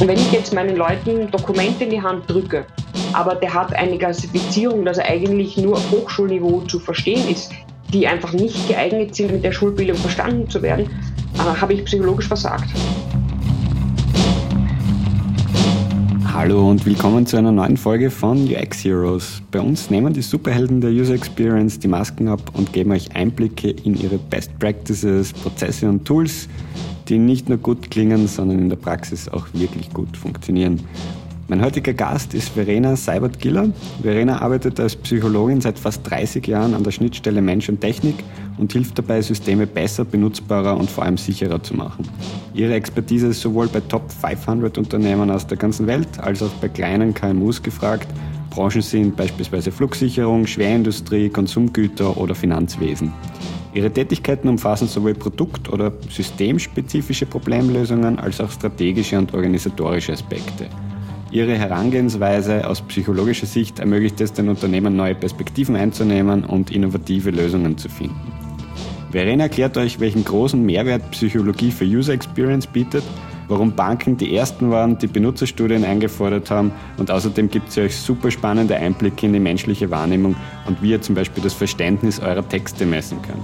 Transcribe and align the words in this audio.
Und 0.00 0.08
wenn 0.08 0.16
ich 0.16 0.32
jetzt 0.32 0.54
meinen 0.54 0.76
Leuten 0.76 1.30
Dokumente 1.30 1.84
in 1.84 1.90
die 1.90 2.00
Hand 2.00 2.22
drücke, 2.26 2.64
aber 3.12 3.34
der 3.34 3.52
hat 3.52 3.74
eine 3.74 3.98
Klassifizierung, 3.98 4.82
dass 4.86 4.96
er 4.96 5.06
eigentlich 5.10 5.58
nur 5.58 5.74
auf 5.74 5.90
Hochschulniveau 5.90 6.62
zu 6.62 6.80
verstehen 6.80 7.28
ist, 7.28 7.52
die 7.92 8.06
einfach 8.06 8.32
nicht 8.32 8.66
geeignet 8.66 9.14
sind, 9.14 9.30
mit 9.30 9.44
der 9.44 9.52
Schulbildung 9.52 9.98
verstanden 9.98 10.48
zu 10.48 10.62
werden, 10.62 10.86
äh, 11.34 11.60
habe 11.60 11.74
ich 11.74 11.84
psychologisch 11.84 12.28
versagt. 12.28 12.70
Hallo 16.32 16.70
und 16.70 16.86
willkommen 16.86 17.26
zu 17.26 17.36
einer 17.36 17.52
neuen 17.52 17.76
Folge 17.76 18.10
von 18.10 18.48
UX 18.50 18.82
Heroes. 18.82 19.42
Bei 19.50 19.60
uns 19.60 19.90
nehmen 19.90 20.14
die 20.14 20.22
Superhelden 20.22 20.80
der 20.80 20.92
User 20.92 21.12
Experience 21.12 21.78
die 21.78 21.88
Masken 21.88 22.28
ab 22.28 22.40
und 22.54 22.72
geben 22.72 22.92
euch 22.92 23.14
Einblicke 23.14 23.68
in 23.68 24.00
ihre 24.00 24.16
Best 24.16 24.58
Practices, 24.58 25.34
Prozesse 25.34 25.86
und 25.86 26.06
Tools, 26.06 26.48
die 27.10 27.18
nicht 27.18 27.48
nur 27.48 27.58
gut 27.58 27.90
klingen, 27.90 28.28
sondern 28.28 28.60
in 28.60 28.68
der 28.68 28.76
Praxis 28.76 29.28
auch 29.28 29.46
wirklich 29.52 29.92
gut 29.92 30.16
funktionieren. 30.16 30.80
Mein 31.48 31.64
heutiger 31.64 31.92
Gast 31.92 32.32
ist 32.32 32.50
Verena 32.50 32.94
Seibert-Giller. 32.94 33.70
Verena 34.00 34.40
arbeitet 34.40 34.78
als 34.78 34.94
Psychologin 34.94 35.60
seit 35.60 35.80
fast 35.80 36.08
30 36.08 36.46
Jahren 36.46 36.74
an 36.74 36.84
der 36.84 36.92
Schnittstelle 36.92 37.42
Mensch 37.42 37.68
und 37.68 37.80
Technik 37.80 38.14
und 38.58 38.72
hilft 38.72 38.96
dabei, 38.96 39.20
Systeme 39.20 39.66
besser, 39.66 40.04
benutzbarer 40.04 40.76
und 40.76 40.88
vor 40.88 41.02
allem 41.04 41.16
sicherer 41.16 41.60
zu 41.60 41.74
machen. 41.74 42.08
Ihre 42.54 42.74
Expertise 42.74 43.26
ist 43.26 43.40
sowohl 43.40 43.66
bei 43.66 43.80
Top 43.80 44.12
500 44.12 44.78
Unternehmen 44.78 45.28
aus 45.32 45.44
der 45.44 45.58
ganzen 45.58 45.88
Welt 45.88 46.20
als 46.20 46.40
auch 46.40 46.52
bei 46.60 46.68
kleinen 46.68 47.12
KMUs 47.12 47.60
gefragt. 47.60 48.06
Branchen 48.50 48.82
sind 48.82 49.16
beispielsweise 49.16 49.72
Flugsicherung, 49.72 50.46
Schwerindustrie, 50.46 51.30
Konsumgüter 51.30 52.16
oder 52.16 52.36
Finanzwesen. 52.36 53.12
Ihre 53.72 53.90
Tätigkeiten 53.90 54.48
umfassen 54.48 54.88
sowohl 54.88 55.14
Produkt- 55.14 55.68
oder 55.68 55.92
systemspezifische 56.08 57.26
Problemlösungen 57.26 58.18
als 58.18 58.40
auch 58.40 58.50
strategische 58.50 59.16
und 59.16 59.32
organisatorische 59.32 60.12
Aspekte. 60.12 60.66
Ihre 61.30 61.56
Herangehensweise 61.56 62.66
aus 62.66 62.80
psychologischer 62.82 63.46
Sicht 63.46 63.78
ermöglicht 63.78 64.20
es 64.20 64.32
den 64.32 64.48
Unternehmen, 64.48 64.96
neue 64.96 65.14
Perspektiven 65.14 65.76
einzunehmen 65.76 66.44
und 66.44 66.72
innovative 66.72 67.30
Lösungen 67.30 67.78
zu 67.78 67.88
finden. 67.88 68.32
Verena 69.12 69.44
erklärt 69.44 69.76
euch, 69.76 70.00
welchen 70.00 70.24
großen 70.24 70.60
Mehrwert 70.64 71.08
Psychologie 71.12 71.70
für 71.70 71.84
User 71.84 72.12
Experience 72.12 72.66
bietet, 72.66 73.04
warum 73.50 73.72
Banken 73.72 74.16
die 74.16 74.34
ersten 74.34 74.70
waren, 74.70 74.96
die 74.96 75.08
Benutzerstudien 75.08 75.84
eingefordert 75.84 76.50
haben 76.50 76.72
und 76.98 77.10
außerdem 77.10 77.50
gibt 77.50 77.72
sie 77.72 77.82
euch 77.82 77.96
super 77.96 78.30
spannende 78.30 78.76
Einblicke 78.76 79.26
in 79.26 79.32
die 79.32 79.40
menschliche 79.40 79.90
Wahrnehmung 79.90 80.36
und 80.66 80.80
wie 80.82 80.92
ihr 80.92 81.02
zum 81.02 81.16
Beispiel 81.16 81.42
das 81.42 81.52
Verständnis 81.52 82.20
eurer 82.20 82.48
Texte 82.48 82.86
messen 82.86 83.20
könnt. 83.22 83.42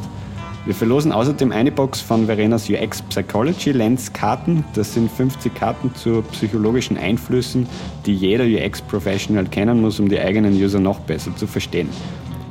Wir 0.65 0.75
verlosen 0.75 1.13
außerdem 1.13 1.53
eine 1.53 1.71
Box 1.71 2.01
von 2.01 2.27
Verenas 2.27 2.69
UX 2.69 3.03
Psychology 3.03 3.71
Lens 3.71 4.13
Karten. 4.13 4.65
Das 4.75 4.95
sind 4.95 5.11
50 5.11 5.55
Karten 5.55 5.95
zu 5.95 6.23
psychologischen 6.33 6.97
Einflüssen, 6.97 7.69
die 8.05 8.15
jeder 8.15 8.45
UX 8.45 8.83
Professional 8.83 9.45
kennen 9.45 9.81
muss, 9.81 10.01
um 10.01 10.09
die 10.09 10.19
eigenen 10.19 10.55
User 10.55 10.81
noch 10.81 10.99
besser 11.01 11.35
zu 11.37 11.47
verstehen. 11.47 11.89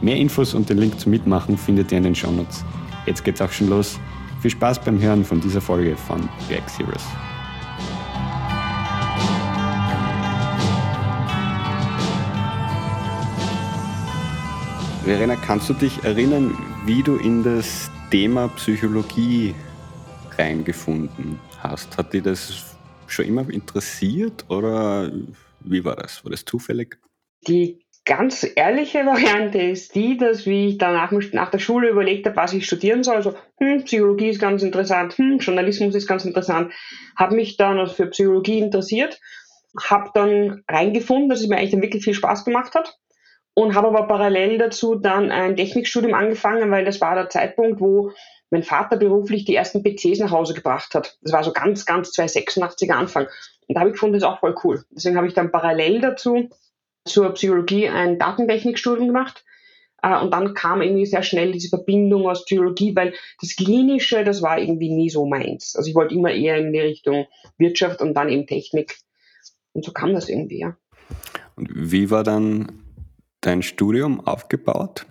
Mehr 0.01 0.15
Infos 0.17 0.53
und 0.53 0.69
den 0.69 0.77
Link 0.77 0.99
zum 0.99 1.11
Mitmachen 1.11 1.57
findet 1.57 1.91
ihr 1.91 1.97
in 1.97 2.05
den 2.05 2.15
Shownotes. 2.15 2.63
Jetzt 3.05 3.23
geht's 3.23 3.41
auch 3.41 3.51
schon 3.51 3.69
los. 3.69 3.99
Viel 4.41 4.51
Spaß 4.51 4.79
beim 4.79 5.01
Hören 5.01 5.25
von 5.25 5.41
dieser 5.41 5.61
Folge 5.61 5.97
von 5.97 6.21
UX 6.49 6.79
Heroes. 6.79 7.03
Verena, 15.05 15.35
kannst 15.35 15.69
du 15.69 15.73
dich 15.73 16.03
erinnern, 16.03 16.57
wie 16.87 17.03
du 17.03 17.17
in 17.17 17.43
das 17.43 17.91
Thema 18.09 18.47
Psychologie 18.47 19.53
reingefunden 20.35 21.39
hast. 21.59 21.95
Hat 21.99 22.11
dich 22.11 22.23
das 22.23 22.75
schon 23.05 23.25
immer 23.25 23.47
interessiert 23.51 24.45
oder 24.49 25.11
wie 25.59 25.85
war 25.85 25.95
das? 25.95 26.25
War 26.25 26.31
das 26.31 26.43
zufällig? 26.43 26.97
Die 27.47 27.85
ganz 28.03 28.47
ehrliche 28.55 29.05
Variante 29.05 29.59
ist 29.59 29.93
die, 29.93 30.17
dass 30.17 30.47
wie 30.47 30.69
ich 30.69 30.79
danach 30.79 31.11
nach 31.11 31.51
der 31.51 31.59
Schule 31.59 31.89
überlegt 31.89 32.25
habe, 32.25 32.37
was 32.37 32.53
ich 32.53 32.65
studieren 32.65 33.03
soll, 33.03 33.17
also 33.17 33.35
hm, 33.59 33.83
Psychologie 33.83 34.29
ist 34.29 34.41
ganz 34.41 34.63
interessant, 34.63 35.15
hm, 35.19 35.37
Journalismus 35.37 35.93
ist 35.93 36.07
ganz 36.07 36.25
interessant, 36.25 36.73
habe 37.15 37.35
mich 37.35 37.57
dann 37.57 37.77
also 37.77 37.93
für 37.93 38.07
Psychologie 38.07 38.57
interessiert, 38.57 39.21
habe 39.83 40.09
dann 40.15 40.63
reingefunden, 40.67 41.29
dass 41.29 41.41
es 41.41 41.47
mir 41.47 41.57
eigentlich 41.57 41.71
dann 41.71 41.83
wirklich 41.83 42.03
viel 42.03 42.15
Spaß 42.15 42.43
gemacht 42.43 42.73
hat 42.73 42.97
und 43.55 43.73
habe 43.73 43.87
aber 43.87 44.03
parallel 44.03 44.57
dazu 44.57 44.95
dann 44.95 45.31
ein 45.31 45.55
Technikstudium 45.55 46.13
angefangen, 46.13 46.69
weil 46.69 46.85
das 46.85 47.01
war 47.01 47.15
der 47.15 47.29
Zeitpunkt, 47.29 47.79
wo 47.79 48.11
mein 48.51 48.63
Vater 48.63 48.97
beruflich 48.97 49.45
die 49.45 49.55
ersten 49.55 49.81
PCs 49.81 50.19
nach 50.19 50.31
Hause 50.31 50.53
gebracht 50.53 50.93
hat. 50.93 51.17
Das 51.21 51.31
war 51.31 51.43
so 51.43 51.51
ganz, 51.51 51.85
ganz 51.85 52.11
286er 52.11 52.91
Anfang. 52.91 53.27
Und 53.67 53.75
da 53.75 53.79
habe 53.79 53.89
ich 53.89 53.93
gefunden, 53.93 54.13
das 54.13 54.23
ist 54.23 54.27
auch 54.27 54.41
voll 54.41 54.55
cool. 54.63 54.83
Deswegen 54.91 55.17
habe 55.17 55.27
ich 55.27 55.33
dann 55.33 55.51
parallel 55.51 56.01
dazu 56.01 56.49
zur 57.05 57.33
Psychologie 57.33 57.87
ein 57.87 58.19
Datentechnikstudium 58.19 59.07
gemacht. 59.07 59.45
Äh, 60.03 60.19
und 60.19 60.31
dann 60.31 60.53
kam 60.53 60.81
irgendwie 60.81 61.05
sehr 61.05 61.23
schnell 61.23 61.53
diese 61.53 61.69
Verbindung 61.69 62.27
aus 62.27 62.43
Psychologie, 62.43 62.93
weil 62.93 63.13
das 63.39 63.55
Klinische, 63.55 64.25
das 64.25 64.41
war 64.41 64.59
irgendwie 64.59 64.89
nie 64.89 65.09
so 65.09 65.25
meins. 65.25 65.75
Also 65.77 65.89
ich 65.89 65.95
wollte 65.95 66.13
immer 66.13 66.31
eher 66.31 66.57
in 66.57 66.73
die 66.73 66.81
Richtung 66.81 67.25
Wirtschaft 67.57 68.01
und 68.01 68.13
dann 68.13 68.27
eben 68.27 68.47
Technik. 68.47 68.97
Und 69.71 69.85
so 69.85 69.93
kam 69.93 70.13
das 70.13 70.27
irgendwie, 70.27 70.59
ja. 70.59 70.75
Und 71.55 71.69
wie 71.73 72.11
war 72.11 72.23
dann 72.23 72.84
dein 73.45 73.61
Studium 73.61 74.25
aufgebaut? 74.25 75.05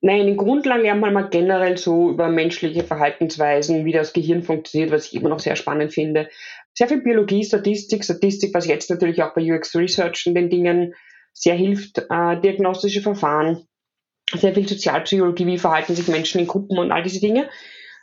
Nein, 0.00 0.28
in 0.28 0.36
Grundlagen 0.36 0.82
lernt 0.82 1.00
man 1.00 1.14
mal 1.14 1.30
generell 1.30 1.78
so 1.78 2.10
über 2.10 2.28
menschliche 2.28 2.84
Verhaltensweisen, 2.84 3.86
wie 3.86 3.92
das 3.92 4.12
Gehirn 4.12 4.42
funktioniert, 4.42 4.90
was 4.90 5.06
ich 5.06 5.14
immer 5.14 5.30
noch 5.30 5.38
sehr 5.38 5.56
spannend 5.56 5.94
finde. 5.94 6.28
Sehr 6.74 6.88
viel 6.88 7.00
Biologie, 7.00 7.42
Statistik, 7.42 8.04
Statistik, 8.04 8.52
was 8.52 8.66
jetzt 8.66 8.90
natürlich 8.90 9.22
auch 9.22 9.32
bei 9.32 9.40
UX 9.40 9.74
Research 9.74 10.26
in 10.26 10.34
den 10.34 10.50
Dingen 10.50 10.94
sehr 11.32 11.54
hilft, 11.54 11.98
äh, 12.10 12.40
diagnostische 12.40 13.00
Verfahren, 13.00 13.66
sehr 14.32 14.54
viel 14.54 14.68
Sozialpsychologie, 14.68 15.46
wie 15.46 15.58
verhalten 15.58 15.94
sich 15.94 16.08
Menschen 16.08 16.40
in 16.40 16.46
Gruppen 16.46 16.78
und 16.78 16.92
all 16.92 17.02
diese 17.02 17.20
Dinge. 17.20 17.48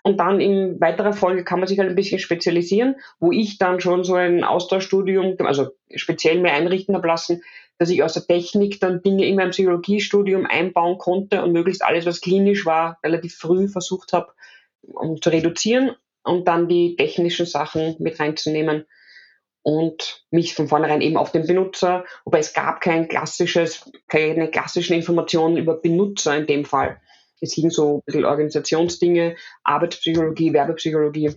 Und 0.03 0.19
dann 0.19 0.41
in 0.41 0.81
weiterer 0.81 1.13
Folge 1.13 1.43
kann 1.43 1.59
man 1.59 1.67
sich 1.67 1.77
halt 1.77 1.89
ein 1.89 1.95
bisschen 1.95 2.19
spezialisieren, 2.19 2.95
wo 3.19 3.31
ich 3.31 3.59
dann 3.59 3.79
schon 3.79 4.03
so 4.03 4.15
ein 4.15 4.43
Austauschstudium, 4.43 5.35
also 5.41 5.69
speziell 5.93 6.39
mehr 6.39 6.53
einrichten 6.53 6.95
habe 6.95 7.07
lassen, 7.07 7.43
dass 7.81 7.89
ich 7.89 8.03
aus 8.03 8.13
der 8.13 8.27
Technik 8.27 8.79
dann 8.79 9.01
Dinge 9.01 9.25
in 9.25 9.37
meinem 9.37 9.49
Psychologiestudium 9.49 10.45
einbauen 10.45 10.99
konnte 10.99 11.41
und 11.41 11.51
möglichst 11.51 11.83
alles, 11.83 12.05
was 12.05 12.21
klinisch 12.21 12.63
war, 12.63 12.99
relativ 13.03 13.33
früh 13.33 13.67
versucht 13.67 14.13
habe 14.13 14.33
um, 14.83 15.19
zu 15.19 15.31
reduzieren 15.31 15.95
und 16.23 16.47
dann 16.47 16.67
die 16.67 16.95
technischen 16.95 17.47
Sachen 17.47 17.95
mit 17.97 18.19
reinzunehmen 18.19 18.85
und 19.63 20.23
mich 20.29 20.53
von 20.53 20.67
vornherein 20.67 21.01
eben 21.01 21.17
auf 21.17 21.31
den 21.31 21.47
Benutzer, 21.47 22.05
wobei 22.23 22.37
es 22.37 22.53
gab 22.53 22.81
kein 22.81 23.07
klassisches, 23.07 23.91
keine 24.07 24.51
klassischen 24.51 24.93
Informationen 24.93 25.57
über 25.57 25.73
Benutzer 25.73 26.37
in 26.37 26.45
dem 26.45 26.65
Fall. 26.65 27.01
Es 27.39 27.55
ging 27.55 27.71
so 27.71 27.95
ein 27.95 28.01
bisschen 28.05 28.25
Organisationsdinge, 28.25 29.37
Arbeitspsychologie, 29.63 30.53
Werbepsychologie 30.53 31.31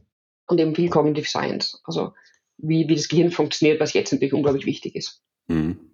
und 0.48 0.60
eben 0.60 0.74
viel 0.74 0.90
Cognitive 0.90 1.26
Science. 1.26 1.80
Also 1.84 2.12
wie, 2.58 2.86
wie 2.86 2.96
das 2.96 3.08
Gehirn 3.08 3.30
funktioniert, 3.30 3.80
was 3.80 3.94
jetzt 3.94 4.12
natürlich 4.12 4.34
unglaublich 4.34 4.66
wichtig 4.66 4.94
ist. 4.94 5.22
Mhm. 5.46 5.93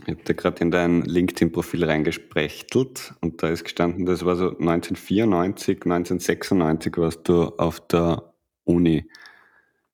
Ich 0.00 0.14
habe 0.14 0.24
da 0.24 0.32
gerade 0.32 0.62
in 0.62 0.70
dein 0.70 1.02
LinkedIn-Profil 1.02 1.84
reingesprechtelt 1.84 3.14
und 3.20 3.42
da 3.42 3.48
ist 3.48 3.64
gestanden, 3.64 4.06
das 4.06 4.24
war 4.24 4.36
so 4.36 4.46
1994, 4.46 5.84
1996 5.84 6.96
warst 6.96 7.28
du 7.28 7.44
auf 7.58 7.86
der 7.86 8.32
Uni. 8.64 9.08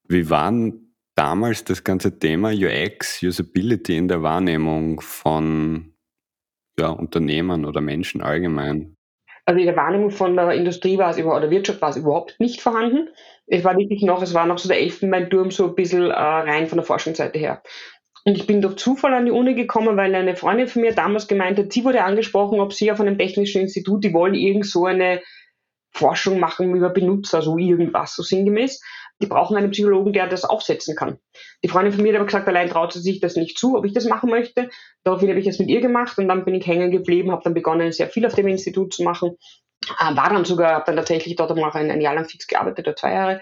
Wie 0.07 0.29
war 0.29 0.53
damals 1.15 1.63
das 1.65 1.83
ganze 1.83 2.17
Thema 2.17 2.51
UX, 2.51 3.21
Usability 3.21 3.97
in 3.97 4.07
der 4.07 4.23
Wahrnehmung 4.23 5.01
von 5.01 5.93
ja, 6.79 6.89
Unternehmen 6.89 7.65
oder 7.65 7.81
Menschen 7.81 8.21
allgemein? 8.21 8.95
Also 9.45 9.59
in 9.59 9.65
der 9.65 9.75
Wahrnehmung 9.75 10.11
von 10.11 10.35
der 10.35 10.51
Industrie 10.53 10.97
war 10.97 11.09
es 11.09 11.17
über, 11.17 11.35
oder 11.35 11.49
Wirtschaft 11.49 11.81
war 11.81 11.89
es 11.89 11.97
überhaupt 11.97 12.39
nicht 12.39 12.61
vorhanden. 12.61 13.09
Es 13.47 13.63
war 13.63 13.75
wirklich 13.77 14.03
noch, 14.03 14.21
es 14.21 14.33
war 14.33 14.45
noch 14.45 14.59
so 14.59 14.69
der 14.69 14.79
Elfenbeinturm 14.79 15.51
so 15.51 15.67
ein 15.67 15.75
bisschen 15.75 16.09
äh, 16.09 16.13
rein 16.13 16.67
von 16.67 16.77
der 16.77 16.85
Forschungsseite 16.85 17.37
her. 17.37 17.61
Und 18.25 18.35
ich 18.35 18.47
bin 18.47 18.61
durch 18.61 18.75
Zufall 18.75 19.13
an 19.13 19.25
die 19.25 19.31
Uni 19.31 19.55
gekommen, 19.55 19.97
weil 19.97 20.13
eine 20.13 20.35
Freundin 20.35 20.67
von 20.67 20.81
mir 20.81 20.93
damals 20.93 21.27
gemeint 21.27 21.57
hat, 21.57 21.71
sie 21.71 21.85
wurde 21.85 22.03
angesprochen, 22.03 22.59
ob 22.59 22.73
sie 22.73 22.91
auf 22.91 22.99
einem 22.99 23.17
technischen 23.17 23.61
Institut, 23.61 24.03
die 24.03 24.13
wollen 24.13 24.35
irgend 24.35 24.65
so 24.65 24.85
eine 24.85 25.21
Forschung 25.91 26.39
machen 26.39 26.75
über 26.75 26.89
Benutzer, 26.89 27.41
so 27.41 27.57
irgendwas, 27.57 28.15
so 28.15 28.23
sinngemäß. 28.23 28.81
Die 29.21 29.27
brauchen 29.27 29.57
einen 29.57 29.71
Psychologen, 29.71 30.13
der 30.13 30.27
das 30.27 30.45
aufsetzen 30.45 30.95
kann. 30.95 31.19
Die 31.63 31.67
Freundin 31.67 31.91
von 31.91 32.03
mir 32.03 32.13
hat 32.13 32.17
aber 32.17 32.25
gesagt, 32.25 32.47
allein 32.47 32.69
traut 32.69 32.93
sie 32.93 33.01
sich 33.01 33.19
das 33.19 33.35
nicht 33.35 33.57
zu, 33.57 33.77
ob 33.77 33.85
ich 33.85 33.93
das 33.93 34.05
machen 34.05 34.29
möchte. 34.29 34.69
Daraufhin 35.03 35.29
habe 35.29 35.39
ich 35.39 35.45
das 35.45 35.59
mit 35.59 35.69
ihr 35.69 35.81
gemacht 35.81 36.17
und 36.17 36.27
dann 36.27 36.45
bin 36.45 36.53
ich 36.53 36.65
hängen 36.65 36.91
geblieben, 36.91 37.31
habe 37.31 37.43
dann 37.43 37.53
begonnen, 37.53 37.91
sehr 37.91 38.07
viel 38.07 38.25
auf 38.25 38.35
dem 38.35 38.47
Institut 38.47 38.93
zu 38.93 39.03
machen. 39.03 39.37
Äh, 39.99 40.15
war 40.15 40.29
dann 40.29 40.45
sogar, 40.45 40.75
habe 40.75 40.85
dann 40.85 40.95
tatsächlich 40.95 41.35
dort 41.35 41.51
auch 41.51 41.75
ein, 41.75 41.91
ein 41.91 42.01
Jahr 42.01 42.15
lang 42.15 42.25
fix 42.25 42.47
gearbeitet, 42.47 42.87
oder 42.87 42.95
zwei 42.95 43.13
Jahre 43.13 43.41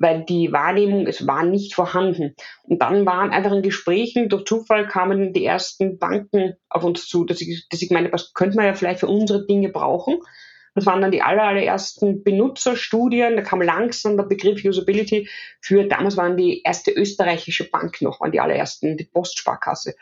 weil 0.00 0.24
die 0.24 0.50
Wahrnehmung, 0.50 1.06
es 1.06 1.26
war 1.26 1.44
nicht 1.44 1.74
vorhanden. 1.74 2.34
Und 2.62 2.80
dann 2.80 3.04
waren 3.04 3.30
einfach 3.30 3.52
in 3.52 3.62
Gesprächen, 3.62 4.30
durch 4.30 4.46
Zufall 4.46 4.88
kamen 4.88 5.34
die 5.34 5.44
ersten 5.44 5.98
Banken 5.98 6.54
auf 6.70 6.84
uns 6.84 7.06
zu, 7.06 7.24
dass 7.24 7.42
ich, 7.42 7.68
dass 7.68 7.82
ich 7.82 7.90
meine, 7.90 8.10
was 8.10 8.32
könnte 8.32 8.56
man 8.56 8.64
ja 8.64 8.72
vielleicht 8.72 9.00
für 9.00 9.08
unsere 9.08 9.46
Dinge 9.46 9.68
brauchen. 9.68 10.18
Das 10.74 10.86
waren 10.86 11.02
dann 11.02 11.10
die 11.10 11.20
aller, 11.20 11.42
allerersten 11.42 12.24
Benutzerstudien. 12.24 13.36
Da 13.36 13.42
kam 13.42 13.60
langsam 13.60 14.16
der 14.16 14.24
Begriff 14.24 14.64
Usability 14.64 15.28
für, 15.60 15.84
damals 15.84 16.16
waren 16.16 16.38
die 16.38 16.62
erste 16.62 16.92
österreichische 16.92 17.68
Bank 17.68 18.00
noch, 18.00 18.20
waren 18.20 18.32
die 18.32 18.40
allerersten, 18.40 18.96
die 18.96 19.04
Postsparkasse, 19.04 19.96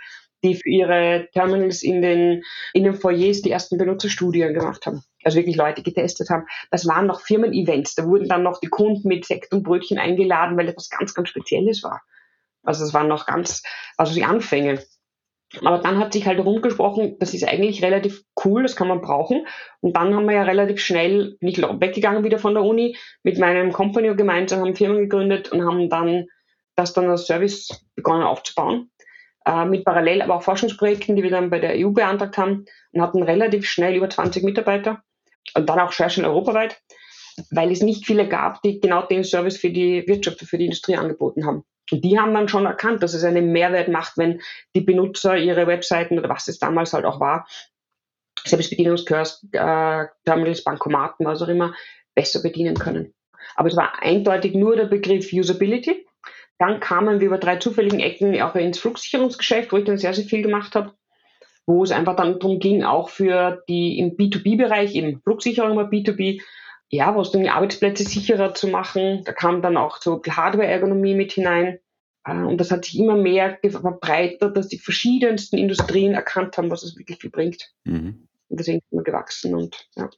die 0.45 0.55
für 0.55 0.69
ihre 0.69 1.29
Terminals 1.33 1.83
in 1.83 2.03
den, 2.03 2.45
in 2.73 2.85
den 2.85 2.95
Foyers 2.95 3.43
die 3.43 3.51
ersten 3.51 3.79
Benutzerstudien 3.79 4.55
gemacht 4.55 4.87
haben. 4.87 5.03
Also 5.29 5.37
wirklich 5.37 5.57
Leute 5.57 5.83
getestet 5.83 6.31
haben. 6.31 6.47
Das 6.71 6.87
waren 6.87 7.07
noch 7.07 7.21
Firmen-Events. 7.21 7.95
Da 7.97 8.07
wurden 8.07 8.31
dann 8.31 8.43
noch 8.43 8.61
die 8.61 8.69
Kunden 8.69 9.07
mit 9.09 9.27
Sekt 9.27 9.53
und 9.53 9.63
Brötchen 9.63 9.99
eingeladen, 9.99 10.57
weil 10.57 10.73
das 10.73 10.89
ganz, 10.89 11.13
ganz 11.13 11.29
Spezielles 11.29 11.83
war. 11.83 12.01
Also 12.63 12.83
es 12.83 12.95
waren 12.95 13.09
noch 13.09 13.27
ganz, 13.27 13.63
also 13.99 14.15
die 14.15 14.25
Anfänge. 14.25 14.83
Aber 15.63 15.81
dann 15.81 15.99
hat 15.99 16.15
sich 16.15 16.27
halt 16.27 16.41
rumgesprochen, 16.41 17.19
das 17.19 17.35
ist 17.35 17.47
eigentlich 17.47 17.85
relativ 17.85 18.25
cool, 18.43 18.63
das 18.63 18.75
kann 18.75 18.89
man 18.89 19.03
brauchen. 19.03 19.47
Und 19.81 19.99
dann 19.99 20.15
haben 20.15 20.25
wir 20.25 20.35
ja 20.35 20.45
relativ 20.45 20.81
schnell, 20.81 21.37
nicht 21.41 21.59
weggegangen 21.61 22.25
wieder 22.25 22.39
von 22.39 22.55
der 22.55 22.65
Uni, 22.65 22.97
mit 23.23 23.39
meinem 23.39 23.71
Company 23.75 24.17
gemeinsam 24.17 24.61
haben 24.61 24.77
Firmen 24.77 25.01
gegründet 25.01 25.53
und 25.53 25.63
haben 25.63 25.91
dann 25.91 26.25
das 26.75 26.95
dann 26.95 27.11
als 27.11 27.27
Service 27.27 27.85
begonnen 27.97 28.23
aufzubauen. 28.23 28.91
Äh, 29.45 29.67
mit 29.67 29.85
parallel 29.85 30.23
aber 30.23 30.37
auch 30.37 30.43
Forschungsprojekten, 30.43 31.17
die 31.17 31.23
wir 31.23 31.31
dann 31.31 31.51
bei 31.51 31.59
der 31.59 31.75
EU 31.77 31.91
beantragt 31.91 32.39
haben 32.39 32.65
und 32.93 33.03
hatten 33.03 33.23
relativ 33.23 33.67
schnell 33.69 33.95
über 33.95 34.09
20 34.09 34.43
Mitarbeiter 34.43 35.03
und 35.55 35.69
dann 35.69 35.81
auch 35.81 35.93
sehr 35.93 36.11
schnell 36.11 36.27
europaweit, 36.27 36.81
weil 37.51 37.71
es 37.71 37.83
nicht 37.83 38.07
viele 38.07 38.29
gab, 38.29 38.63
die 38.63 38.81
genau 38.81 39.07
den 39.07 39.25
Service 39.25 39.57
für 39.57 39.71
die 39.71 40.07
Wirtschaft, 40.07 40.41
für 40.41 40.59
die 40.59 40.67
Industrie 40.67 40.97
angeboten 40.97 41.47
haben. 41.47 41.65
Und 41.91 42.05
die 42.05 42.19
haben 42.19 42.35
dann 42.35 42.49
schon 42.49 42.67
erkannt, 42.67 43.03
dass 43.03 43.15
es 43.15 43.25
einen 43.25 43.53
Mehrwert 43.53 43.89
macht, 43.89 44.19
wenn 44.19 44.41
die 44.75 44.83
Benutzer 44.83 45.37
ihre 45.37 45.67
Webseiten 45.67 46.19
oder 46.19 46.29
was 46.29 46.49
es 46.49 46.59
damals 46.59 46.93
halt 46.93 47.05
auch 47.05 47.21
war, 47.21 47.47
Selbstbedienungskurs, 48.45 49.47
äh, 49.53 50.07
Terminals, 50.25 50.65
Bankomaten, 50.65 51.27
was 51.27 51.43
auch 51.43 51.49
immer, 51.49 51.75
besser 52.15 52.43
bedienen 52.43 52.77
können. 52.77 53.15
Aber 53.57 53.69
es 53.69 53.77
war 53.77 54.03
eindeutig 54.03 54.55
nur 54.55 54.77
der 54.77 54.87
Begriff 54.87 55.33
Usability. 55.33 56.07
Dann 56.59 56.81
kamen 56.81 57.21
wir 57.21 57.29
über 57.29 57.39
drei 57.39 57.57
zufälligen 57.57 58.01
Ecken 58.01 58.41
auch 58.43 58.55
ins 58.55 58.79
Flugsicherungsgeschäft, 58.79 59.73
wo 59.73 59.77
ich 59.77 59.85
dann 59.85 59.99
sehr, 59.99 60.15
sehr 60.15 60.25
viel 60.25 60.43
gemacht 60.43 60.75
habe, 60.75 60.93
wo 61.69 61.85
es 61.85 61.91
einfach 61.91 62.17
dann 62.17 62.41
darum 62.41 62.61
ging, 62.61 62.83
auch 62.83 63.11
für 63.11 63.63
die 63.69 63.99
im 63.99 64.17
B2B-Bereich, 64.17 64.95
eben 64.95 65.21
Flugsicherung 65.21 65.73
immer 65.73 65.91
B2B, 65.91 66.41
ja, 66.89 67.15
was 67.15 67.31
dann 67.31 67.43
die 67.43 67.51
Arbeitsplätze 67.51 68.05
sicherer 68.05 68.55
zu 68.55 68.69
machen. 68.69 69.23
Da 69.25 69.33
kam 69.33 69.61
dann 69.61 69.77
auch 69.77 69.99
so 70.01 70.23
Hardware-Ergonomie 70.27 71.15
mit 71.15 71.33
hinein. 71.33 71.79
Äh, 72.25 72.39
und 72.39 72.59
das 72.59 72.71
hat 72.71 72.87
sich 72.87 72.99
immer 72.99 73.17
mehr 73.17 73.59
verbreitert, 73.63 74.57
dass 74.57 74.69
die 74.69 74.79
verschiedensten 74.79 75.59
Industrien 75.59 76.15
erkannt 76.15 76.57
haben, 76.57 76.71
was 76.71 76.83
es 76.83 76.97
wirklich 76.97 77.19
viel 77.19 77.31
bringt. 77.31 77.71
Mhm. 77.85 78.27
Und 78.49 78.61
deswegen 78.61 78.81
sind 78.89 78.99
wir 79.01 79.05
gewachsen 79.05 79.55
und 79.55 79.77
ja. 79.95 80.09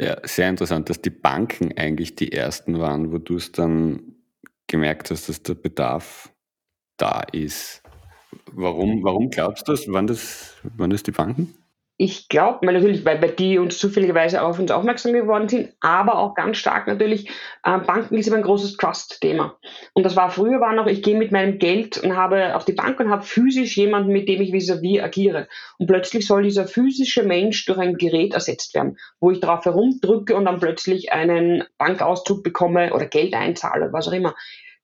Ja, 0.00 0.16
sehr 0.24 0.48
interessant, 0.48 0.90
dass 0.90 1.00
die 1.00 1.10
Banken 1.10 1.76
eigentlich 1.76 2.16
die 2.16 2.32
ersten 2.32 2.80
waren, 2.80 3.12
wo 3.12 3.18
du 3.18 3.36
es 3.36 3.52
dann 3.52 4.16
gemerkt 4.66 5.12
hast, 5.12 5.28
dass 5.28 5.42
der 5.44 5.54
Bedarf 5.54 6.32
da 6.96 7.22
ist. 7.32 7.82
Warum, 8.52 9.02
warum 9.04 9.30
glaubst 9.30 9.68
du 9.68 9.72
das? 9.72 9.88
Waren 9.88 10.06
das, 10.06 10.56
waren 10.76 10.90
das 10.90 11.02
die 11.02 11.12
Banken? 11.12 11.54
ich 12.00 12.28
glaube, 12.28 12.64
natürlich, 12.64 13.04
weil 13.04 13.18
die 13.32 13.58
uns 13.58 13.76
zufälligerweise 13.78 14.40
auf 14.42 14.60
uns 14.60 14.70
aufmerksam 14.70 15.12
geworden 15.12 15.48
sind, 15.48 15.72
aber 15.80 16.18
auch 16.18 16.36
ganz 16.36 16.56
stark 16.56 16.86
natürlich, 16.86 17.28
äh, 17.64 17.76
Banken 17.78 18.16
ist 18.16 18.28
immer 18.28 18.36
ein 18.36 18.44
großes 18.44 18.76
Trust-Thema. 18.76 19.58
Und 19.94 20.06
das 20.06 20.14
war 20.14 20.30
früher 20.30 20.60
war 20.60 20.74
noch, 20.74 20.86
ich 20.86 21.02
gehe 21.02 21.18
mit 21.18 21.32
meinem 21.32 21.58
Geld 21.58 21.98
und 21.98 22.16
habe 22.16 22.54
auf 22.54 22.64
die 22.64 22.72
Bank 22.72 23.00
und 23.00 23.10
habe 23.10 23.24
physisch 23.24 23.76
jemanden, 23.76 24.12
mit 24.12 24.28
dem 24.28 24.40
ich 24.40 24.52
vis-à-vis 24.52 25.00
-vis 25.00 25.02
agiere. 25.02 25.48
Und 25.78 25.88
plötzlich 25.88 26.24
soll 26.24 26.44
dieser 26.44 26.68
physische 26.68 27.24
Mensch 27.24 27.66
durch 27.66 27.78
ein 27.78 27.96
Gerät 27.96 28.32
ersetzt 28.32 28.74
werden, 28.74 28.96
wo 29.18 29.32
ich 29.32 29.40
darauf 29.40 29.64
herumdrücke 29.64 30.36
und 30.36 30.44
dann 30.44 30.60
plötzlich 30.60 31.12
einen 31.12 31.64
Bankauszug 31.78 32.44
bekomme 32.44 32.94
oder 32.94 33.06
Geld 33.06 33.34
einzahle, 33.34 33.92
was 33.92 34.06
auch 34.06 34.12
immer. 34.12 34.36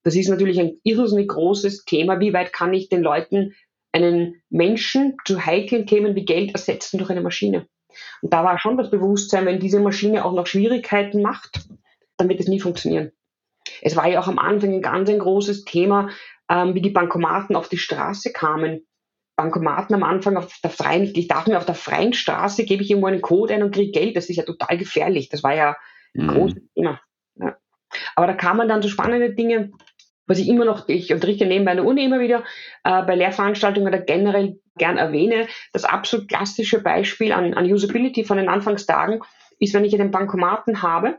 Das 0.05 0.15
ist 0.15 0.29
natürlich 0.29 0.61
ein 0.61 0.79
irrsinnig 0.85 1.29
großes 1.29 1.85
Thema. 1.85 2.21
Wie 2.21 2.33
weit 2.33 2.53
kann 2.53 2.73
ich 2.73 2.89
den 2.89 3.03
Leuten 3.03 3.55
einen 3.93 4.43
Menschen 4.51 5.17
zu 5.25 5.45
heiklen 5.45 5.87
Themen 5.87 6.15
wie 6.15 6.25
Geld 6.25 6.53
ersetzen 6.53 6.99
durch 6.99 7.11
eine 7.11 7.21
Maschine. 7.21 7.67
Und 8.23 8.33
da 8.33 8.45
war 8.45 8.59
schon 8.59 8.77
das 8.77 8.91
Bewusstsein, 8.91 9.47
wenn 9.47 9.61
diese 9.61 9.81
Maschine 9.81 10.25
auch 10.25 10.33
noch 10.33 10.47
Schwierigkeiten 10.47 11.23
macht, 11.23 11.69
dann 12.17 12.29
wird 12.29 12.41
es 12.41 12.49
nie 12.49 12.61
funktionieren. 12.61 13.13
Es 13.81 13.97
war 13.97 14.09
ja 14.09 14.21
auch 14.21 14.29
am 14.29 14.39
Anfang 14.39 14.73
ein 14.73 14.83
ganz 14.83 15.09
ein 15.09 15.21
großes 15.21 15.65
Thema, 15.65 16.11
ähm, 16.51 16.75
wie 16.75 16.83
die 16.83 16.91
Bankomaten 16.91 17.57
auf 17.57 17.69
die 17.69 17.79
Straße 17.79 18.33
kamen. 18.33 18.87
Bankomaten 19.37 19.95
am 19.95 20.03
Anfang 20.03 20.37
auf 20.37 20.59
der 20.63 20.71
freien, 20.71 21.11
ich 21.15 21.29
darf 21.29 21.47
mir 21.47 21.57
auf 21.57 21.67
der 21.67 21.75
freien 21.75 22.13
Straße, 22.13 22.65
gebe 22.65 22.83
ich 22.83 22.91
irgendwo 22.91 23.09
einen 23.09 23.23
Code 23.23 23.55
ein 23.55 23.63
und 23.63 23.75
kriege 23.75 23.93
Geld. 23.93 24.17
Das 24.17 24.29
ist 24.29 24.37
ja 24.37 24.45
total 24.45 24.77
gefährlich. 24.77 25.29
Das 25.29 25.43
war 25.43 25.55
ja 25.55 25.77
ein 26.17 26.27
mhm. 26.27 26.31
großes 26.31 26.63
Thema. 26.75 27.01
Ja. 27.37 27.57
Aber 28.17 28.27
da 28.27 28.35
kamen 28.35 28.69
dann 28.69 28.83
so 28.83 28.89
spannende 28.89 29.35
Dinge, 29.35 29.73
was 30.27 30.39
ich 30.39 30.49
immer 30.49 30.65
noch, 30.65 30.89
ich 30.89 31.13
unterrichte 31.13 31.47
nebenbei 31.47 31.73
an 31.73 31.79
der 31.79 31.87
Uni 31.87 32.05
immer 32.05 32.21
wieder, 32.21 32.45
äh, 32.85 33.03
bei 33.03 33.15
Lehrveranstaltungen 33.15 33.89
oder 33.89 34.01
generell 34.01 34.59
gern 34.77 34.97
erwähne, 34.97 35.47
das 35.73 35.85
absolut 35.85 36.29
klassische 36.29 36.81
Beispiel 36.81 37.33
an, 37.33 37.55
an 37.55 37.71
Usability 37.71 38.25
von 38.25 38.39
den 38.39 38.49
Anfangstagen 38.49 39.21
ist, 39.59 39.75
wenn 39.75 39.85
ich 39.85 39.95
einen 39.95 40.11
Bankomaten 40.11 40.83
habe 40.83 41.19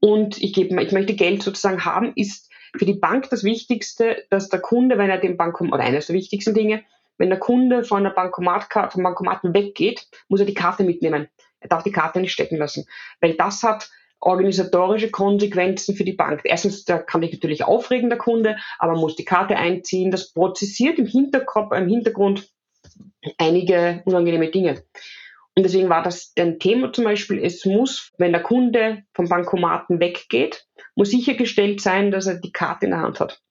und 0.00 0.42
ich, 0.42 0.52
gebe, 0.52 0.82
ich 0.82 0.92
möchte 0.92 1.14
Geld 1.14 1.42
sozusagen 1.42 1.84
haben, 1.84 2.12
ist 2.14 2.50
für 2.76 2.86
die 2.86 2.94
Bank 2.94 3.28
das 3.30 3.44
Wichtigste, 3.44 4.24
dass 4.30 4.48
der 4.48 4.60
Kunde, 4.60 4.96
wenn 4.96 5.10
er 5.10 5.18
den 5.18 5.36
Bankomat, 5.36 5.74
oder 5.74 5.84
eines 5.84 6.06
der 6.06 6.16
wichtigsten 6.16 6.54
Dinge, 6.54 6.84
wenn 7.18 7.28
der 7.28 7.38
Kunde 7.38 7.84
von 7.84 8.02
der 8.02 8.10
Bankomatkarte, 8.10 8.92
vom 8.92 9.02
Bankomaten 9.02 9.52
weggeht, 9.52 10.06
muss 10.28 10.40
er 10.40 10.46
die 10.46 10.54
Karte 10.54 10.84
mitnehmen. 10.84 11.28
Er 11.58 11.68
darf 11.68 11.82
die 11.82 11.92
Karte 11.92 12.20
nicht 12.20 12.32
stecken 12.32 12.56
lassen. 12.56 12.86
Weil 13.20 13.34
das 13.34 13.62
hat 13.62 13.90
organisatorische 14.20 15.10
Konsequenzen 15.10 15.96
für 15.96 16.04
die 16.04 16.12
Bank. 16.12 16.42
Erstens, 16.44 16.84
da 16.84 16.98
kann 16.98 17.22
dich 17.22 17.32
natürlich 17.32 17.64
aufregen, 17.64 18.10
der 18.10 18.18
Kunde, 18.18 18.56
aber 18.78 18.92
man 18.92 19.00
muss 19.00 19.16
die 19.16 19.24
Karte 19.24 19.56
einziehen. 19.56 20.10
Das 20.10 20.32
prozessiert 20.32 20.98
im 20.98 21.06
Hinterkopf, 21.06 21.72
im 21.72 21.88
Hintergrund 21.88 22.48
einige 23.38 24.02
unangenehme 24.04 24.50
Dinge. 24.50 24.82
Und 25.56 25.64
deswegen 25.64 25.88
war 25.88 26.02
das 26.02 26.32
ein 26.38 26.58
Thema 26.58 26.92
zum 26.92 27.04
Beispiel, 27.04 27.42
es 27.42 27.64
muss, 27.64 28.12
wenn 28.18 28.32
der 28.32 28.42
Kunde 28.42 29.02
vom 29.14 29.28
Bankomaten 29.28 30.00
weggeht, 30.00 30.66
muss 30.94 31.10
sichergestellt 31.10 31.80
sein, 31.80 32.10
dass 32.10 32.26
er 32.26 32.36
die 32.36 32.52
Karte 32.52 32.86
in 32.86 32.92
der 32.92 33.00
Hand 33.00 33.20
hat. 33.20 33.42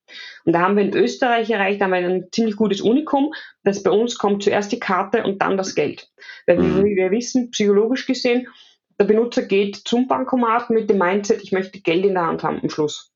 Und 0.45 0.53
da 0.53 0.61
haben 0.61 0.75
wir 0.75 0.83
in 0.83 0.95
Österreich 0.95 1.49
erreicht, 1.49 1.81
da 1.81 1.85
haben 1.85 1.91
wir 1.91 1.99
ein 1.99 2.29
ziemlich 2.31 2.55
gutes 2.55 2.81
Unikum, 2.81 3.33
dass 3.63 3.83
bei 3.83 3.91
uns 3.91 4.17
kommt 4.17 4.43
zuerst 4.43 4.71
die 4.71 4.79
Karte 4.79 5.23
und 5.23 5.41
dann 5.41 5.57
das 5.57 5.75
Geld. 5.75 6.09
Weil 6.47 6.57
mhm. 6.57 6.83
wie 6.83 6.95
wir 6.95 7.11
wissen, 7.11 7.51
psychologisch 7.51 8.07
gesehen, 8.07 8.47
der 8.99 9.05
Benutzer 9.05 9.43
geht 9.43 9.77
zum 9.77 10.07
Bankomat 10.07 10.69
mit 10.69 10.89
dem 10.89 10.97
Mindset, 10.97 11.41
ich 11.41 11.51
möchte 11.51 11.79
Geld 11.79 12.05
in 12.05 12.15
der 12.15 12.27
Hand 12.27 12.43
haben 12.43 12.59
am 12.61 12.69
Schluss. 12.69 13.11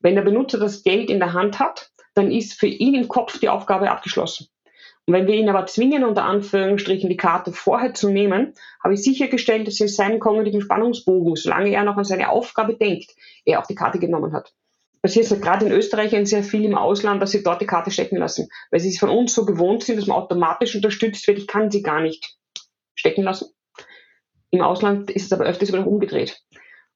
Wenn 0.00 0.14
der 0.14 0.22
Benutzer 0.22 0.58
das 0.58 0.82
Geld 0.82 1.10
in 1.10 1.18
der 1.18 1.34
Hand 1.34 1.58
hat, 1.58 1.90
dann 2.14 2.30
ist 2.30 2.54
für 2.54 2.66
ihn 2.66 2.94
im 2.94 3.08
Kopf 3.08 3.38
die 3.38 3.50
Aufgabe 3.50 3.90
abgeschlossen. 3.90 4.48
Und 5.04 5.14
wenn 5.14 5.26
wir 5.26 5.34
ihn 5.34 5.48
aber 5.48 5.66
zwingen, 5.66 6.04
unter 6.04 6.24
Anführungsstrichen 6.24 7.08
die 7.08 7.16
Karte 7.16 7.52
vorher 7.52 7.94
zu 7.94 8.10
nehmen, 8.10 8.54
habe 8.82 8.94
ich 8.94 9.02
sichergestellt, 9.02 9.66
dass 9.68 9.78
in 9.78 9.88
seinem 9.88 10.18
kognitiven 10.18 10.62
Spannungsbogen, 10.62 11.36
solange 11.36 11.70
er 11.70 11.84
noch 11.84 11.96
an 11.96 12.04
seine 12.04 12.30
Aufgabe 12.30 12.74
denkt, 12.74 13.14
er 13.44 13.60
auch 13.60 13.66
die 13.66 13.76
Karte 13.76 13.98
genommen 13.98 14.32
hat. 14.32 14.52
Passiert 15.02 15.30
ist 15.30 15.42
gerade 15.42 15.66
in 15.66 15.72
Österreich 15.72 16.16
sehr 16.28 16.42
viel 16.42 16.64
im 16.64 16.74
Ausland, 16.74 17.22
dass 17.22 17.30
sie 17.30 17.44
dort 17.44 17.60
die 17.60 17.66
Karte 17.66 17.92
stecken 17.92 18.16
lassen, 18.16 18.48
weil 18.70 18.80
sie 18.80 18.88
es 18.88 18.98
von 18.98 19.10
uns 19.10 19.34
so 19.34 19.44
gewohnt 19.44 19.84
sind, 19.84 19.98
dass 19.98 20.06
man 20.06 20.16
automatisch 20.16 20.74
unterstützt 20.74 21.28
wird, 21.28 21.38
ich 21.38 21.46
kann 21.46 21.70
sie 21.70 21.82
gar 21.82 22.00
nicht 22.00 22.36
stecken 22.96 23.22
lassen. 23.22 23.55
Im 24.56 24.62
Ausland 24.62 25.10
ist 25.10 25.26
es 25.26 25.32
aber 25.32 25.44
öfters 25.44 25.70
wieder 25.70 25.86
umgedreht. 25.86 26.42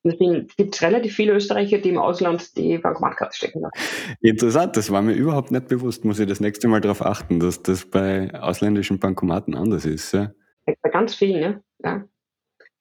Und 0.03 0.13
deswegen 0.13 0.47
gibt 0.57 0.75
es 0.75 0.83
relativ 0.83 1.15
viele 1.15 1.35
Österreicher, 1.35 1.77
die 1.77 1.91
im 1.91 1.99
Ausland 1.99 2.57
die 2.57 2.79
Bankomatkarte 2.79 3.37
stecken 3.37 3.61
lassen. 3.61 4.17
Interessant, 4.23 4.77
das 4.79 4.91
war 4.91 5.03
mir 5.03 5.13
überhaupt 5.13 5.51
nicht 5.51 5.69
bewusst. 5.69 6.07
Muss 6.07 6.19
ich 6.19 6.27
das 6.27 6.41
nächste 6.41 6.69
Mal 6.69 6.81
darauf 6.81 7.05
achten, 7.05 7.39
dass 7.39 7.63
das 7.63 7.85
bei 7.85 8.33
ausländischen 8.33 8.99
Bankomaten 8.99 9.55
anders 9.55 9.85
ist. 9.85 10.13
Ja? 10.13 10.33
Bei 10.65 10.89
ganz 10.89 11.15
vielen, 11.15 11.43
ja. 11.43 11.61
ja. 11.85 12.05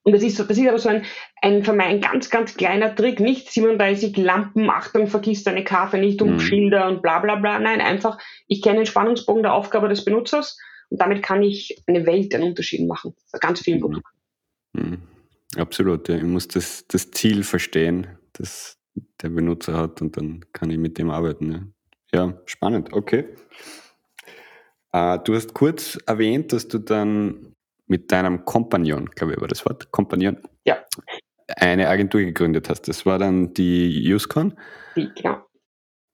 Und 0.02 0.12
das 0.14 0.22
ist, 0.22 0.38
so, 0.38 0.44
das 0.44 0.56
ist 0.56 0.66
aber 0.66 0.78
so 0.78 0.88
ein, 0.88 1.04
ein, 1.42 1.62
für 1.62 1.74
mich 1.74 1.84
ein 1.84 2.00
ganz, 2.00 2.30
ganz 2.30 2.56
kleiner 2.56 2.94
Trick. 2.94 3.20
Nicht 3.20 3.52
37 3.52 4.16
Lampen, 4.16 4.70
Achtung, 4.70 5.06
vergiss 5.06 5.44
deine 5.44 5.62
Karte 5.62 5.98
nicht 5.98 6.22
um 6.22 6.32
mhm. 6.32 6.40
Schilder 6.40 6.88
und 6.88 7.02
bla 7.02 7.18
bla 7.18 7.34
bla. 7.34 7.58
Nein, 7.58 7.82
einfach, 7.82 8.16
ich 8.46 8.62
kenne 8.62 8.76
den 8.76 8.86
Spannungsbogen 8.86 9.42
der 9.42 9.52
Aufgabe 9.52 9.90
des 9.90 10.06
Benutzers 10.06 10.58
und 10.88 11.02
damit 11.02 11.22
kann 11.22 11.42
ich 11.42 11.82
eine 11.86 12.06
Welt 12.06 12.34
einen 12.34 12.44
Unterschied 12.44 12.88
machen. 12.88 13.14
Bei 13.30 13.38
ganz 13.38 13.60
vielen 13.60 13.76
mhm. 13.76 13.82
Produkten. 13.82 14.19
Mhm. 14.72 14.98
Absolut, 15.56 16.08
ja. 16.08 16.16
Ich 16.16 16.22
muss 16.22 16.48
das, 16.48 16.86
das 16.86 17.10
Ziel 17.10 17.42
verstehen, 17.42 18.06
das 18.32 18.78
der 19.22 19.30
Benutzer 19.30 19.76
hat 19.76 20.00
und 20.02 20.16
dann 20.16 20.44
kann 20.52 20.70
ich 20.70 20.78
mit 20.78 20.98
dem 20.98 21.10
arbeiten. 21.10 21.74
Ja, 22.12 22.26
ja 22.26 22.40
spannend, 22.46 22.92
okay. 22.92 23.24
Äh, 24.92 25.18
du 25.24 25.34
hast 25.34 25.54
kurz 25.54 25.98
erwähnt, 26.06 26.52
dass 26.52 26.68
du 26.68 26.78
dann 26.78 27.54
mit 27.86 28.12
deinem 28.12 28.44
Kompagnon, 28.44 29.06
glaube 29.10 29.34
ich, 29.34 29.40
war 29.40 29.48
das 29.48 29.64
Wort, 29.66 29.90
Kompagnon, 29.90 30.38
ja. 30.64 30.78
eine 31.56 31.88
Agentur 31.88 32.20
gegründet 32.20 32.68
hast. 32.68 32.82
Das 32.88 33.04
war 33.04 33.18
dann 33.18 33.52
die 33.54 34.12
UseCon? 34.12 34.56
Die, 34.96 35.10
genau. 35.14 35.44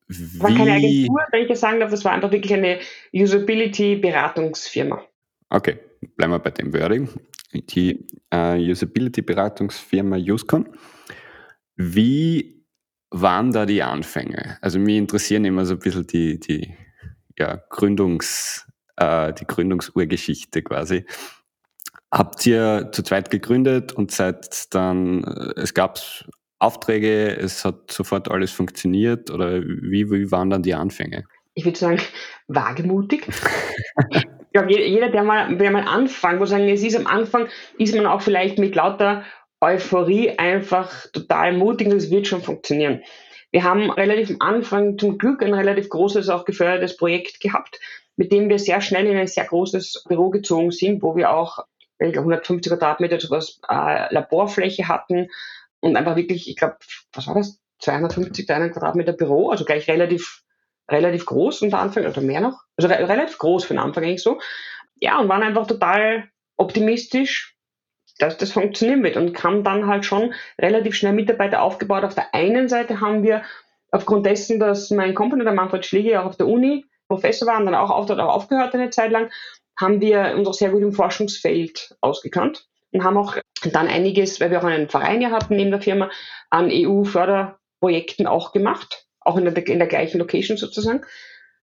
Wie? 0.08 0.40
War 0.40 0.54
keine 0.54 0.72
Agentur, 0.72 1.20
wenn 1.32 1.42
ich 1.42 1.48
das 1.48 1.60
sagen 1.60 1.80
darf, 1.80 1.90
das 1.90 2.04
war 2.04 2.12
einfach 2.12 2.30
wirklich 2.30 2.54
eine 2.54 2.78
Usability-Beratungsfirma. 3.12 5.04
Okay, 5.50 5.78
bleiben 6.16 6.32
wir 6.32 6.38
bei 6.38 6.50
dem 6.50 6.72
Wording. 6.72 7.08
Die 7.62 8.06
äh, 8.30 8.70
Usability-Beratungsfirma 8.70 10.16
Uscon. 10.16 10.68
Wie 11.76 12.64
waren 13.10 13.52
da 13.52 13.66
die 13.66 13.82
Anfänge? 13.82 14.58
Also 14.60 14.78
mich 14.78 14.96
interessieren 14.96 15.44
immer 15.44 15.64
so 15.64 15.74
ein 15.74 15.80
bisschen 15.80 16.06
die, 16.06 16.40
die 16.40 16.74
ja, 17.38 17.62
Gründungs, 17.70 18.66
äh, 18.96 19.32
die 19.32 19.46
Gründungsurgeschichte 19.46 20.62
quasi. 20.62 21.04
Habt 22.12 22.46
ihr 22.46 22.90
zu 22.92 23.02
zweit 23.02 23.30
gegründet 23.30 23.92
und 23.92 24.10
seid 24.10 24.74
dann, 24.74 25.24
äh, 25.24 25.60
es 25.60 25.74
gab 25.74 25.98
Aufträge, 26.58 27.36
es 27.36 27.64
hat 27.64 27.90
sofort 27.90 28.30
alles 28.30 28.50
funktioniert 28.50 29.30
oder 29.30 29.62
wie, 29.62 30.10
wie 30.10 30.30
waren 30.30 30.50
dann 30.50 30.62
die 30.62 30.74
Anfänge? 30.74 31.24
Ich 31.54 31.64
würde 31.64 31.78
sagen, 31.78 32.00
wagemutig. 32.48 33.28
ich 34.56 34.62
glaube, 34.66 34.82
jeder, 34.82 35.10
der 35.10 35.22
mal, 35.22 35.54
der 35.56 35.70
mal 35.70 35.86
anfängt, 35.86 36.38
muss 36.38 36.50
sagen, 36.50 36.68
es 36.68 36.82
ist 36.82 36.96
am 36.96 37.06
Anfang, 37.06 37.48
ist 37.78 37.94
man 37.94 38.06
auch 38.06 38.22
vielleicht 38.22 38.58
mit 38.58 38.74
lauter 38.74 39.24
Euphorie 39.60 40.30
einfach 40.38 41.06
total 41.12 41.52
mutig 41.52 41.88
und 41.88 41.96
es 41.96 42.10
wird 42.10 42.26
schon 42.26 42.42
funktionieren. 42.42 43.02
Wir 43.50 43.64
haben 43.64 43.90
relativ 43.90 44.30
am 44.30 44.54
Anfang 44.54 44.98
zum 44.98 45.18
Glück 45.18 45.42
ein 45.42 45.52
relativ 45.52 45.90
großes, 45.90 46.30
auch 46.30 46.46
gefördertes 46.46 46.96
Projekt 46.96 47.40
gehabt, 47.40 47.78
mit 48.16 48.32
dem 48.32 48.48
wir 48.48 48.58
sehr 48.58 48.80
schnell 48.80 49.06
in 49.06 49.16
ein 49.16 49.26
sehr 49.26 49.44
großes 49.44 50.04
Büro 50.08 50.30
gezogen 50.30 50.70
sind, 50.70 51.02
wo 51.02 51.16
wir 51.16 51.34
auch 51.34 51.64
150 51.98 52.72
Quadratmeter 52.72 53.20
sowas 53.20 53.60
äh, 53.68 54.12
Laborfläche 54.12 54.88
hatten 54.88 55.28
und 55.80 55.96
einfach 55.96 56.16
wirklich, 56.16 56.48
ich 56.48 56.56
glaube, 56.56 56.76
was 57.12 57.26
war 57.26 57.34
das? 57.34 57.60
250, 57.80 58.46
300 58.46 58.72
Quadratmeter 58.72 59.12
Büro, 59.12 59.50
also 59.50 59.66
gleich 59.66 59.86
relativ, 59.86 60.42
relativ 60.88 61.26
groß 61.26 61.62
unter 61.62 61.78
Anfang, 61.78 62.06
oder 62.06 62.20
mehr 62.20 62.40
noch. 62.40 62.62
Also 62.76 62.88
re 62.88 63.08
relativ 63.08 63.38
groß 63.38 63.64
für 63.64 63.74
den 63.74 63.80
Anfang 63.80 64.04
eigentlich 64.04 64.22
so. 64.22 64.40
Ja, 65.00 65.18
und 65.18 65.28
waren 65.28 65.42
einfach 65.42 65.66
total 65.66 66.28
optimistisch, 66.56 67.56
dass 68.18 68.38
das 68.38 68.52
funktionieren 68.52 69.02
wird 69.02 69.16
und 69.16 69.42
haben 69.44 69.62
dann 69.62 69.86
halt 69.86 70.04
schon 70.04 70.32
relativ 70.58 70.94
schnell 70.94 71.12
Mitarbeiter 71.12 71.62
aufgebaut. 71.62 72.04
Auf 72.04 72.14
der 72.14 72.34
einen 72.34 72.68
Seite 72.68 73.00
haben 73.00 73.22
wir 73.22 73.42
aufgrund 73.90 74.26
dessen, 74.26 74.58
dass 74.58 74.90
mein 74.90 75.14
Company, 75.14 75.44
der 75.44 75.52
Manfred 75.52 75.84
Schläge, 75.84 76.20
auch 76.20 76.26
auf 76.26 76.36
der 76.36 76.48
Uni 76.48 76.86
Professor 77.08 77.46
war 77.46 77.58
und 77.58 77.66
dann 77.66 77.74
auch, 77.74 77.90
auch 77.90 78.10
aufgehört 78.10 78.74
eine 78.74 78.90
Zeit 78.90 79.12
lang, 79.12 79.30
haben 79.78 80.00
wir 80.00 80.34
uns 80.36 80.48
auch 80.48 80.54
sehr 80.54 80.70
gut 80.70 80.82
im 80.82 80.92
Forschungsfeld 80.92 81.96
ausgekannt 82.00 82.66
und 82.92 83.04
haben 83.04 83.16
auch 83.16 83.36
dann 83.72 83.88
einiges, 83.88 84.40
weil 84.40 84.50
wir 84.50 84.60
auch 84.60 84.64
einen 84.64 84.88
Verein 84.88 85.20
ja 85.20 85.30
hatten 85.30 85.56
neben 85.56 85.70
der 85.70 85.82
Firma, 85.82 86.10
an 86.50 86.70
EU-Förderprojekten 86.72 88.26
auch 88.26 88.52
gemacht, 88.52 89.05
auch 89.26 89.36
in 89.36 89.44
der, 89.44 89.66
in 89.66 89.78
der 89.78 89.88
gleichen 89.88 90.18
Location 90.18 90.56
sozusagen. 90.56 91.02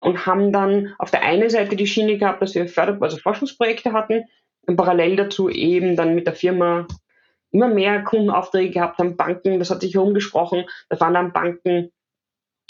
Und 0.00 0.26
haben 0.26 0.52
dann 0.52 0.94
auf 0.98 1.10
der 1.10 1.22
einen 1.22 1.48
Seite 1.48 1.74
die 1.74 1.86
Schiene 1.86 2.18
gehabt, 2.18 2.42
dass 2.42 2.54
wir 2.54 2.68
Förder 2.68 2.98
also 3.00 3.16
Forschungsprojekte 3.16 3.92
hatten 3.92 4.24
und 4.66 4.76
parallel 4.76 5.16
dazu 5.16 5.48
eben 5.48 5.96
dann 5.96 6.14
mit 6.14 6.26
der 6.26 6.34
Firma 6.34 6.86
immer 7.50 7.68
mehr 7.68 8.02
Kundenaufträge 8.02 8.70
gehabt 8.70 8.98
haben, 8.98 9.16
Banken, 9.16 9.58
das 9.58 9.70
hat 9.70 9.80
sich 9.80 9.94
herumgesprochen, 9.94 10.66
da 10.88 11.00
waren 11.00 11.14
dann 11.14 11.32
Banken, 11.32 11.92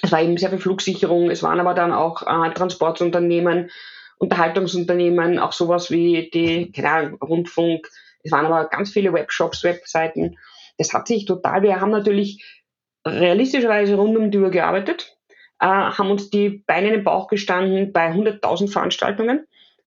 es 0.02 0.12
war 0.12 0.22
eben 0.22 0.36
sehr 0.36 0.50
viel 0.50 0.58
Flugsicherung, 0.58 1.30
es 1.30 1.42
waren 1.42 1.58
aber 1.58 1.74
dann 1.74 1.92
auch 1.92 2.22
äh, 2.22 2.52
Transportunternehmen, 2.52 3.70
Unterhaltungsunternehmen, 4.18 5.38
auch 5.38 5.52
sowas 5.52 5.90
wie 5.90 6.30
die, 6.32 6.70
keine 6.70 6.90
Ahnung, 6.90 7.22
Rundfunk, 7.22 7.88
es 8.22 8.32
waren 8.32 8.46
aber 8.46 8.68
ganz 8.68 8.90
viele 8.90 9.12
Webshops, 9.12 9.62
Webseiten. 9.62 10.36
Das 10.78 10.92
hat 10.92 11.06
sich 11.06 11.24
total, 11.24 11.62
wir 11.62 11.80
haben 11.80 11.90
natürlich 11.90 12.64
realistischerweise 13.06 13.94
rund 13.94 14.16
um 14.16 14.30
die 14.30 14.38
Uhr 14.38 14.50
gearbeitet, 14.50 15.16
äh, 15.60 15.66
haben 15.66 16.10
uns 16.10 16.30
die 16.30 16.62
Beine 16.66 16.88
in 16.88 16.94
den 16.94 17.04
Bauch 17.04 17.28
gestanden 17.28 17.92
bei 17.92 18.10
100.000 18.10 18.70
Veranstaltungen, 18.70 19.46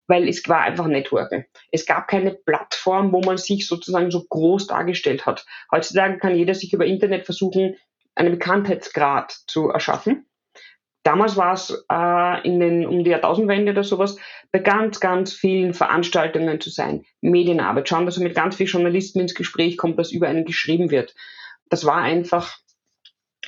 weil 0.07 0.27
es 0.29 0.47
war 0.47 0.61
einfach 0.61 0.87
Networken. 0.87 1.45
Es 1.71 1.85
gab 1.85 2.07
keine 2.07 2.31
Plattform, 2.31 3.11
wo 3.11 3.21
man 3.21 3.37
sich 3.37 3.67
sozusagen 3.67 4.11
so 4.11 4.23
groß 4.23 4.67
dargestellt 4.67 5.25
hat. 5.25 5.45
Heutzutage 5.71 6.17
kann 6.17 6.35
jeder 6.35 6.55
sich 6.55 6.71
über 6.73 6.85
Internet 6.85 7.25
versuchen, 7.25 7.75
einen 8.15 8.31
Bekanntheitsgrad 8.31 9.31
zu 9.47 9.69
erschaffen. 9.69 10.25
Damals 11.03 11.37
war 11.37 11.53
es 11.53 11.85
äh, 11.89 12.47
in 12.47 12.59
den, 12.59 12.85
um 12.85 13.03
die 13.03 13.11
Jahrtausendwende 13.11 13.71
oder 13.71 13.83
sowas, 13.83 14.17
bei 14.51 14.59
ganz, 14.59 14.99
ganz 14.99 15.33
vielen 15.33 15.73
Veranstaltungen 15.73 16.59
zu 16.59 16.69
sein. 16.69 17.05
Medienarbeit. 17.21 17.87
Schauen, 17.87 18.05
dass 18.05 18.17
er 18.17 18.23
mit 18.23 18.35
ganz 18.35 18.55
vielen 18.55 18.69
Journalisten 18.69 19.21
ins 19.21 19.35
Gespräch 19.35 19.77
kommt, 19.77 19.97
dass 19.99 20.11
über 20.11 20.27
einen 20.27 20.45
geschrieben 20.45 20.91
wird. 20.91 21.15
Das 21.69 21.85
war 21.85 21.97
einfach 21.97 22.57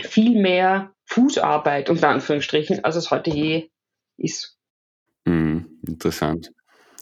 viel 0.06 0.40
mehr 0.40 0.92
Fußarbeit, 1.06 1.90
unter 1.90 2.10
Anführungsstrichen, 2.10 2.84
als 2.84 2.96
es 2.96 3.12
heute 3.12 3.32
je 3.32 3.70
ist. 4.18 4.58
Mm, 5.26 5.60
interessant. 5.88 6.52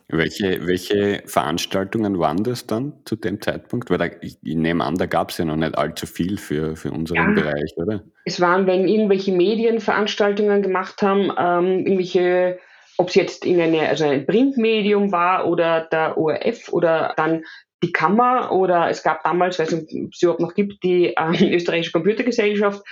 Welche, 0.10 0.66
welche 0.66 1.22
Veranstaltungen 1.26 2.18
waren 2.18 2.42
das 2.44 2.66
dann 2.66 2.94
zu 3.04 3.18
dem 3.18 3.42
Zeitpunkt? 3.42 3.90
Weil 3.90 3.98
da, 3.98 4.06
ich, 4.22 4.38
ich 4.42 4.56
nehme 4.56 4.86
an, 4.86 4.96
da 4.96 5.06
gab 5.06 5.32
es 5.32 5.38
ja 5.38 5.44
noch 5.44 5.58
nicht 5.58 5.78
allzu 5.78 6.06
viel 6.06 6.38
für, 6.38 6.78
für 6.78 6.92
unseren 6.92 7.36
ja, 7.36 7.42
Bereich, 7.42 7.74
oder? 7.76 8.04
Es 8.24 8.40
waren, 8.40 8.68
wenn 8.68 8.88
irgendwelche 8.88 9.34
Medien 9.34 9.82
Veranstaltungen 9.82 10.62
gemacht 10.62 11.02
haben, 11.02 11.34
ähm, 11.38 11.86
irgendwelche, 11.86 12.58
ob 12.98 13.10
es 13.10 13.16
jetzt 13.16 13.46
in 13.46 13.60
eine, 13.60 13.90
also 13.90 14.06
ein 14.06 14.26
Printmedium 14.26 15.12
war 15.12 15.46
oder 15.46 15.82
der 15.92 16.18
ORF 16.18 16.72
oder 16.72 17.14
dann 17.18 17.44
die 17.84 17.92
Kammer 17.92 18.52
oder 18.52 18.90
es 18.90 19.04
gab 19.04 19.24
damals, 19.24 19.60
weiß 19.60 19.72
nicht, 19.72 19.94
ob 20.06 20.14
es 20.14 20.22
überhaupt 20.22 20.42
noch 20.42 20.54
gibt, 20.54 20.84
die 20.84 21.16
äh, 21.16 21.56
österreichische 21.56 21.92
Computergesellschaft, 21.92 22.84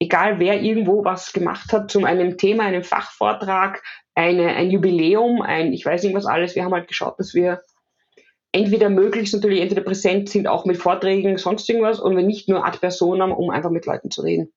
egal 0.00 0.38
wer 0.38 0.60
irgendwo 0.60 1.04
was 1.04 1.32
gemacht 1.32 1.72
hat 1.72 1.90
zu 1.90 2.04
einem 2.04 2.38
Thema, 2.38 2.64
einem 2.64 2.84
Fachvortrag, 2.84 3.82
eine, 4.14 4.48
ein 4.54 4.70
Jubiläum, 4.70 5.42
ein, 5.42 5.72
ich 5.72 5.84
weiß 5.84 6.02
nicht 6.02 6.14
was 6.14 6.26
alles, 6.26 6.54
wir 6.54 6.64
haben 6.64 6.72
halt 6.72 6.88
geschaut, 6.88 7.18
dass 7.18 7.34
wir 7.34 7.62
entweder 8.52 8.90
möglichst 8.90 9.34
natürlich 9.34 9.60
entweder 9.60 9.82
präsent 9.82 10.28
sind, 10.28 10.46
auch 10.46 10.66
mit 10.66 10.76
Vorträgen, 10.76 11.38
sonst 11.38 11.68
irgendwas, 11.68 12.00
und 12.00 12.16
wenn 12.16 12.26
nicht 12.26 12.48
nur 12.48 12.66
ad 12.66 12.78
personam, 12.78 13.32
um 13.32 13.50
einfach 13.50 13.70
mit 13.70 13.86
Leuten 13.86 14.10
zu 14.10 14.22
reden. 14.22 14.52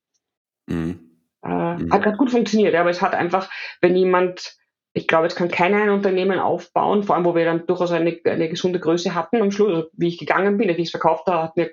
Mhm. 0.67 0.99
Äh, 1.43 1.47
mhm. 1.47 1.93
Hat 1.93 2.03
gerade 2.03 2.17
gut 2.17 2.31
funktioniert, 2.31 2.75
aber 2.75 2.89
es 2.89 3.01
hat 3.01 3.13
einfach, 3.13 3.49
wenn 3.81 3.95
jemand, 3.95 4.57
ich 4.95 5.07
glaube, 5.07 5.27
es 5.27 5.35
kann 5.35 5.49
keiner 5.49 5.83
ein 5.83 5.89
Unternehmen 5.89 6.39
aufbauen, 6.39 7.03
vor 7.03 7.15
allem, 7.15 7.25
wo 7.25 7.35
wir 7.35 7.45
dann 7.45 7.67
durchaus 7.67 7.91
eine, 7.91 8.19
eine 8.23 8.49
gesunde 8.49 8.79
Größe 8.79 9.13
hatten 9.13 9.41
am 9.41 9.51
Schluss, 9.51 9.69
also 9.69 9.89
wie 9.93 10.07
ich 10.07 10.17
gegangen 10.17 10.57
bin, 10.57 10.69
als 10.69 10.79
ich 10.79 10.85
es 10.85 10.91
verkauft 10.91 11.27
habe, 11.27 11.43
hatten 11.43 11.59
wir 11.59 11.71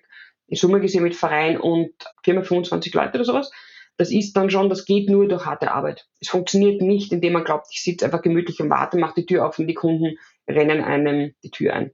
in 0.49 0.57
Summe 0.57 0.81
gesehen 0.81 1.03
mit 1.03 1.17
Verein 1.17 1.59
und 1.59 1.93
Firma 2.23 2.43
25 2.43 2.93
Leute 2.93 3.15
oder 3.15 3.25
sowas 3.25 3.51
das 3.97 4.11
ist 4.11 4.37
dann 4.37 4.51
schon, 4.51 4.69
das 4.69 4.85
geht 4.85 5.09
nur 5.09 5.29
durch 5.29 5.45
harte 5.45 5.73
Arbeit. 5.73 6.07
Es 6.21 6.29
funktioniert 6.29 6.81
nicht, 6.81 7.13
indem 7.13 7.35
man 7.35 7.45
glaubt, 7.45 7.67
ich 7.71 7.83
sitze 7.83 8.05
einfach 8.05 8.23
gemütlich 8.23 8.61
und 8.61 8.71
warte, 8.71 8.99
mache 8.99 9.15
die 9.21 9.27
Tür 9.27 9.47
auf 9.47 9.59
und 9.59 9.67
die 9.67 9.75
Kunden 9.75 10.17
rennen 10.49 10.83
einem 10.83 11.35
die 11.43 11.51
Tür 11.51 11.75
ein. 11.75 11.93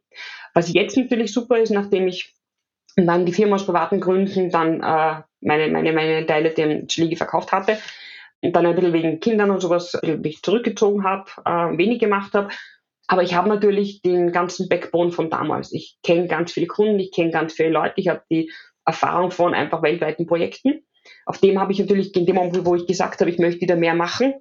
Was 0.54 0.72
jetzt 0.72 0.96
natürlich 0.96 1.32
super 1.32 1.58
ist, 1.58 1.70
nachdem 1.70 2.08
ich 2.08 2.34
dann 2.96 3.26
die 3.26 3.32
Firma 3.32 3.56
aus 3.56 3.66
privaten 3.66 4.00
Gründen 4.00 4.50
dann 4.50 4.80
äh, 4.82 5.22
meine, 5.40 5.68
meine, 5.68 5.92
meine 5.92 6.26
Teile 6.26 6.50
dem 6.50 6.88
Schläge 6.88 7.16
verkauft 7.16 7.52
hatte 7.52 7.78
dann 8.42 8.66
ein 8.66 8.74
bisschen 8.74 8.92
wegen 8.92 9.20
Kindern 9.20 9.50
und 9.50 9.60
sowas 9.60 9.98
mich 10.02 10.42
zurückgezogen 10.42 11.04
habe, 11.04 11.30
äh, 11.44 11.76
wenig 11.76 11.98
gemacht 11.98 12.34
habe. 12.34 12.50
Aber 13.06 13.22
ich 13.22 13.34
habe 13.34 13.48
natürlich 13.48 14.02
den 14.02 14.32
ganzen 14.32 14.68
Backbone 14.68 15.12
von 15.12 15.30
damals. 15.30 15.72
Ich 15.72 15.98
kenne 16.02 16.28
ganz 16.28 16.52
viele 16.52 16.66
Kunden, 16.66 16.98
ich 16.98 17.10
kenne 17.10 17.30
ganz 17.30 17.54
viele 17.54 17.70
Leute, 17.70 17.94
ich 17.96 18.08
habe 18.08 18.22
die 18.30 18.52
Erfahrung 18.84 19.30
von 19.30 19.54
einfach 19.54 19.82
weltweiten 19.82 20.26
Projekten 20.26 20.82
auf 21.26 21.38
dem 21.38 21.60
habe 21.60 21.72
ich 21.72 21.78
natürlich 21.78 22.14
in 22.14 22.26
dem 22.26 22.36
Moment, 22.36 22.64
wo 22.64 22.74
ich 22.74 22.86
gesagt 22.86 23.20
habe, 23.20 23.30
ich 23.30 23.38
möchte 23.38 23.60
wieder 23.60 23.76
mehr 23.76 23.94
machen, 23.94 24.34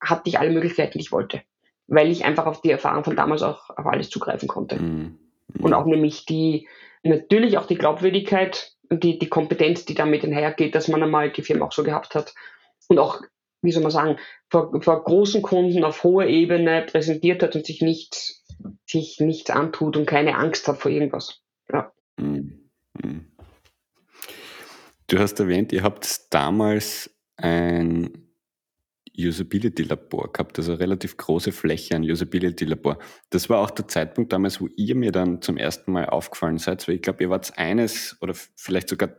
hatte 0.00 0.28
ich 0.28 0.38
alle 0.38 0.50
Möglichkeiten, 0.50 0.98
die 0.98 1.04
ich 1.04 1.12
wollte. 1.12 1.42
Weil 1.86 2.10
ich 2.10 2.24
einfach 2.24 2.46
auf 2.46 2.60
die 2.60 2.70
Erfahrung 2.70 3.04
von 3.04 3.16
damals 3.16 3.42
auch 3.42 3.70
auf 3.70 3.86
alles 3.86 4.10
zugreifen 4.10 4.48
konnte. 4.48 4.76
Mhm. 4.76 5.18
Und 5.60 5.72
auch 5.72 5.86
nämlich 5.86 6.26
die, 6.26 6.68
natürlich 7.02 7.58
auch 7.58 7.66
die 7.66 7.76
Glaubwürdigkeit 7.76 8.72
und 8.88 9.04
die, 9.04 9.18
die 9.18 9.28
Kompetenz, 9.28 9.84
die 9.84 9.94
damit 9.94 10.24
einhergeht, 10.24 10.74
dass 10.74 10.88
man 10.88 11.02
einmal 11.02 11.30
die 11.30 11.42
Firma 11.42 11.66
auch 11.66 11.72
so 11.72 11.84
gehabt 11.84 12.14
hat. 12.14 12.34
Und 12.88 12.98
auch, 12.98 13.20
wie 13.62 13.72
soll 13.72 13.82
man 13.82 13.92
sagen, 13.92 14.16
vor, 14.48 14.80
vor 14.82 15.04
großen 15.04 15.42
Kunden 15.42 15.84
auf 15.84 16.04
hoher 16.04 16.26
Ebene 16.26 16.86
präsentiert 16.88 17.42
hat 17.42 17.56
und 17.56 17.66
sich 17.66 17.82
nichts, 17.82 18.44
sich 18.86 19.20
nichts 19.20 19.50
antut 19.50 19.96
und 19.96 20.06
keine 20.06 20.36
Angst 20.36 20.68
hat 20.68 20.78
vor 20.78 20.90
irgendwas. 20.90 21.42
Ja. 21.72 21.92
Mhm. 22.18 22.70
mhm. 23.02 23.32
Du 25.08 25.20
hast 25.20 25.38
erwähnt, 25.38 25.72
ihr 25.72 25.84
habt 25.84 26.34
damals 26.34 27.16
ein 27.36 28.26
Usability-Labor 29.18 30.32
gehabt, 30.32 30.58
also 30.58 30.72
eine 30.72 30.80
relativ 30.80 31.16
große 31.16 31.52
Fläche 31.52 31.94
ein 31.94 32.02
Usability-Labor. 32.02 32.98
Das 33.30 33.48
war 33.48 33.58
auch 33.58 33.70
der 33.70 33.88
Zeitpunkt 33.88 34.32
damals, 34.32 34.60
wo 34.60 34.68
ihr 34.76 34.94
mir 34.94 35.12
dann 35.12 35.40
zum 35.42 35.56
ersten 35.56 35.92
Mal 35.92 36.06
aufgefallen 36.06 36.58
seid, 36.58 36.86
weil 36.86 36.96
ich 36.96 37.02
glaube, 37.02 37.22
ihr 37.22 37.30
wart 37.30 37.56
eines 37.56 38.16
oder 38.20 38.34
vielleicht 38.56 38.88
sogar 38.88 39.10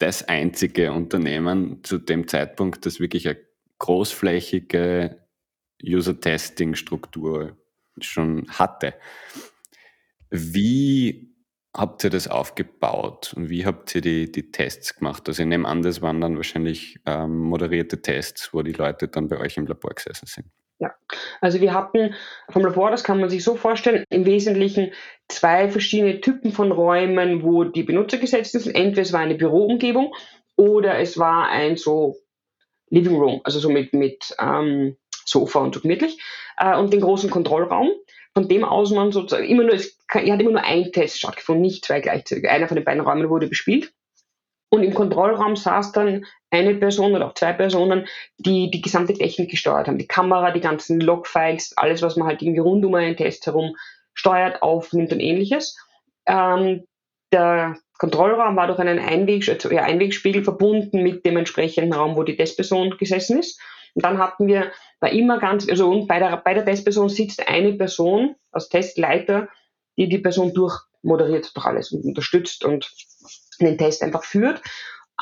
das 0.00 0.26
einzige 0.26 0.92
Unternehmen 0.92 1.84
zu 1.84 1.98
dem 1.98 2.26
Zeitpunkt, 2.26 2.84
das 2.86 3.00
wirklich 3.00 3.28
eine 3.28 3.38
großflächige 3.78 5.26
User-Testing-Struktur 5.84 7.56
schon 8.00 8.46
hatte. 8.48 8.94
Wie 10.30 11.34
habt 11.74 12.02
ihr 12.04 12.10
das 12.10 12.28
aufgebaut 12.28 13.34
und 13.36 13.50
wie 13.50 13.66
habt 13.66 13.94
ihr 13.94 14.00
die, 14.00 14.32
die 14.32 14.50
Tests 14.50 14.96
gemacht? 14.96 15.28
Also 15.28 15.42
ich 15.42 15.48
nehme 15.48 15.68
an, 15.68 15.82
das 15.82 16.00
waren 16.00 16.20
dann 16.20 16.36
wahrscheinlich 16.36 16.98
ähm, 17.06 17.38
moderierte 17.38 18.00
Tests, 18.00 18.52
wo 18.52 18.62
die 18.62 18.72
Leute 18.72 19.08
dann 19.08 19.28
bei 19.28 19.38
euch 19.38 19.56
im 19.58 19.66
Labor 19.66 19.94
gesessen 19.94 20.26
sind. 20.26 20.46
Ja, 20.80 20.94
also 21.42 21.60
wir 21.60 21.74
hatten 21.74 22.14
vom 22.48 22.62
Labor, 22.62 22.90
das 22.90 23.04
kann 23.04 23.20
man 23.20 23.28
sich 23.28 23.44
so 23.44 23.54
vorstellen, 23.54 24.04
im 24.08 24.24
Wesentlichen 24.24 24.92
zwei 25.28 25.68
verschiedene 25.68 26.22
Typen 26.22 26.52
von 26.52 26.72
Räumen, 26.72 27.42
wo 27.42 27.64
die 27.64 27.82
Benutzer 27.82 28.16
gesetzt 28.16 28.52
sind. 28.52 28.74
Entweder 28.74 29.02
es 29.02 29.12
war 29.12 29.20
eine 29.20 29.34
Büroumgebung 29.34 30.14
oder 30.56 30.98
es 30.98 31.18
war 31.18 31.50
ein 31.50 31.76
so 31.76 32.16
Living 32.88 33.18
Room, 33.18 33.42
also 33.44 33.58
so 33.58 33.68
mit, 33.68 33.92
mit 33.92 34.34
ähm, 34.38 34.96
Sofa 35.26 35.60
und 35.60 35.74
so 35.74 35.80
gemütlich, 35.80 36.18
äh, 36.56 36.74
und 36.76 36.94
den 36.94 37.02
großen 37.02 37.28
Kontrollraum. 37.28 37.90
Von 38.32 38.48
dem 38.48 38.64
aus 38.64 38.90
man 38.90 39.12
sozusagen 39.12 39.46
immer 39.46 39.64
nur, 39.64 39.74
es 39.74 39.98
hat 40.08 40.22
immer 40.22 40.52
nur 40.52 40.64
ein 40.64 40.92
Test 40.92 41.18
stattgefunden, 41.18 41.62
nicht 41.62 41.84
zwei 41.84 42.00
gleichzeitig. 42.00 42.48
Einer 42.48 42.68
von 42.68 42.76
den 42.76 42.84
beiden 42.84 43.02
Räumen 43.02 43.28
wurde 43.28 43.48
bespielt. 43.48 43.92
Und 44.70 44.84
im 44.84 44.94
Kontrollraum 44.94 45.56
saß 45.56 45.92
dann 45.92 46.24
eine 46.50 46.76
Person 46.76 47.14
oder 47.14 47.26
auch 47.26 47.34
zwei 47.34 47.52
Personen, 47.52 48.06
die 48.38 48.70
die 48.70 48.80
gesamte 48.80 49.14
Technik 49.14 49.50
gesteuert 49.50 49.88
haben. 49.88 49.98
Die 49.98 50.06
Kamera, 50.06 50.52
die 50.52 50.60
ganzen 50.60 51.00
Logfiles, 51.00 51.74
alles, 51.76 52.02
was 52.02 52.16
man 52.16 52.28
halt 52.28 52.40
irgendwie 52.40 52.60
rund 52.60 52.84
um 52.84 52.94
einen 52.94 53.16
Test 53.16 53.46
herum 53.46 53.76
steuert, 54.14 54.62
aufnimmt 54.62 55.12
und 55.12 55.20
ähnliches. 55.20 55.76
Ähm, 56.26 56.84
der 57.32 57.76
Kontrollraum 57.98 58.56
war 58.56 58.68
durch 58.68 58.78
einen 58.78 59.00
Einweg, 59.00 59.48
also 59.48 59.70
ja, 59.70 59.82
Einwegspiegel 59.82 60.44
verbunden 60.44 61.02
mit 61.02 61.26
dem 61.26 61.36
entsprechenden 61.36 61.92
Raum, 61.92 62.16
wo 62.16 62.22
die 62.22 62.36
Testperson 62.36 62.96
gesessen 62.96 63.40
ist. 63.40 63.60
Und 63.94 64.04
dann 64.04 64.18
hatten 64.18 64.46
wir 64.46 64.70
da 65.00 65.08
immer 65.08 65.38
ganz, 65.38 65.68
also 65.68 65.90
und 65.90 66.06
bei 66.06 66.18
der, 66.20 66.36
bei 66.36 66.54
der 66.54 66.64
Testperson 66.64 67.08
sitzt 67.08 67.46
eine 67.48 67.72
Person 67.72 68.36
als 68.52 68.68
Testleiter, 68.68 69.48
die 69.96 70.08
die 70.08 70.18
Person 70.18 70.54
durchmoderiert 70.54 71.54
durch 71.54 71.66
alles 71.66 71.90
und 71.90 72.04
unterstützt 72.04 72.64
und 72.64 72.90
den 73.66 73.78
Test 73.78 74.02
einfach 74.02 74.24
führt. 74.24 74.62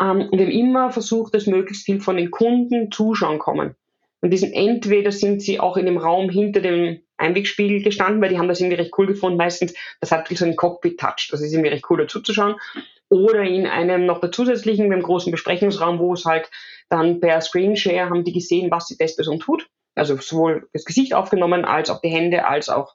Ähm, 0.01 0.29
und 0.31 0.39
wir 0.39 0.47
haben 0.47 0.53
immer 0.53 0.91
versucht, 0.91 1.35
dass 1.35 1.47
möglichst 1.47 1.85
viel 1.85 2.01
von 2.01 2.17
den 2.17 2.31
Kunden 2.31 2.91
Zuschauern 2.91 3.39
kommen. 3.39 3.75
Und 4.21 4.31
diesen 4.31 4.53
entweder 4.53 5.13
sind 5.13 5.43
sie 5.43 5.61
auch 5.61 5.77
in 5.77 5.87
dem 5.87 5.97
Raum 5.97 6.29
hinter 6.29 6.61
dem 6.61 7.01
Einwegspiegel 7.19 7.83
gestanden, 7.83 8.21
weil 8.21 8.31
die 8.31 8.39
haben 8.39 8.49
das 8.49 8.61
irgendwie 8.61 8.77
recht 8.77 8.93
cool 8.99 9.07
gefunden. 9.07 9.37
Meistens, 9.37 9.75
das 10.01 10.11
hat 10.13 10.29
so 10.29 10.45
einen 10.45 10.57
Cockpit-Touch, 10.57 11.29
das 11.31 11.41
ist 11.41 11.53
irgendwie 11.53 11.71
recht 11.71 11.85
cool 11.91 11.99
dazu 11.99 12.21
zu 12.21 12.33
schauen. 12.33 12.57
Oder 13.11 13.43
in 13.43 13.67
einem 13.67 14.07
noch 14.07 14.21
der 14.21 14.33
zusätzlichen, 14.33 14.87
einem 14.87 15.03
großen 15.03 15.31
Besprechungsraum, 15.31 15.99
wo 15.99 16.13
es 16.15 16.25
halt 16.25 16.51
dann 16.89 17.21
per 17.21 17.41
Screenshare 17.41 18.11
haben 18.11 18.25
die 18.25 18.33
gesehen, 18.33 18.71
was 18.71 18.87
die 18.87 18.97
Testperson 18.97 19.41
tut. 19.41 19.69
Also 19.95 20.17
sowohl 20.17 20.69
das 20.73 20.85
Gesicht 20.85 21.15
aufgenommen, 21.15 21.65
als 21.65 21.91
auch 21.91 22.01
die 22.01 22.11
Hände, 22.11 22.47
als 22.47 22.69
auch 22.69 22.95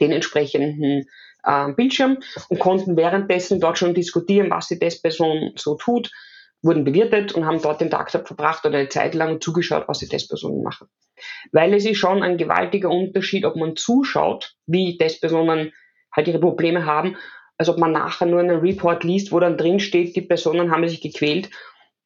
den 0.00 0.12
entsprechenden 0.12 1.06
äh, 1.44 1.72
Bildschirm 1.72 2.18
und 2.48 2.58
konnten 2.58 2.96
währenddessen 2.96 3.60
dort 3.60 3.78
schon 3.78 3.94
diskutieren, 3.94 4.50
was 4.50 4.68
die 4.68 4.78
Testperson 4.78 5.52
so 5.56 5.76
tut, 5.76 6.10
wurden 6.62 6.84
bewirtet 6.84 7.32
und 7.32 7.46
haben 7.46 7.60
dort 7.60 7.80
den 7.80 7.90
Tag 7.90 8.10
verbracht 8.10 8.64
oder 8.64 8.78
eine 8.78 8.88
Zeit 8.88 9.14
lang 9.14 9.40
zugeschaut, 9.40 9.84
was 9.86 9.98
die 9.98 10.08
Testpersonen 10.08 10.62
machen. 10.62 10.88
Weil 11.52 11.74
es 11.74 11.84
ist 11.84 11.98
schon 11.98 12.22
ein 12.22 12.38
gewaltiger 12.38 12.90
Unterschied, 12.90 13.44
ob 13.44 13.56
man 13.56 13.76
zuschaut, 13.76 14.56
wie 14.66 14.96
Testpersonen 14.96 15.72
halt 16.10 16.28
ihre 16.28 16.40
Probleme 16.40 16.86
haben, 16.86 17.16
als 17.58 17.68
ob 17.68 17.78
man 17.78 17.92
nachher 17.92 18.26
nur 18.26 18.40
einen 18.40 18.60
Report 18.60 19.04
liest, 19.04 19.30
wo 19.30 19.40
dann 19.40 19.58
drin 19.58 19.78
steht, 19.78 20.16
die 20.16 20.22
Personen 20.22 20.70
haben 20.70 20.88
sich 20.88 21.00
gequält. 21.00 21.50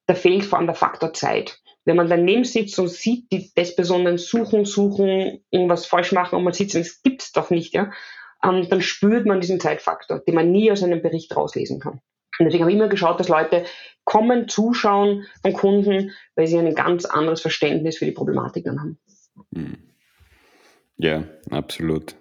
Da 0.06 0.14
fehlt 0.14 0.44
vor 0.44 0.58
allem 0.58 0.66
der 0.66 0.74
Faktor 0.74 1.12
Zeit. 1.12 1.58
Wenn 1.84 1.96
man 1.96 2.08
daneben 2.08 2.44
sitzt 2.44 2.78
und 2.78 2.88
sieht, 2.88 3.32
die 3.32 3.50
Testpersonen 3.50 4.18
suchen, 4.18 4.64
suchen, 4.66 5.42
irgendwas 5.50 5.86
falsch 5.86 6.12
machen 6.12 6.36
und 6.36 6.44
man 6.44 6.52
und 6.52 6.74
es 6.74 7.02
gibt 7.02 7.22
es 7.22 7.32
doch 7.32 7.50
nicht, 7.50 7.74
ja, 7.74 7.90
ähm, 8.42 8.68
dann 8.68 8.82
spürt 8.82 9.26
man 9.26 9.40
diesen 9.40 9.60
Zeitfaktor, 9.60 10.20
den 10.20 10.34
man 10.34 10.50
nie 10.50 10.70
aus 10.70 10.82
einem 10.82 11.02
Bericht 11.02 11.34
rauslesen 11.34 11.80
kann. 11.80 12.00
Und 12.38 12.46
deswegen 12.46 12.62
habe 12.62 12.70
ich 12.70 12.76
immer 12.76 12.88
geschaut, 12.88 13.18
dass 13.18 13.28
Leute 13.28 13.64
kommen, 14.04 14.48
zuschauen 14.48 15.26
von 15.42 15.52
Kunden, 15.52 16.12
weil 16.36 16.46
sie 16.46 16.58
ein 16.58 16.74
ganz 16.74 17.04
anderes 17.04 17.40
Verständnis 17.40 17.98
für 17.98 18.04
die 18.04 18.12
Problematik 18.12 18.64
dann 18.64 18.80
haben. 18.80 18.98
Hm. 19.54 19.76
Ja, 20.96 21.24
absolut. 21.50 22.14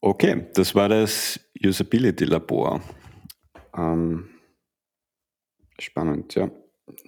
Okay, 0.00 0.46
das 0.54 0.74
war 0.74 0.88
das 0.88 1.40
Usability 1.62 2.24
Labor. 2.24 2.80
Ähm, 3.76 4.28
spannend, 5.78 6.34
ja, 6.34 6.50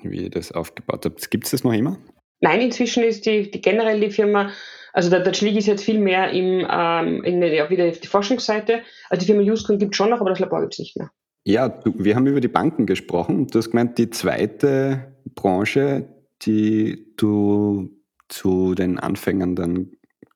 wie 0.03 0.25
ihr 0.25 0.31
das 0.31 0.53
aufgebaut 0.53 1.05
habt. 1.05 1.31
Gibt 1.31 1.45
es 1.45 1.53
das 1.53 1.65
noch 1.65 1.73
immer? 1.73 1.99
Nein, 2.41 2.61
inzwischen 2.61 3.03
ist 3.03 3.27
die, 3.27 3.51
die 3.51 3.61
generell 3.61 4.01
die 4.01 4.11
Firma 4.11 4.51
also 4.93 5.11
der, 5.11 5.21
der 5.21 5.35
Schlieg 5.35 5.57
ist 5.57 5.67
jetzt 5.67 5.85
viel 5.85 6.01
mehr 6.01 6.31
im, 6.31 6.67
ähm, 6.69 7.23
in 7.23 7.41
der, 7.41 7.71
wieder 7.71 7.89
die 7.91 8.07
Forschungsseite. 8.09 8.83
Also 9.09 9.21
die 9.21 9.33
Firma 9.33 9.49
Uscon 9.49 9.79
gibt 9.79 9.95
es 9.95 9.97
schon 9.97 10.11
noch, 10.11 10.21
aber 10.21 10.31
das 10.31 10.41
Labor 10.41 10.61
gibt 10.61 10.75
es 10.75 10.81
nicht 10.81 10.97
mehr. 10.97 11.11
Ja, 11.45 11.69
du, 11.69 11.95
wir 11.97 12.17
haben 12.17 12.27
über 12.27 12.41
die 12.41 12.49
Banken 12.49 12.85
gesprochen. 12.85 13.47
Du 13.47 13.59
hast 13.59 13.71
gemeint, 13.71 13.97
die 13.99 14.11
zweite 14.11 15.15
Branche, 15.35 16.09
die 16.43 17.15
du 17.17 17.91
zu 18.29 18.75
den 18.75 18.99
Anfängern 18.99 19.55
dann 19.55 19.93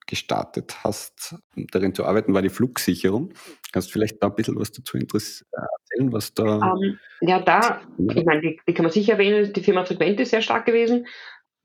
gestartet 0.07 0.83
hast, 0.83 1.35
darin 1.55 1.93
zu 1.93 2.05
arbeiten, 2.05 2.33
war 2.33 2.41
die 2.41 2.49
Flugsicherung. 2.49 3.33
Kannst 3.71 3.89
du 3.89 3.93
vielleicht 3.93 4.21
da 4.21 4.27
ein 4.27 4.35
bisschen 4.35 4.55
was 4.57 4.71
dazu 4.71 4.97
erzählen, 4.97 6.13
was 6.13 6.33
da. 6.33 6.57
Um, 6.57 6.83
ähm, 6.83 6.99
ja, 7.21 7.41
da, 7.41 7.81
ich 8.15 8.25
meine, 8.25 8.41
die, 8.41 8.59
die, 8.67 8.73
kann 8.73 8.83
man 8.83 8.91
sicher 8.91 9.13
erwähnen, 9.13 9.51
die 9.53 9.61
Firma 9.61 9.85
Frequent 9.85 10.19
ist 10.19 10.31
sehr 10.31 10.41
stark 10.41 10.65
gewesen 10.65 11.05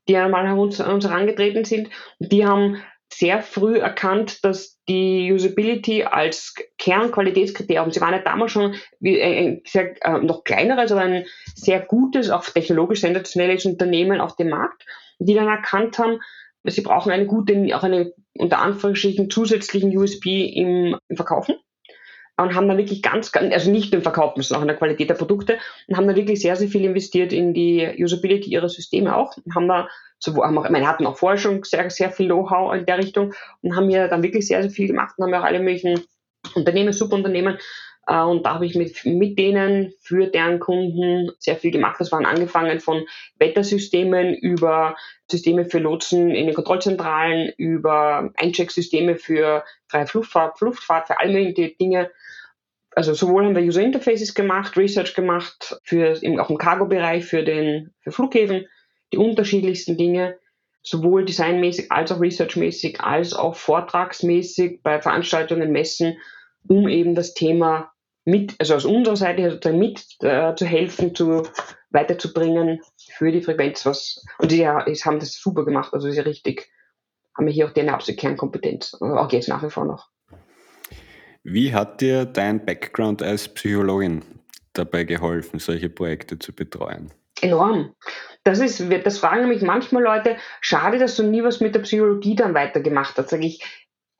die 0.09 0.17
einmal 0.17 0.45
an 0.45 0.59
uns, 0.59 0.81
an 0.81 0.95
uns 0.95 1.05
herangetreten 1.05 1.63
sind. 1.63 1.89
Die 2.19 2.45
haben 2.45 2.81
sehr 3.11 3.41
früh 3.41 3.77
erkannt, 3.77 4.43
dass 4.43 4.79
die 4.87 5.31
Usability 5.31 6.03
als 6.03 6.55
Kernqualitätskriterium, 6.77 7.91
sie 7.91 8.01
waren 8.01 8.13
ja 8.13 8.19
damals 8.19 8.51
schon 8.51 8.75
wie 8.99 9.21
ein 9.21 9.61
sehr, 9.65 9.95
äh, 10.05 10.19
noch 10.19 10.43
kleineres, 10.43 10.91
aber 10.91 11.01
ein 11.01 11.25
sehr 11.55 11.79
gutes, 11.79 12.29
auch 12.29 12.43
technologisch 12.43 13.01
sensationelles 13.01 13.65
Unternehmen 13.65 14.21
auf 14.21 14.35
dem 14.35 14.49
Markt, 14.49 14.85
die 15.19 15.33
dann 15.33 15.47
erkannt 15.47 15.97
haben, 15.97 16.19
sie 16.65 16.81
brauchen 16.81 17.11
eine 17.11 17.25
gute, 17.25 17.55
auch 17.75 17.83
eine 17.83 18.13
unter 18.37 18.59
Anführungsstrichen 18.59 19.29
zusätzlichen 19.29 19.95
USB 19.97 20.27
im, 20.55 20.97
im 21.07 21.15
Verkaufen 21.15 21.55
und 22.43 22.55
haben 22.55 22.67
dann 22.67 22.77
wirklich 22.77 23.01
ganz, 23.01 23.31
ganz 23.31 23.53
also 23.53 23.71
nicht 23.71 23.93
im 23.93 24.01
Verkauf, 24.01 24.33
sondern 24.35 24.57
auch 24.57 24.61
in 24.61 24.67
der 24.67 24.77
Qualität 24.77 25.09
der 25.09 25.15
Produkte 25.15 25.57
und 25.87 25.97
haben 25.97 26.07
da 26.07 26.15
wirklich 26.15 26.41
sehr, 26.41 26.55
sehr 26.55 26.67
viel 26.67 26.85
investiert 26.85 27.33
in 27.33 27.53
die 27.53 27.95
Usability 27.97 28.49
ihrer 28.49 28.69
Systeme 28.69 29.15
auch. 29.15 29.35
Haben 29.53 29.67
da 29.67 29.87
so, 30.19 30.43
haben 30.43 30.57
auch, 30.57 30.65
ich 30.65 30.71
meine, 30.71 30.87
hatten 30.87 31.05
auch 31.05 31.17
schon 31.37 31.63
sehr, 31.63 31.89
sehr 31.89 32.11
viel 32.11 32.27
Know-how 32.27 32.75
in 32.75 32.85
der 32.85 32.97
Richtung 32.97 33.33
und 33.61 33.75
haben 33.75 33.89
ja 33.89 34.07
dann 34.07 34.23
wirklich 34.23 34.47
sehr, 34.47 34.61
sehr 34.61 34.71
viel 34.71 34.87
gemacht 34.87 35.15
und 35.17 35.25
haben 35.25 35.33
ja 35.33 35.39
auch 35.39 35.45
alle 35.45 35.59
möglichen 35.59 36.01
Unternehmen, 36.55 36.93
Subunternehmen 36.93 37.57
und 38.09 38.45
da 38.45 38.55
habe 38.55 38.65
ich 38.65 38.75
mit, 38.75 39.05
mit 39.05 39.37
denen 39.37 39.93
für 39.99 40.27
deren 40.27 40.59
Kunden 40.59 41.31
sehr 41.37 41.57
viel 41.57 41.71
gemacht. 41.71 41.97
Das 41.99 42.11
waren 42.11 42.25
angefangen 42.25 42.79
von 42.79 43.05
Wettersystemen 43.37 44.33
über 44.33 44.95
Systeme 45.29 45.65
für 45.65 45.79
Lotsen 45.79 46.31
in 46.31 46.47
den 46.47 46.55
Kontrollzentralen, 46.55 47.53
über 47.57 48.31
Einchecksysteme 48.35 49.17
für 49.17 49.63
freie 49.87 50.07
Fluchtfahrt, 50.07 50.59
Luftfahrt, 50.61 51.07
für 51.07 51.19
all 51.19 51.31
mögliche 51.31 51.75
Dinge 51.75 52.09
also 52.95 53.13
sowohl 53.13 53.45
haben 53.45 53.55
wir 53.55 53.63
User 53.63 53.81
Interfaces 53.81 54.33
gemacht, 54.33 54.75
Research 54.75 55.13
gemacht, 55.13 55.79
für, 55.83 56.19
auch 56.39 56.49
im 56.49 56.57
Cargo-Bereich 56.57 57.23
für, 57.23 57.43
den, 57.43 57.93
für 58.01 58.11
Flughäfen, 58.11 58.65
die 59.13 59.17
unterschiedlichsten 59.17 59.95
Dinge, 59.95 60.37
sowohl 60.81 61.23
designmäßig 61.23 61.91
als 61.91 62.11
auch 62.11 62.19
researchmäßig, 62.19 62.99
als 63.01 63.33
auch 63.33 63.55
vortragsmäßig 63.55 64.81
bei 64.81 64.99
Veranstaltungen, 65.01 65.71
Messen, 65.71 66.17
um 66.67 66.87
eben 66.87 67.15
das 67.15 67.33
Thema 67.33 67.91
mit, 68.29 68.55
also 68.59 68.75
aus 68.75 68.85
unserer 68.85 69.15
Seite 69.15 69.49
sozusagen 69.51 69.79
mit 69.79 70.03
äh, 70.21 70.55
zu 70.55 70.65
helfen, 70.65 71.15
zu, 71.15 71.43
weiterzubringen 71.91 72.81
für 73.15 73.31
die 73.31 73.41
Frequenz, 73.41 73.85
was, 73.85 74.23
und 74.37 74.51
sie 74.51 74.61
ja, 74.61 74.85
haben 74.85 75.19
das 75.19 75.33
super 75.33 75.65
gemacht, 75.65 75.93
also 75.93 76.09
sie 76.09 76.19
richtig, 76.19 76.69
haben 77.35 77.47
wir 77.47 77.53
hier 77.53 77.67
auch 77.67 77.71
die 77.71 77.81
eine 77.81 77.93
absolute 77.93 78.19
Kernkompetenz, 78.19 78.95
auch 79.01 79.31
jetzt 79.31 79.49
nach 79.49 79.63
wie 79.63 79.69
vor 79.69 79.85
noch. 79.85 80.09
Wie 81.43 81.73
hat 81.73 82.01
dir 82.01 82.25
dein 82.25 82.65
Background 82.65 83.23
als 83.23 83.47
Psychologin 83.47 84.23
dabei 84.73 85.03
geholfen, 85.03 85.59
solche 85.59 85.89
Projekte 85.89 86.37
zu 86.37 86.53
betreuen? 86.53 87.11
Enorm. 87.41 87.95
Das 88.43 88.59
ist, 88.59 88.83
das 89.03 89.17
fragen 89.17 89.41
nämlich 89.41 89.61
manchmal 89.61 90.03
Leute, 90.03 90.35
schade, 90.61 90.99
dass 90.99 91.15
du 91.15 91.23
nie 91.23 91.43
was 91.43 91.61
mit 91.61 91.75
der 91.75 91.79
Psychologie 91.81 92.35
dann 92.35 92.53
weitergemacht 92.53 93.17
hast. 93.17 93.29
Sage 93.29 93.45
ich, 93.45 93.63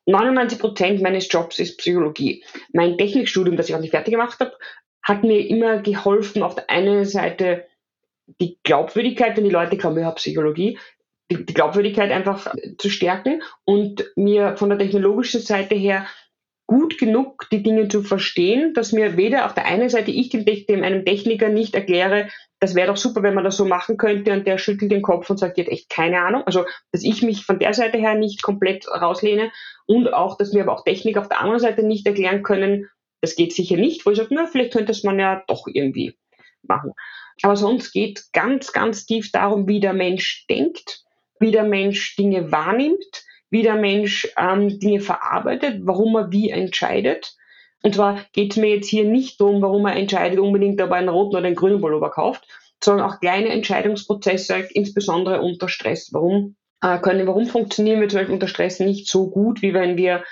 99 0.09 0.59
Prozent 0.59 1.01
meines 1.01 1.31
Jobs 1.31 1.59
ist 1.59 1.77
Psychologie. 1.77 2.43
Mein 2.73 2.97
Technikstudium, 2.97 3.57
das 3.57 3.69
ich 3.69 3.75
auch 3.75 3.79
nicht 3.79 3.91
fertig 3.91 4.13
gemacht 4.13 4.39
habe, 4.39 4.53
hat 5.03 5.23
mir 5.23 5.47
immer 5.47 5.81
geholfen, 5.81 6.43
auf 6.43 6.55
der 6.55 6.69
einen 6.69 7.05
Seite 7.05 7.65
die 8.41 8.57
Glaubwürdigkeit, 8.63 9.37
wenn 9.37 9.43
die 9.43 9.49
Leute 9.49 9.77
glauben, 9.77 9.97
ich 9.97 10.03
habe 10.03 10.15
Psychologie, 10.15 10.77
die, 11.31 11.45
Glaubwürdigkeit 11.45 12.11
einfach 12.11 12.53
zu 12.77 12.89
stärken 12.89 13.41
und 13.65 14.05
mir 14.15 14.57
von 14.57 14.69
der 14.69 14.79
technologischen 14.79 15.41
Seite 15.41 15.75
her 15.75 16.07
gut 16.67 16.97
genug, 16.97 17.47
die 17.51 17.63
Dinge 17.63 17.87
zu 17.87 18.03
verstehen, 18.03 18.73
dass 18.73 18.91
mir 18.91 19.17
weder 19.17 19.45
auf 19.45 19.53
der 19.53 19.65
einen 19.65 19.89
Seite 19.89 20.11
ich 20.11 20.29
dem 20.29 20.83
einem 20.83 21.05
Techniker 21.05 21.49
nicht 21.49 21.73
erkläre, 21.75 22.29
das 22.59 22.75
wäre 22.75 22.87
doch 22.87 22.97
super, 22.97 23.23
wenn 23.23 23.33
man 23.33 23.43
das 23.43 23.57
so 23.57 23.65
machen 23.65 23.97
könnte 23.97 24.33
und 24.33 24.45
der 24.45 24.57
schüttelt 24.57 24.91
den 24.91 25.01
Kopf 25.01 25.29
und 25.29 25.37
sagt, 25.37 25.57
die 25.57 25.61
hat 25.61 25.69
echt 25.69 25.89
keine 25.89 26.21
Ahnung. 26.21 26.43
Also, 26.45 26.65
dass 26.91 27.03
ich 27.03 27.21
mich 27.21 27.45
von 27.45 27.59
der 27.59 27.73
Seite 27.73 27.97
her 27.97 28.15
nicht 28.15 28.41
komplett 28.41 28.87
rauslehne 28.87 29.51
und 29.85 30.13
auch, 30.13 30.37
dass 30.37 30.53
mir 30.53 30.63
aber 30.63 30.73
auch 30.73 30.83
Techniker 30.83 31.21
auf 31.21 31.29
der 31.29 31.39
anderen 31.39 31.59
Seite 31.59 31.83
nicht 31.83 32.05
erklären 32.05 32.43
können, 32.43 32.89
das 33.21 33.35
geht 33.35 33.53
sicher 33.53 33.77
nicht, 33.77 34.05
wo 34.05 34.11
ich 34.11 34.17
sage, 34.17 34.29
na, 34.31 34.45
vielleicht 34.45 34.73
könnte 34.73 34.91
es 34.91 35.03
man 35.03 35.19
ja 35.19 35.43
doch 35.47 35.67
irgendwie 35.67 36.17
machen. 36.63 36.91
Aber 37.41 37.55
sonst 37.55 37.91
geht 37.91 38.25
ganz, 38.33 38.73
ganz 38.73 39.05
tief 39.05 39.31
darum, 39.31 39.67
wie 39.67 39.79
der 39.79 39.93
Mensch 39.93 40.45
denkt, 40.49 41.03
wie 41.39 41.51
der 41.51 41.63
Mensch 41.63 42.15
Dinge 42.17 42.51
wahrnimmt, 42.51 43.23
wie 43.49 43.63
der 43.63 43.75
Mensch 43.75 44.27
ähm, 44.37 44.79
Dinge 44.79 44.99
verarbeitet, 44.99 45.79
warum 45.83 46.15
er 46.15 46.31
wie 46.31 46.49
entscheidet. 46.49 47.35
Und 47.81 47.95
zwar 47.95 48.25
geht 48.33 48.51
es 48.51 48.57
mir 48.57 48.75
jetzt 48.75 48.89
hier 48.89 49.05
nicht 49.05 49.39
darum, 49.39 49.61
warum 49.61 49.85
er 49.85 49.95
entscheidet 49.95 50.39
unbedingt, 50.39 50.81
ob 50.81 50.89
er 50.89 50.97
einen 50.97 51.09
roten 51.09 51.37
oder 51.37 51.45
einen 51.45 51.55
grünen 51.55 51.79
Pullover 51.79 52.11
kauft, 52.11 52.45
sondern 52.83 53.09
auch 53.09 53.19
kleine 53.19 53.49
Entscheidungsprozesse, 53.49 54.67
insbesondere 54.73 55.41
unter 55.41 55.69
Stress. 55.69 56.09
Warum 56.11 56.55
äh, 56.81 56.99
können, 56.99 57.27
warum 57.27 57.45
funktionieren 57.45 58.01
wir 58.01 58.09
zum 58.09 58.19
Beispiel 58.19 58.33
unter 58.33 58.47
Stress 58.47 58.79
nicht 58.79 59.07
so 59.07 59.29
gut, 59.29 59.61
wie 59.61 59.73
wenn 59.73 59.97
wir 59.97 60.23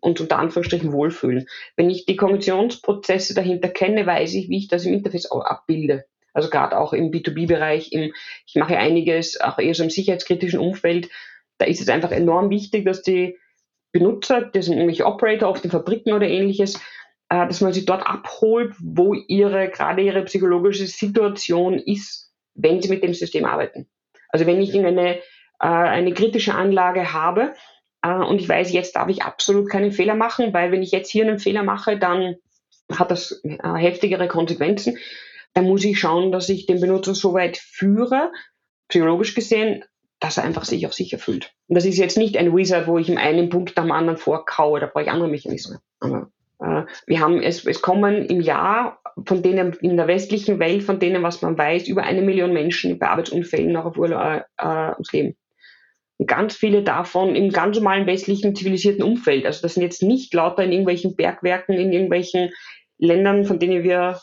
uns 0.00 0.20
unter 0.20 0.38
Anführungsstrichen 0.38 0.92
wohlfühlen? 0.92 1.46
Wenn 1.76 1.90
ich 1.90 2.06
die 2.06 2.16
Kognitionsprozesse 2.16 3.34
dahinter 3.34 3.68
kenne, 3.68 4.06
weiß 4.06 4.34
ich, 4.34 4.48
wie 4.48 4.58
ich 4.58 4.68
das 4.68 4.84
im 4.84 4.94
Interface 4.94 5.30
abbilde. 5.30 6.04
Also 6.34 6.48
gerade 6.48 6.78
auch 6.78 6.92
im 6.94 7.10
B2B-Bereich, 7.10 7.92
ich 7.92 8.54
mache 8.54 8.78
einiges 8.78 9.38
auch 9.40 9.58
eher 9.58 9.74
so 9.74 9.82
im 9.82 9.90
sicherheitskritischen 9.90 10.60
Umfeld. 10.60 11.10
Da 11.58 11.66
ist 11.66 11.82
es 11.82 11.90
einfach 11.90 12.10
enorm 12.10 12.48
wichtig, 12.48 12.86
dass 12.86 13.02
die 13.02 13.36
Benutzer, 13.92 14.42
das 14.42 14.66
sind 14.66 14.74
irgendwelche 14.74 15.06
Operator 15.06 15.48
auf 15.48 15.60
den 15.60 15.70
Fabriken 15.70 16.12
oder 16.12 16.26
ähnliches, 16.26 16.76
äh, 17.28 17.46
dass 17.46 17.60
man 17.60 17.72
sie 17.72 17.84
dort 17.84 18.06
abholt, 18.06 18.74
wo 18.80 19.14
ihre, 19.14 19.68
gerade 19.68 20.02
ihre 20.02 20.22
psychologische 20.24 20.86
Situation 20.86 21.78
ist, 21.78 22.32
wenn 22.54 22.80
sie 22.80 22.88
mit 22.88 23.02
dem 23.02 23.14
System 23.14 23.44
arbeiten. 23.44 23.88
Also 24.28 24.46
wenn 24.46 24.60
ich 24.60 24.74
eine, 24.74 25.16
äh, 25.16 25.20
eine 25.60 26.14
kritische 26.14 26.54
Anlage 26.54 27.12
habe 27.12 27.54
äh, 28.02 28.14
und 28.14 28.40
ich 28.40 28.48
weiß, 28.48 28.72
jetzt 28.72 28.96
darf 28.96 29.08
ich 29.08 29.22
absolut 29.22 29.68
keinen 29.68 29.92
Fehler 29.92 30.14
machen, 30.14 30.52
weil 30.52 30.72
wenn 30.72 30.82
ich 30.82 30.92
jetzt 30.92 31.10
hier 31.10 31.26
einen 31.26 31.38
Fehler 31.38 31.62
mache, 31.62 31.98
dann 31.98 32.36
hat 32.90 33.10
das 33.10 33.40
heftigere 33.44 34.28
Konsequenzen 34.28 34.98
dann 35.54 35.64
muss 35.64 35.84
ich 35.84 35.98
schauen, 35.98 36.32
dass 36.32 36.48
ich 36.48 36.66
den 36.66 36.80
Benutzer 36.80 37.14
so 37.14 37.34
weit 37.34 37.56
führe, 37.56 38.32
psychologisch 38.88 39.34
gesehen, 39.34 39.84
dass 40.22 40.36
er 40.36 40.44
einfach 40.44 40.64
sich 40.64 40.86
auch 40.86 40.92
sicher 40.92 41.18
fühlt. 41.18 41.52
Und 41.66 41.74
das 41.74 41.84
ist 41.84 41.98
jetzt 41.98 42.16
nicht 42.16 42.36
ein 42.36 42.56
Wizard, 42.56 42.86
wo 42.86 42.96
ich 42.96 43.08
ihm 43.08 43.18
einen 43.18 43.48
Punkt 43.48 43.76
nach 43.76 43.82
dem 43.82 43.90
anderen 43.90 44.16
vorkaue, 44.16 44.78
da 44.78 44.86
brauche 44.86 45.02
ich 45.02 45.10
andere 45.10 45.28
Mechanismen. 45.28 45.78
Aber 45.98 46.30
äh, 46.60 46.84
wir 47.08 47.18
haben 47.18 47.42
es, 47.42 47.66
es 47.66 47.82
kommen 47.82 48.26
im 48.26 48.40
Jahr 48.40 49.00
von 49.26 49.42
denen 49.42 49.72
in 49.80 49.96
der 49.96 50.06
westlichen 50.06 50.60
Welt, 50.60 50.84
von 50.84 51.00
denen, 51.00 51.24
was 51.24 51.42
man 51.42 51.58
weiß, 51.58 51.88
über 51.88 52.04
eine 52.04 52.22
Million 52.22 52.52
Menschen 52.52 53.00
bei 53.00 53.08
Arbeitsunfällen 53.08 53.72
noch 53.72 53.84
auf 53.84 53.98
Urlaub 53.98 54.44
äh, 54.58 54.92
ums 54.92 55.12
Leben. 55.12 55.36
Und 56.18 56.28
ganz 56.28 56.54
viele 56.54 56.84
davon 56.84 57.34
im 57.34 57.50
ganz 57.50 57.76
normalen 57.76 58.06
westlichen 58.06 58.54
zivilisierten 58.54 59.02
Umfeld. 59.02 59.44
Also 59.44 59.60
das 59.62 59.74
sind 59.74 59.82
jetzt 59.82 60.04
nicht 60.04 60.32
lauter 60.34 60.62
in 60.62 60.70
irgendwelchen 60.70 61.16
Bergwerken, 61.16 61.74
in 61.74 61.92
irgendwelchen 61.92 62.50
Ländern, 62.96 63.44
von 63.44 63.58
denen 63.58 63.82
wir 63.82 64.20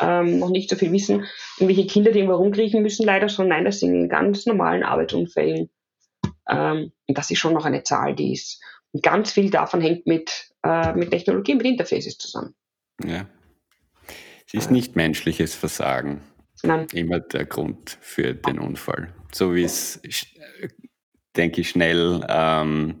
ähm, 0.00 0.38
noch 0.38 0.50
nicht 0.50 0.70
so 0.70 0.76
viel 0.76 0.92
wissen, 0.92 1.24
irgendwelche 1.58 1.86
Kinder, 1.86 2.12
die 2.12 2.20
irgendwo 2.20 2.36
rumkriechen 2.36 2.82
müssen, 2.82 3.04
leider, 3.04 3.28
sondern 3.28 3.58
nein, 3.58 3.64
das 3.64 3.80
sind 3.80 3.94
in 3.94 4.08
ganz 4.08 4.46
normalen 4.46 4.82
Arbeitsunfällen. 4.82 5.70
Ähm, 6.48 6.92
und 7.06 7.18
das 7.18 7.30
ist 7.30 7.38
schon 7.38 7.54
noch 7.54 7.64
eine 7.64 7.82
Zahl, 7.82 8.14
die 8.14 8.32
ist. 8.32 8.60
Und 8.92 9.02
ganz 9.02 9.32
viel 9.32 9.50
davon 9.50 9.80
hängt 9.80 10.06
mit, 10.06 10.50
äh, 10.62 10.92
mit 10.94 11.10
Technologie, 11.10 11.54
mit 11.54 11.66
Interfaces 11.66 12.18
zusammen. 12.18 12.54
Ja. 13.04 13.26
Es 14.46 14.54
ist 14.54 14.70
nicht 14.70 14.96
menschliches 14.96 15.54
Versagen. 15.54 16.20
Nein. 16.62 16.86
Immer 16.92 17.20
der 17.20 17.46
Grund 17.46 17.96
für 18.00 18.34
den 18.34 18.58
Unfall. 18.58 19.14
So 19.32 19.54
wie 19.54 19.64
es, 19.64 20.00
denke 21.36 21.62
ich, 21.62 21.70
schnell 21.70 22.24
ähm, 22.28 22.98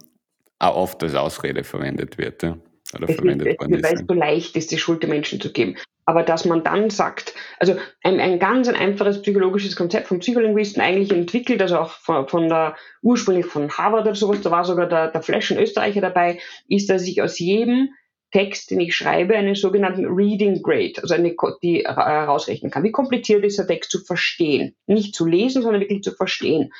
auch 0.58 0.76
oft 0.76 1.02
als 1.02 1.14
Ausrede 1.14 1.62
verwendet 1.62 2.18
wird. 2.18 2.42
Ja? 2.42 2.58
Oder 2.94 3.08
es 3.08 3.16
verwendet 3.16 3.46
wird, 3.48 3.60
worden 3.60 3.74
ist. 3.74 3.84
Weil 3.84 3.94
es 3.94 4.04
so 4.08 4.14
leicht 4.14 4.56
ist, 4.56 4.70
die 4.70 4.78
Schuld 4.78 5.02
den 5.02 5.10
Menschen 5.10 5.40
zu 5.40 5.52
geben. 5.52 5.76
Aber 6.04 6.22
dass 6.24 6.44
man 6.44 6.64
dann 6.64 6.90
sagt, 6.90 7.34
also 7.58 7.76
ein, 8.02 8.18
ein 8.18 8.38
ganz 8.38 8.68
ein 8.68 8.74
einfaches 8.74 9.22
psychologisches 9.22 9.76
Konzept 9.76 10.08
von 10.08 10.18
Psycholinguisten 10.18 10.82
eigentlich 10.82 11.12
entwickelt, 11.12 11.62
also 11.62 11.78
auch 11.78 11.90
von, 11.90 12.26
von 12.26 12.48
der 12.48 12.76
ursprünglich 13.02 13.46
von 13.46 13.70
Harvard 13.70 14.06
oder 14.06 14.14
sowas, 14.14 14.40
da 14.40 14.50
war 14.50 14.64
sogar 14.64 14.88
der, 14.88 15.12
der 15.12 15.22
Flash, 15.22 15.52
ein 15.52 15.58
Österreicher 15.58 16.00
dabei, 16.00 16.40
ist, 16.68 16.90
dass 16.90 17.06
ich 17.06 17.22
aus 17.22 17.38
jedem 17.38 17.90
Text, 18.32 18.70
den 18.70 18.80
ich 18.80 18.96
schreibe, 18.96 19.36
einen 19.36 19.54
sogenannten 19.54 20.06
Reading 20.06 20.62
Grade, 20.62 20.94
also 21.02 21.14
eine, 21.14 21.36
die 21.62 21.84
herausrechnen 21.84 22.70
kann. 22.70 22.82
Wie 22.82 22.90
kompliziert 22.90 23.44
ist 23.44 23.58
der 23.58 23.66
Text 23.66 23.90
zu 23.90 24.00
verstehen? 24.00 24.74
Nicht 24.86 25.14
zu 25.14 25.26
lesen, 25.26 25.62
sondern 25.62 25.82
wirklich 25.82 26.02
zu 26.02 26.12
verstehen. 26.12 26.72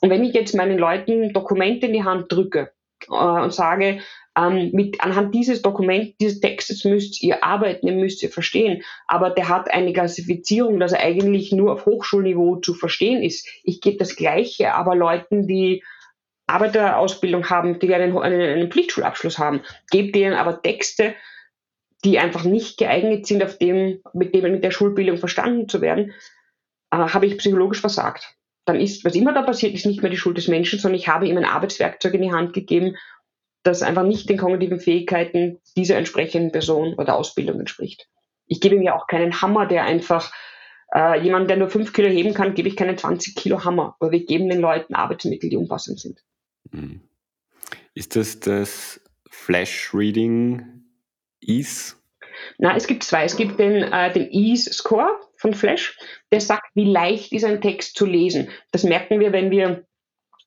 Und 0.00 0.10
wenn 0.10 0.24
ich 0.24 0.34
jetzt 0.34 0.54
meinen 0.54 0.78
Leuten 0.78 1.32
Dokumente 1.32 1.86
in 1.86 1.92
die 1.92 2.04
Hand 2.04 2.30
drücke 2.30 2.72
äh, 3.08 3.12
und 3.14 3.52
sage, 3.52 4.00
ähm, 4.36 4.70
mit, 4.72 5.00
anhand 5.00 5.34
dieses 5.34 5.62
Dokuments, 5.62 6.16
dieses 6.18 6.40
Textes 6.40 6.84
müsst 6.84 7.22
ihr 7.22 7.44
arbeiten, 7.44 7.86
ihr 7.86 7.94
müsst 7.94 8.22
ihr 8.22 8.30
verstehen. 8.30 8.82
Aber 9.06 9.30
der 9.30 9.48
hat 9.48 9.72
eine 9.72 9.92
Klassifizierung, 9.92 10.80
dass 10.80 10.92
er 10.92 11.00
eigentlich 11.00 11.52
nur 11.52 11.72
auf 11.72 11.86
Hochschulniveau 11.86 12.56
zu 12.56 12.74
verstehen 12.74 13.22
ist. 13.22 13.46
Ich 13.62 13.80
gebe 13.80 13.98
das 13.98 14.16
Gleiche, 14.16 14.74
aber 14.74 14.96
Leuten, 14.96 15.46
die 15.46 15.84
Arbeiterausbildung 16.46 17.48
haben, 17.48 17.78
die 17.78 17.94
einen, 17.94 18.16
einen, 18.18 18.40
einen 18.40 18.70
Pflichtschulabschluss 18.70 19.38
haben, 19.38 19.62
gebe 19.90 20.12
denen 20.12 20.34
aber 20.34 20.60
Texte, 20.60 21.14
die 22.04 22.18
einfach 22.18 22.44
nicht 22.44 22.76
geeignet 22.76 23.26
sind, 23.26 23.42
auf 23.42 23.56
dem, 23.56 24.00
mit 24.12 24.34
dem 24.34 24.52
mit 24.52 24.64
der 24.64 24.70
Schulbildung 24.70 25.16
verstanden 25.16 25.68
zu 25.68 25.80
werden, 25.80 26.12
äh, 26.90 26.96
habe 26.96 27.26
ich 27.26 27.38
psychologisch 27.38 27.80
versagt. 27.80 28.34
Dann 28.66 28.80
ist, 28.80 29.04
was 29.04 29.14
immer 29.14 29.32
da 29.32 29.42
passiert, 29.42 29.74
ist 29.74 29.86
nicht 29.86 30.02
mehr 30.02 30.10
die 30.10 30.16
Schuld 30.16 30.36
des 30.36 30.48
Menschen, 30.48 30.78
sondern 30.78 30.98
ich 30.98 31.08
habe 31.08 31.26
ihm 31.26 31.36
ein 31.36 31.44
Arbeitswerkzeug 31.44 32.14
in 32.14 32.22
die 32.22 32.32
Hand 32.32 32.52
gegeben 32.52 32.96
das 33.64 33.82
einfach 33.82 34.04
nicht 34.04 34.28
den 34.28 34.38
kognitiven 34.38 34.78
Fähigkeiten 34.78 35.58
dieser 35.76 35.96
entsprechenden 35.96 36.52
Person 36.52 36.94
oder 36.94 37.16
Ausbildung 37.16 37.58
entspricht. 37.58 38.08
Ich 38.46 38.60
gebe 38.60 38.76
ihm 38.76 38.82
ja 38.82 38.94
auch 38.94 39.06
keinen 39.06 39.40
Hammer, 39.40 39.66
der 39.66 39.84
einfach 39.84 40.32
äh, 40.94 41.20
jemand, 41.20 41.50
der 41.50 41.56
nur 41.56 41.70
fünf 41.70 41.92
Kilo 41.92 42.08
heben 42.08 42.34
kann, 42.34 42.54
gebe 42.54 42.68
ich 42.68 42.76
keinen 42.76 42.96
20 42.96 43.34
Kilo 43.34 43.64
Hammer, 43.64 43.96
aber 43.98 44.12
wir 44.12 44.24
geben 44.24 44.48
den 44.48 44.60
Leuten 44.60 44.94
Arbeitsmittel, 44.94 45.50
die 45.50 45.56
umfassend 45.56 45.98
sind. 45.98 46.22
Hm. 46.70 47.00
Ist 47.94 48.16
das 48.16 48.38
das 48.40 49.00
Flash 49.30 49.92
Reading 49.94 50.84
Ease? 51.40 51.94
Na, 52.58 52.76
es 52.76 52.86
gibt 52.86 53.02
zwei. 53.02 53.24
Es 53.24 53.36
gibt 53.36 53.58
den, 53.58 53.82
äh, 53.82 54.12
den 54.12 54.30
Ease 54.30 54.72
Score 54.72 55.20
von 55.36 55.54
Flash, 55.54 55.96
der 56.32 56.40
sagt, 56.40 56.66
wie 56.74 56.90
leicht 56.90 57.32
ist 57.32 57.44
ein 57.44 57.60
Text 57.60 57.96
zu 57.96 58.06
lesen. 58.06 58.48
Das 58.72 58.84
merken 58.84 59.20
wir, 59.20 59.32
wenn 59.32 59.50
wir 59.50 59.86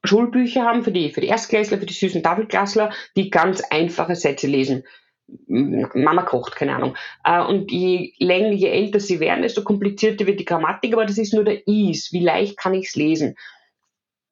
Schulbücher 0.04 0.64
haben 0.64 0.84
für 0.84 0.92
die, 0.92 1.12
für 1.12 1.22
die 1.22 1.28
Erstklässler, 1.28 1.78
für 1.78 1.86
die 1.86 1.94
süßen 1.94 2.24
Tafelklassler, 2.24 2.92
die 3.16 3.30
ganz 3.30 3.62
einfache 3.70 4.16
Sätze 4.16 4.48
lesen. 4.48 4.84
Mama 5.48 6.24
kocht, 6.24 6.56
keine 6.56 6.76
Ahnung. 6.76 6.96
Äh, 7.24 7.42
und 7.42 7.72
je 7.72 8.14
länger, 8.18 8.52
je 8.52 8.70
älter 8.70 9.00
sie 9.00 9.20
werden, 9.20 9.42
desto 9.42 9.64
komplizierter 9.64 10.26
wird 10.26 10.40
die 10.40 10.46
Grammatik, 10.46 10.94
aber 10.94 11.06
das 11.06 11.18
ist 11.18 11.34
nur 11.34 11.44
der 11.44 11.68
Ease. 11.68 12.10
Wie 12.12 12.24
leicht 12.24 12.58
kann 12.58 12.74
ich 12.74 12.88
es 12.88 12.96
lesen? 12.96 13.36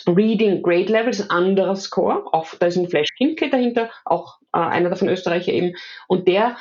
Reading 0.08 0.62
Grade 0.62 0.92
Level 0.92 1.10
ist 1.10 1.22
ein 1.22 1.30
anderer 1.30 1.76
Score. 1.76 2.32
Auch, 2.34 2.54
da 2.56 2.68
ist 2.68 2.78
ein 2.78 2.90
Flash 2.90 3.10
Kinke 3.18 3.50
dahinter, 3.50 3.90
auch 4.06 4.40
äh, 4.54 4.60
einer 4.60 4.90
davon 4.90 5.10
Österreicher 5.10 5.52
eben. 5.52 5.76
Und 6.08 6.28
der 6.28 6.58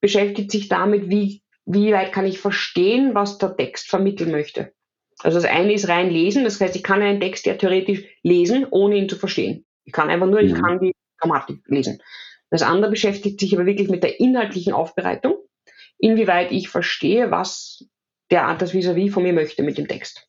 beschäftigt 0.00 0.50
sich 0.50 0.68
damit, 0.68 1.08
wie, 1.08 1.42
wie 1.64 1.92
weit 1.92 2.12
kann 2.12 2.26
ich 2.26 2.38
verstehen, 2.38 3.14
was 3.14 3.38
der 3.38 3.56
Text 3.56 3.88
vermitteln 3.88 4.30
möchte. 4.30 4.72
Also 5.22 5.40
das 5.40 5.48
eine 5.48 5.72
ist 5.72 5.88
rein 5.88 6.10
lesen, 6.10 6.44
das 6.44 6.60
heißt, 6.60 6.76
ich 6.76 6.82
kann 6.82 7.02
einen 7.02 7.20
Text 7.20 7.46
ja 7.46 7.54
theoretisch 7.54 8.04
lesen, 8.22 8.66
ohne 8.70 8.96
ihn 8.96 9.08
zu 9.08 9.16
verstehen. 9.16 9.64
Ich 9.84 9.92
kann 9.92 10.10
einfach 10.10 10.26
nur, 10.26 10.40
ich 10.40 10.52
mhm. 10.52 10.62
kann 10.62 10.80
die 10.80 10.94
Grammatik 11.18 11.60
lesen. 11.66 12.02
Das 12.50 12.62
andere 12.62 12.90
beschäftigt 12.90 13.40
sich 13.40 13.54
aber 13.54 13.66
wirklich 13.66 13.88
mit 13.88 14.02
der 14.02 14.20
inhaltlichen 14.20 14.72
Aufbereitung, 14.72 15.36
inwieweit 15.98 16.52
ich 16.52 16.68
verstehe, 16.68 17.30
was 17.30 17.86
der 18.30 18.54
das 18.54 18.72
vis-à-vis 18.72 19.12
von 19.12 19.22
mir 19.22 19.32
möchte 19.32 19.62
mit 19.62 19.78
dem 19.78 19.88
Text. 19.88 20.28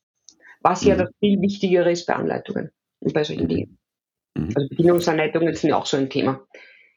Was 0.60 0.82
mhm. 0.82 0.88
ja 0.88 0.96
das 0.96 1.10
viel 1.20 1.40
Wichtigere 1.40 1.90
ist 1.90 2.06
bei 2.06 2.14
Anleitungen 2.14 2.70
und 3.00 3.12
bei 3.12 3.24
solchen 3.24 3.48
Dingen. 3.48 3.78
Mhm. 4.34 4.52
Also 4.54 4.68
Bedienungsanleitungen 4.68 5.54
sind 5.54 5.70
ja 5.70 5.76
auch 5.76 5.86
so 5.86 5.96
ein 5.96 6.10
Thema. 6.10 6.46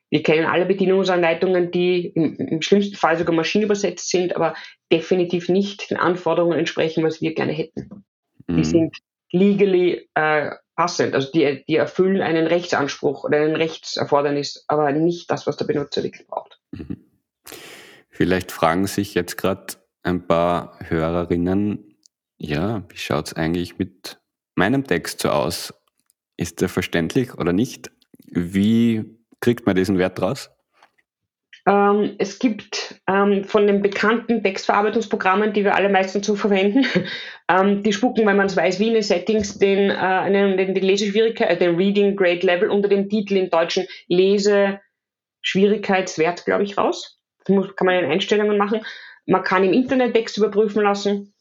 Wir 0.10 0.24
kennen 0.24 0.46
alle 0.46 0.66
Bedienungsanleitungen, 0.66 1.72
die 1.72 2.08
im, 2.08 2.36
im, 2.36 2.62
schlimmsten 2.62 2.96
Fall 2.96 3.18
sogar 3.18 3.36
maschinenübersetzt 3.36 4.10
sind, 4.10 4.36
aber 4.36 4.56
definitiv 4.92 5.50
nicht 5.50 5.90
den 5.90 5.98
Anforderungen 5.98 6.58
entsprechen, 6.58 7.04
was 7.04 7.22
wir 7.22 7.34
gerne 7.34 7.52
hätten. 7.52 8.06
Mhm. 8.48 8.56
Die 8.56 8.64
sind 8.64 8.98
legally 9.32 10.10
äh, 10.14 10.52
passend, 10.76 11.14
also 11.14 11.30
die, 11.32 11.66
die 11.68 11.76
erfüllen 11.76 12.22
einen 12.22 12.48
Rechtsanspruch 12.48 13.26
oder 13.26 13.40
einen 13.40 13.56
Rechtserfordernis, 13.56 14.64
aber 14.68 14.92
nicht 14.94 15.30
das, 15.30 15.46
was 15.46 15.58
der 15.58 15.66
Benutzer 15.66 16.04
wirklich 16.04 16.28
braucht. 16.28 16.60
Mhm. 16.72 17.04
Vielleicht 18.10 18.52
fragen 18.52 18.88
sich 18.88 19.14
jetzt 19.14 19.38
gerade 19.38 19.76
ein 20.04 20.26
paar 20.26 20.80
Hörerinnen, 20.88 21.98
ja, 22.38 22.84
wie 22.90 22.98
schaut 22.98 23.28
es 23.28 23.34
eigentlich 23.34 23.78
mit 23.78 24.20
meinem 24.56 24.86
Text 24.86 25.22
so 25.22 25.30
aus? 25.30 25.74
Ist 26.38 26.62
der 26.62 26.70
verständlich 26.70 27.36
oder 27.36 27.52
nicht? 27.52 27.92
Wie 28.26 29.17
kriegt 29.42 29.66
man 29.66 29.76
diesen 29.76 29.98
Wert 29.98 30.22
raus? 30.22 30.52
Ähm, 31.68 32.16
es 32.18 32.40
gibt 32.40 32.96
ähm, 33.08 33.44
von 33.44 33.68
den 33.68 33.82
bekannten 33.82 34.42
Textverarbeitungsprogrammen, 34.42 35.52
die 35.52 35.66
wir 35.66 35.76
alle 35.76 35.90
meistens 35.90 36.26
zu 36.26 36.38
verwenden, 36.38 36.86
ähm, 37.50 37.84
die 37.84 37.92
spucken, 37.92 38.26
wenn 38.26 38.38
man 38.38 38.46
es 38.46 38.56
weiß, 38.56 38.80
wie 38.80 38.88
in 38.88 38.94
den 38.94 39.04
Settings, 39.04 39.60
den, 39.60 39.90
äh, 39.90 39.94
einen, 39.94 40.56
den, 40.56 40.74
den 40.74 40.84
Leseschwierigkeit, 40.84 41.50
äh, 41.50 41.58
den 41.58 41.76
Reading 41.76 42.16
Grade 42.16 42.46
Level 42.46 42.70
unter 42.70 42.88
dem 42.88 43.10
Titel 43.10 43.36
im 43.36 43.50
Deutschen 43.50 43.86
Leseschwierigkeitswert, 44.08 46.46
glaube 46.46 46.64
ich, 46.64 46.78
raus. 46.78 47.20
Das 47.44 47.54
muss, 47.54 47.76
kann 47.76 47.88
man 47.88 48.02
in 48.02 48.12
Einstellungen 48.12 48.58
machen. 48.58 48.86
Man 49.26 49.44
kann 49.44 49.66
im 49.66 49.74
Internet 49.74 50.14
Text 50.14 50.38
überprüfen 50.38 50.84
lassen. 50.84 51.34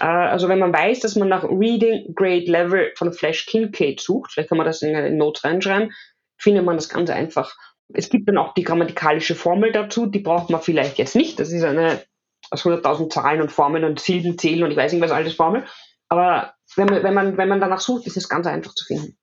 Äh, 0.00 0.06
also 0.06 0.48
wenn 0.48 0.58
man 0.58 0.72
weiß, 0.72 1.00
dass 1.00 1.16
man 1.16 1.28
nach 1.28 1.44
Reading 1.44 2.14
Grade 2.14 2.50
Level 2.50 2.92
von 2.96 3.12
Flash 3.12 3.44
Kincaid 3.44 4.00
sucht, 4.00 4.32
vielleicht 4.32 4.48
kann 4.48 4.56
man 4.56 4.66
das 4.66 4.80
in 4.80 4.96
eine 4.96 5.10
Note 5.10 5.44
reinschreiben, 5.44 5.92
findet 6.36 6.64
man 6.64 6.76
das 6.76 6.88
ganz 6.88 7.10
einfach. 7.10 7.56
Es 7.92 8.08
gibt 8.08 8.28
dann 8.28 8.38
auch 8.38 8.54
die 8.54 8.64
grammatikalische 8.64 9.34
Formel 9.34 9.72
dazu, 9.72 10.06
die 10.06 10.18
braucht 10.18 10.50
man 10.50 10.60
vielleicht 10.60 10.98
jetzt 10.98 11.14
nicht. 11.14 11.38
Das 11.38 11.52
ist 11.52 11.62
eine 11.62 12.02
aus 12.50 12.64
100.000 12.64 13.10
Zahlen 13.10 13.40
und 13.40 13.50
Formeln 13.50 13.84
und 13.84 14.00
Silben 14.00 14.38
zählen 14.38 14.62
und 14.62 14.70
ich 14.70 14.76
weiß 14.76 14.92
nicht 14.92 15.02
was 15.02 15.10
alles 15.10 15.34
Formel. 15.34 15.64
Aber 16.08 16.54
wenn 16.76 16.86
man, 16.86 17.02
wenn 17.02 17.14
man, 17.14 17.36
wenn 17.36 17.48
man 17.48 17.60
danach 17.60 17.80
sucht, 17.80 18.06
ist 18.06 18.16
es 18.16 18.28
ganz 18.28 18.46
einfach 18.46 18.74
zu 18.74 18.84
finden. 18.84 19.16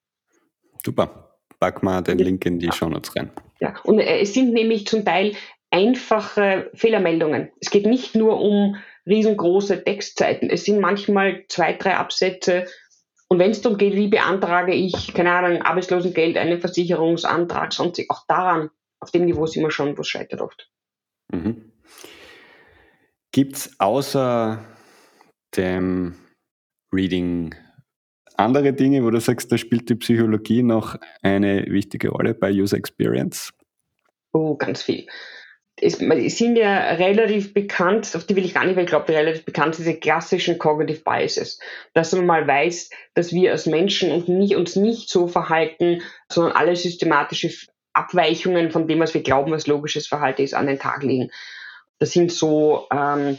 Super. 0.85 1.37
Pack 1.59 1.83
mal 1.83 2.01
den 2.01 2.17
Link 2.17 2.45
in 2.45 2.59
die 2.59 2.65
ja. 2.65 2.71
Shownotes 2.73 3.15
rein. 3.15 3.31
Ja, 3.61 3.75
und 3.83 3.99
äh, 3.99 4.19
es 4.19 4.33
sind 4.33 4.51
nämlich 4.53 4.85
zum 4.85 5.05
Teil 5.05 5.35
einfache 5.71 6.69
Fehlermeldungen. 6.73 7.51
Es 7.61 7.69
geht 7.69 7.85
nicht 7.85 8.15
nur 8.15 8.39
um 8.41 8.75
riesengroße 9.05 9.83
Textzeiten. 9.83 10.49
Es 10.49 10.65
sind 10.65 10.79
manchmal 10.79 11.45
zwei, 11.47 11.73
drei 11.73 11.95
Absätze. 11.95 12.65
Und 13.33 13.39
wenn 13.39 13.49
es 13.49 13.61
darum 13.63 13.79
geht, 13.79 13.95
wie 13.95 14.09
beantrage 14.09 14.75
ich, 14.75 15.11
keine 15.15 15.31
Ahnung, 15.31 15.63
Arbeitslosengeld, 15.63 16.37
einen 16.37 16.59
Versicherungsantrag, 16.59 17.73
sonst 17.73 17.99
auch 18.09 18.27
daran, 18.27 18.69
auf 18.99 19.09
dem 19.09 19.25
Niveau 19.25 19.47
sind 19.47 19.63
wir 19.63 19.71
schon, 19.71 19.97
wo 19.97 20.01
es 20.01 20.07
scheitert 20.07 20.39
oft. 20.39 20.69
Mhm. 21.31 21.71
Gibt 23.31 23.55
es 23.55 23.79
außer 23.79 24.63
dem 25.57 26.13
Reading 26.93 27.55
andere 28.37 28.71
Dinge, 28.71 29.03
wo 29.03 29.09
du 29.09 29.19
sagst, 29.19 29.51
da 29.51 29.57
spielt 29.57 29.89
die 29.89 29.95
Psychologie 29.95 30.61
noch 30.61 30.95
eine 31.23 31.65
wichtige 31.65 32.09
Rolle 32.09 32.35
bei 32.35 32.51
User 32.51 32.77
Experience? 32.77 33.51
Oh, 34.31 34.55
ganz 34.57 34.83
viel 34.83 35.07
es, 35.75 35.97
sind 36.37 36.55
ja 36.55 36.91
relativ 36.93 37.53
bekannt, 37.53 38.15
auf 38.15 38.25
die 38.25 38.35
will 38.35 38.45
ich 38.45 38.53
gar 38.53 38.65
nicht, 38.65 38.75
weil 38.75 38.83
ich 38.83 38.89
glaube, 38.89 39.11
relativ 39.11 39.43
bekannt 39.43 39.77
diese 39.77 39.95
klassischen 39.95 40.59
Cognitive 40.59 41.01
Biases. 41.03 41.59
Dass 41.93 42.13
man 42.13 42.25
mal 42.25 42.47
weiß, 42.47 42.89
dass 43.15 43.33
wir 43.33 43.51
als 43.51 43.65
Menschen 43.65 44.11
uns 44.11 44.27
nicht, 44.27 44.55
uns 44.55 44.75
nicht 44.75 45.09
so 45.09 45.27
verhalten, 45.27 46.01
sondern 46.29 46.53
alle 46.53 46.75
systematische 46.75 47.51
Abweichungen 47.93 48.71
von 48.71 48.87
dem, 48.87 48.99
was 48.99 49.13
wir 49.13 49.23
glauben, 49.23 49.51
was 49.51 49.67
logisches 49.67 50.07
Verhalten 50.07 50.43
ist, 50.43 50.53
an 50.53 50.67
den 50.67 50.79
Tag 50.79 51.03
legen. 51.03 51.31
Das 51.99 52.11
sind 52.11 52.31
so, 52.31 52.87
ähm, 52.91 53.37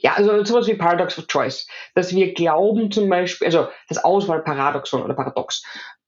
ja, 0.00 0.14
also 0.14 0.44
sowas 0.44 0.66
wie 0.66 0.74
Paradox 0.74 1.18
of 1.18 1.26
Choice, 1.28 1.66
dass 1.94 2.14
wir 2.14 2.34
glauben 2.34 2.90
zum 2.90 3.08
Beispiel, 3.08 3.46
also 3.46 3.68
das 3.88 4.02
Auswahlparadoxon 4.02 5.02
oder 5.02 5.14
Paradox, 5.14 5.62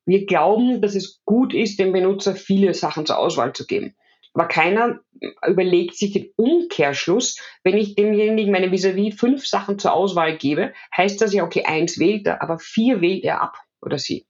wir 0.05 0.27
glauben, 0.27 0.81
dass 0.81 0.95
es 0.95 1.21
gut 1.25 1.55
ist, 1.55 1.79
dem 1.79 1.93
Benutzer 1.93 2.35
viele 2.35 2.73
Sachen 2.75 3.05
zur 3.05 3.19
Auswahl 3.19 3.53
zu 3.53 3.67
geben. 3.67 3.95
Aber 4.39 4.47
keiner 4.47 5.01
überlegt 5.49 5.97
sich 5.97 6.13
den 6.13 6.31
Umkehrschluss, 6.37 7.41
wenn 7.65 7.77
ich 7.77 7.97
demjenigen 7.97 8.53
meine 8.53 8.71
vis-à-vis 8.71 9.15
-vis 9.15 9.19
fünf 9.19 9.45
Sachen 9.45 9.81
zur 9.81 9.93
Auswahl 9.93 10.39
gebe, 10.39 10.73
heißt 10.97 11.21
das 11.21 11.35
ja, 11.35 11.43
okay, 11.43 11.65
eins 11.65 11.99
wählt 11.99 12.25
er, 12.25 12.41
aber 12.41 12.61
vier 12.61 13.01
wählt 13.01 13.25
er 13.25 13.43
ab 13.43 13.57
oder 13.81 13.99
sie. 13.99 14.29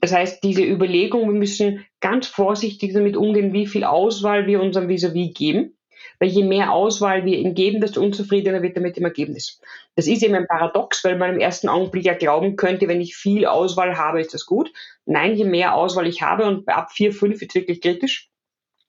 Das 0.00 0.14
heißt, 0.14 0.42
diese 0.42 0.64
Überlegung, 0.64 1.30
wir 1.30 1.38
müssen 1.38 1.84
ganz 2.00 2.26
vorsichtig 2.26 2.94
damit 2.94 3.18
umgehen, 3.18 3.52
wie 3.52 3.66
viel 3.66 3.84
Auswahl 3.84 4.46
wir 4.46 4.62
unserem 4.62 4.88
vis-à-vis 4.88 5.32
-vis 5.32 5.34
geben. 5.34 5.76
Weil 6.18 6.30
je 6.30 6.44
mehr 6.44 6.72
Auswahl 6.72 7.26
wir 7.26 7.36
ihm 7.36 7.54
geben, 7.54 7.82
desto 7.82 8.00
unzufriedener 8.00 8.62
wird 8.62 8.76
er 8.76 8.82
mit 8.82 8.96
dem 8.96 9.04
Ergebnis. 9.04 9.60
Das 9.94 10.06
ist 10.06 10.22
eben 10.22 10.34
ein 10.34 10.46
Paradox, 10.46 11.04
weil 11.04 11.18
man 11.18 11.34
im 11.34 11.40
ersten 11.40 11.68
Augenblick 11.68 12.06
ja 12.06 12.14
glauben 12.14 12.56
könnte, 12.56 12.88
wenn 12.88 13.02
ich 13.02 13.14
viel 13.14 13.44
Auswahl 13.44 13.98
habe, 13.98 14.22
ist 14.22 14.32
das 14.32 14.46
gut. 14.46 14.72
Nein, 15.04 15.36
je 15.36 15.44
mehr 15.44 15.74
Auswahl 15.74 16.06
ich 16.06 16.22
habe 16.22 16.46
und 16.46 16.66
ab 16.68 16.92
vier, 16.92 17.12
fünf 17.12 17.42
wird 17.42 17.50
es 17.50 17.54
wirklich 17.54 17.82
kritisch, 17.82 18.30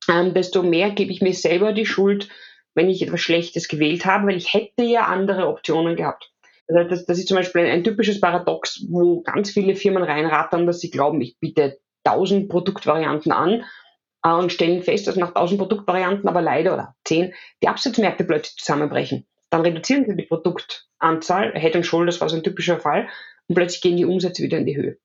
ähm, 0.09 0.33
desto 0.33 0.63
mehr 0.63 0.91
gebe 0.91 1.11
ich 1.11 1.21
mir 1.21 1.33
selber 1.33 1.73
die 1.73 1.85
Schuld, 1.85 2.29
wenn 2.73 2.89
ich 2.89 3.01
etwas 3.01 3.21
Schlechtes 3.21 3.67
gewählt 3.67 4.05
habe, 4.05 4.27
weil 4.27 4.37
ich 4.37 4.53
hätte 4.53 4.83
ja 4.83 5.05
andere 5.05 5.47
Optionen 5.47 5.95
gehabt. 5.95 6.31
Also 6.67 6.89
das, 6.89 7.05
das 7.05 7.19
ist 7.19 7.27
zum 7.27 7.37
Beispiel 7.37 7.61
ein, 7.61 7.71
ein, 7.71 7.83
typisches 7.83 8.19
Paradox, 8.19 8.83
wo 8.89 9.21
ganz 9.21 9.51
viele 9.51 9.75
Firmen 9.75 10.03
reinrattern, 10.03 10.65
dass 10.65 10.79
sie 10.79 10.89
glauben, 10.89 11.21
ich 11.21 11.39
biete 11.39 11.79
tausend 12.03 12.49
Produktvarianten 12.49 13.31
an 13.31 13.63
äh, 14.23 14.31
und 14.31 14.51
stellen 14.51 14.81
fest, 14.81 15.07
dass 15.07 15.15
nach 15.15 15.33
tausend 15.33 15.59
Produktvarianten 15.59 16.27
aber 16.27 16.41
leider 16.41 16.73
oder 16.73 16.95
zehn 17.03 17.33
die 17.61 17.67
Absatzmärkte 17.67 18.23
plötzlich 18.23 18.57
zusammenbrechen. 18.57 19.25
Dann 19.49 19.61
reduzieren 19.61 20.05
sie 20.05 20.15
die 20.15 20.23
Produktanzahl, 20.23 21.53
Head 21.53 21.75
and 21.75 21.85
Shoulders 21.85 22.19
war 22.19 22.29
so 22.29 22.35
ein 22.35 22.43
typischer 22.43 22.79
Fall, 22.79 23.07
und 23.47 23.55
plötzlich 23.55 23.81
gehen 23.81 23.97
die 23.97 24.05
Umsätze 24.05 24.43
wieder 24.43 24.57
in 24.57 24.65
die 24.65 24.75
Höhe. 24.75 24.97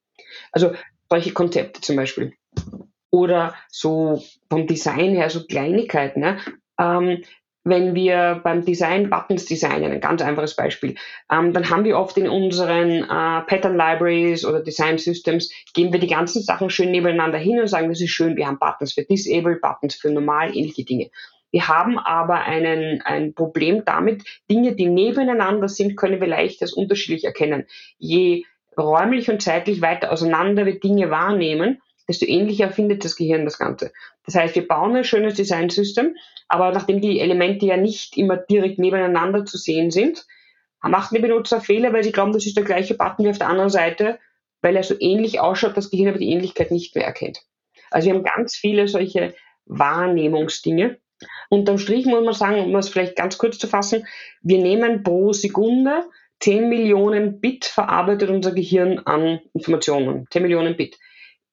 Also 0.50 0.72
solche 1.10 1.32
Konzepte 1.32 1.80
zum 1.80 1.96
Beispiel 1.96 2.32
oder 3.10 3.54
so 3.68 4.22
vom 4.48 4.66
Design 4.66 5.14
her 5.14 5.30
so 5.30 5.44
Kleinigkeiten. 5.46 6.20
Ne? 6.20 6.38
Ähm, 6.78 7.22
wenn 7.62 7.94
wir 7.94 8.40
beim 8.42 8.64
Design 8.64 9.10
Buttons 9.10 9.44
designen, 9.44 9.92
ein 9.92 10.00
ganz 10.00 10.22
einfaches 10.22 10.56
Beispiel, 10.56 10.94
ähm, 11.30 11.52
dann 11.52 11.68
haben 11.68 11.84
wir 11.84 11.98
oft 11.98 12.16
in 12.16 12.28
unseren 12.28 13.02
äh, 13.02 13.06
Pattern 13.06 13.76
Libraries 13.76 14.46
oder 14.46 14.62
Design 14.62 14.96
Systems, 14.96 15.52
geben 15.74 15.92
wir 15.92 16.00
die 16.00 16.06
ganzen 16.06 16.42
Sachen 16.42 16.70
schön 16.70 16.90
nebeneinander 16.90 17.38
hin 17.38 17.60
und 17.60 17.68
sagen, 17.68 17.88
das 17.88 18.00
ist 18.00 18.10
schön, 18.10 18.36
wir 18.36 18.46
haben 18.46 18.58
Buttons 18.58 18.94
für 18.94 19.02
Disabled, 19.02 19.60
Buttons 19.60 19.94
für 19.94 20.10
normal, 20.10 20.56
ähnliche 20.56 20.84
Dinge. 20.84 21.10
Wir 21.52 21.68
haben 21.68 21.98
aber 21.98 22.42
einen, 22.42 23.02
ein 23.02 23.34
Problem 23.34 23.84
damit, 23.84 24.22
Dinge, 24.50 24.74
die 24.74 24.86
nebeneinander 24.86 25.68
sind, 25.68 25.96
können 25.96 26.20
wir 26.20 26.28
leicht 26.28 26.62
als 26.62 26.72
unterschiedlich 26.72 27.24
erkennen. 27.24 27.66
Je 27.98 28.44
räumlich 28.78 29.28
und 29.30 29.42
zeitlich 29.42 29.82
weiter 29.82 30.12
auseinander 30.12 30.64
wir 30.64 30.78
Dinge 30.78 31.10
wahrnehmen, 31.10 31.82
desto 32.10 32.26
ähnlicher 32.26 32.70
findet 32.70 33.04
das 33.04 33.16
Gehirn 33.16 33.44
das 33.44 33.58
Ganze. 33.58 33.92
Das 34.26 34.34
heißt, 34.34 34.54
wir 34.54 34.66
bauen 34.66 34.96
ein 34.96 35.04
schönes 35.04 35.34
Design-System, 35.34 36.16
aber 36.48 36.72
nachdem 36.72 37.00
die 37.00 37.20
Elemente 37.20 37.66
ja 37.66 37.76
nicht 37.76 38.16
immer 38.16 38.36
direkt 38.36 38.78
nebeneinander 38.78 39.44
zu 39.44 39.56
sehen 39.56 39.90
sind, 39.90 40.26
machen 40.82 41.14
die 41.14 41.20
Benutzer 41.20 41.60
Fehler, 41.60 41.92
weil 41.92 42.02
sie 42.02 42.12
glauben, 42.12 42.32
das 42.32 42.46
ist 42.46 42.56
der 42.56 42.64
gleiche 42.64 42.94
Button 42.94 43.24
wie 43.24 43.30
auf 43.30 43.38
der 43.38 43.48
anderen 43.48 43.70
Seite, 43.70 44.18
weil 44.60 44.76
er 44.76 44.82
so 44.82 44.94
ähnlich 44.98 45.40
ausschaut, 45.40 45.76
das 45.76 45.90
Gehirn 45.90 46.08
aber 46.08 46.18
die 46.18 46.30
Ähnlichkeit 46.30 46.70
nicht 46.70 46.94
mehr 46.94 47.04
erkennt. 47.04 47.42
Also 47.90 48.08
wir 48.08 48.14
haben 48.14 48.24
ganz 48.24 48.56
viele 48.56 48.88
solche 48.88 49.34
Wahrnehmungsdinge. 49.66 50.98
Unterm 51.48 51.78
Strich 51.78 52.06
muss 52.06 52.24
man 52.24 52.34
sagen, 52.34 52.64
um 52.64 52.74
es 52.76 52.88
vielleicht 52.88 53.16
ganz 53.16 53.38
kurz 53.38 53.58
zu 53.58 53.68
fassen, 53.68 54.06
wir 54.42 54.58
nehmen 54.58 55.02
pro 55.02 55.32
Sekunde 55.32 56.04
10 56.40 56.68
Millionen 56.68 57.40
Bit 57.40 57.66
verarbeitet 57.66 58.30
unser 58.30 58.52
Gehirn 58.52 58.98
an 59.00 59.40
Informationen. 59.52 60.26
10 60.30 60.42
Millionen 60.42 60.76
Bit 60.76 60.98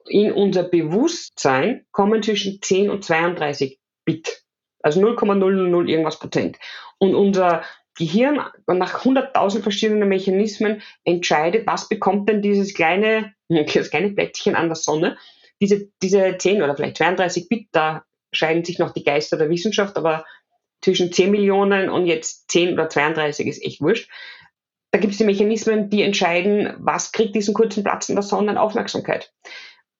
in 0.09 0.31
unser 0.31 0.63
Bewusstsein 0.63 1.85
kommen 1.91 2.23
zwischen 2.23 2.61
10 2.61 2.89
und 2.89 3.03
32 3.03 3.79
Bit. 4.05 4.43
Also 4.81 5.01
0,000 5.01 5.89
irgendwas 5.89 6.19
Prozent. 6.19 6.57
Und 6.97 7.15
unser 7.15 7.63
Gehirn 7.97 8.39
nach 8.67 9.03
100.000 9.03 9.61
verschiedenen 9.61 10.07
Mechanismen 10.07 10.81
entscheidet, 11.03 11.65
was 11.65 11.89
bekommt 11.89 12.29
denn 12.29 12.41
dieses 12.41 12.73
kleine, 12.73 13.33
das 13.49 13.89
kleine 13.89 14.11
Plättchen 14.11 14.55
an 14.55 14.67
der 14.67 14.75
Sonne. 14.75 15.17
Diese, 15.59 15.89
diese 16.03 16.37
10 16.37 16.61
oder 16.61 16.75
vielleicht 16.75 16.97
32 16.97 17.49
Bit, 17.49 17.67
da 17.71 18.03
scheiden 18.31 18.63
sich 18.63 18.77
noch 18.77 18.91
die 18.93 19.03
Geister 19.03 19.37
der 19.37 19.49
Wissenschaft, 19.49 19.97
aber 19.97 20.25
zwischen 20.81 21.11
10 21.11 21.31
Millionen 21.31 21.89
und 21.89 22.05
jetzt 22.05 22.51
10 22.51 22.73
oder 22.73 22.89
32 22.89 23.47
ist 23.47 23.63
echt 23.63 23.81
wurscht. 23.81 24.09
Da 24.91 24.99
gibt 24.99 25.13
es 25.13 25.17
die 25.17 25.25
Mechanismen, 25.25 25.89
die 25.89 26.03
entscheiden, 26.03 26.73
was 26.77 27.11
kriegt 27.11 27.35
diesen 27.35 27.53
kurzen 27.53 27.83
Platz 27.83 28.09
in 28.09 28.15
der 28.15 28.23
Sonne 28.23 28.51
an 28.51 28.57
Aufmerksamkeit. 28.57 29.33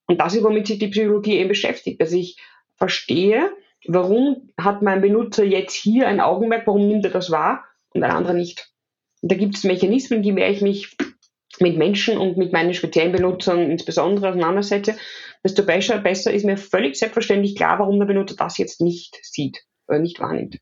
Und 0.07 0.19
das 0.19 0.35
ist, 0.35 0.43
womit 0.43 0.67
sich 0.67 0.79
die 0.79 0.87
Psychologie 0.87 1.37
eben 1.37 1.49
beschäftigt, 1.49 2.01
dass 2.01 2.11
ich 2.11 2.37
verstehe, 2.75 3.51
warum 3.87 4.49
hat 4.57 4.81
mein 4.81 5.01
Benutzer 5.01 5.43
jetzt 5.43 5.73
hier 5.73 6.07
ein 6.07 6.19
Augenmerk, 6.19 6.65
warum 6.65 6.87
nimmt 6.87 7.05
er 7.05 7.11
das 7.11 7.29
wahr 7.29 7.65
und 7.93 8.03
ein 8.03 8.11
anderer 8.11 8.33
nicht. 8.33 8.71
Und 9.21 9.31
da 9.31 9.35
gibt 9.35 9.55
es 9.55 9.63
Mechanismen, 9.63 10.23
je 10.23 10.31
mehr 10.31 10.49
ich 10.49 10.61
mich 10.61 10.95
mit 11.59 11.77
Menschen 11.77 12.17
und 12.17 12.37
mit 12.37 12.53
meinen 12.53 12.73
speziellen 12.73 13.11
Benutzern 13.11 13.71
insbesondere 13.71 14.29
auseinandersetze, 14.29 14.95
desto 15.43 15.63
besser, 15.63 15.97
besser 15.99 16.31
ist 16.31 16.45
mir 16.45 16.57
völlig 16.57 16.95
selbstverständlich 16.95 17.55
klar, 17.55 17.79
warum 17.79 17.99
der 17.99 18.05
Benutzer 18.05 18.35
das 18.35 18.57
jetzt 18.57 18.81
nicht 18.81 19.17
sieht 19.23 19.63
oder 19.87 19.99
nicht 19.99 20.19
wahrnimmt 20.19 20.59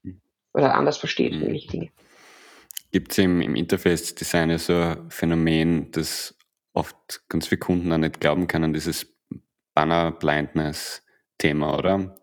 oder 0.53 0.73
anders 0.75 0.97
versteht, 0.97 1.33
mhm. 1.33 1.43
ähnliche 1.43 1.67
Dinge. 1.69 1.89
Gibt 2.91 3.11
es 3.11 3.17
im, 3.17 3.41
im 3.41 3.55
Interface-Design 3.55 4.57
so 4.57 4.73
ein 4.73 5.09
Phänomen, 5.09 5.91
das 5.91 6.37
oft 6.73 7.23
ganz 7.27 7.47
viele 7.47 7.59
Kunden 7.59 7.91
auch 7.91 7.97
nicht 7.97 8.21
glauben 8.21 8.47
können, 8.47 8.73
dieses 8.73 9.14
Banner 9.75 10.11
Blindness 10.11 11.03
Thema, 11.37 11.77
oder? 11.77 12.15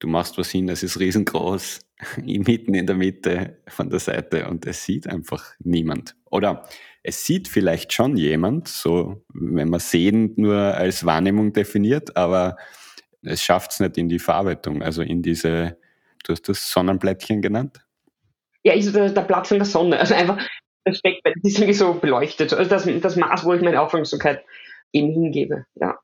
Du 0.00 0.08
machst 0.08 0.36
was 0.36 0.50
hin, 0.50 0.68
es 0.68 0.82
ist 0.82 1.00
riesengroß, 1.00 1.80
mitten 2.22 2.74
in 2.74 2.86
der 2.86 2.96
Mitte 2.96 3.58
von 3.68 3.88
der 3.88 4.00
Seite 4.00 4.48
und 4.48 4.66
es 4.66 4.84
sieht 4.84 5.06
einfach 5.06 5.44
niemand. 5.60 6.16
Oder 6.26 6.68
es 7.02 7.24
sieht 7.24 7.48
vielleicht 7.48 7.92
schon 7.92 8.16
jemand, 8.16 8.68
so 8.68 9.24
wenn 9.32 9.70
man 9.70 9.80
sehen 9.80 10.34
nur 10.36 10.56
als 10.56 11.06
Wahrnehmung 11.06 11.52
definiert, 11.52 12.16
aber 12.16 12.56
es 13.22 13.42
schafft 13.42 13.72
es 13.72 13.80
nicht 13.80 13.96
in 13.96 14.08
die 14.08 14.18
Verarbeitung, 14.18 14.82
also 14.82 15.02
in 15.02 15.22
diese, 15.22 15.78
du 16.24 16.32
hast 16.32 16.48
das 16.48 16.70
Sonnenblättchen 16.70 17.40
genannt? 17.40 17.80
Ja, 18.64 18.74
ist 18.74 18.94
der, 18.94 19.10
der 19.10 19.22
Platz 19.22 19.50
in 19.50 19.58
der 19.58 19.66
Sonne, 19.66 19.98
also 19.98 20.14
einfach 20.14 20.38
das 20.84 21.00
das 21.02 21.34
ist 21.42 21.58
irgendwie 21.58 21.74
so 21.74 21.94
beleuchtet, 21.94 22.52
also 22.52 22.68
das, 22.68 22.88
das 23.00 23.16
Maß, 23.16 23.44
wo 23.44 23.52
ich 23.52 23.62
meine 23.62 23.80
Aufmerksamkeit 23.80 24.42
eben 24.92 25.12
hingebe. 25.12 25.64
Ja, 25.74 25.98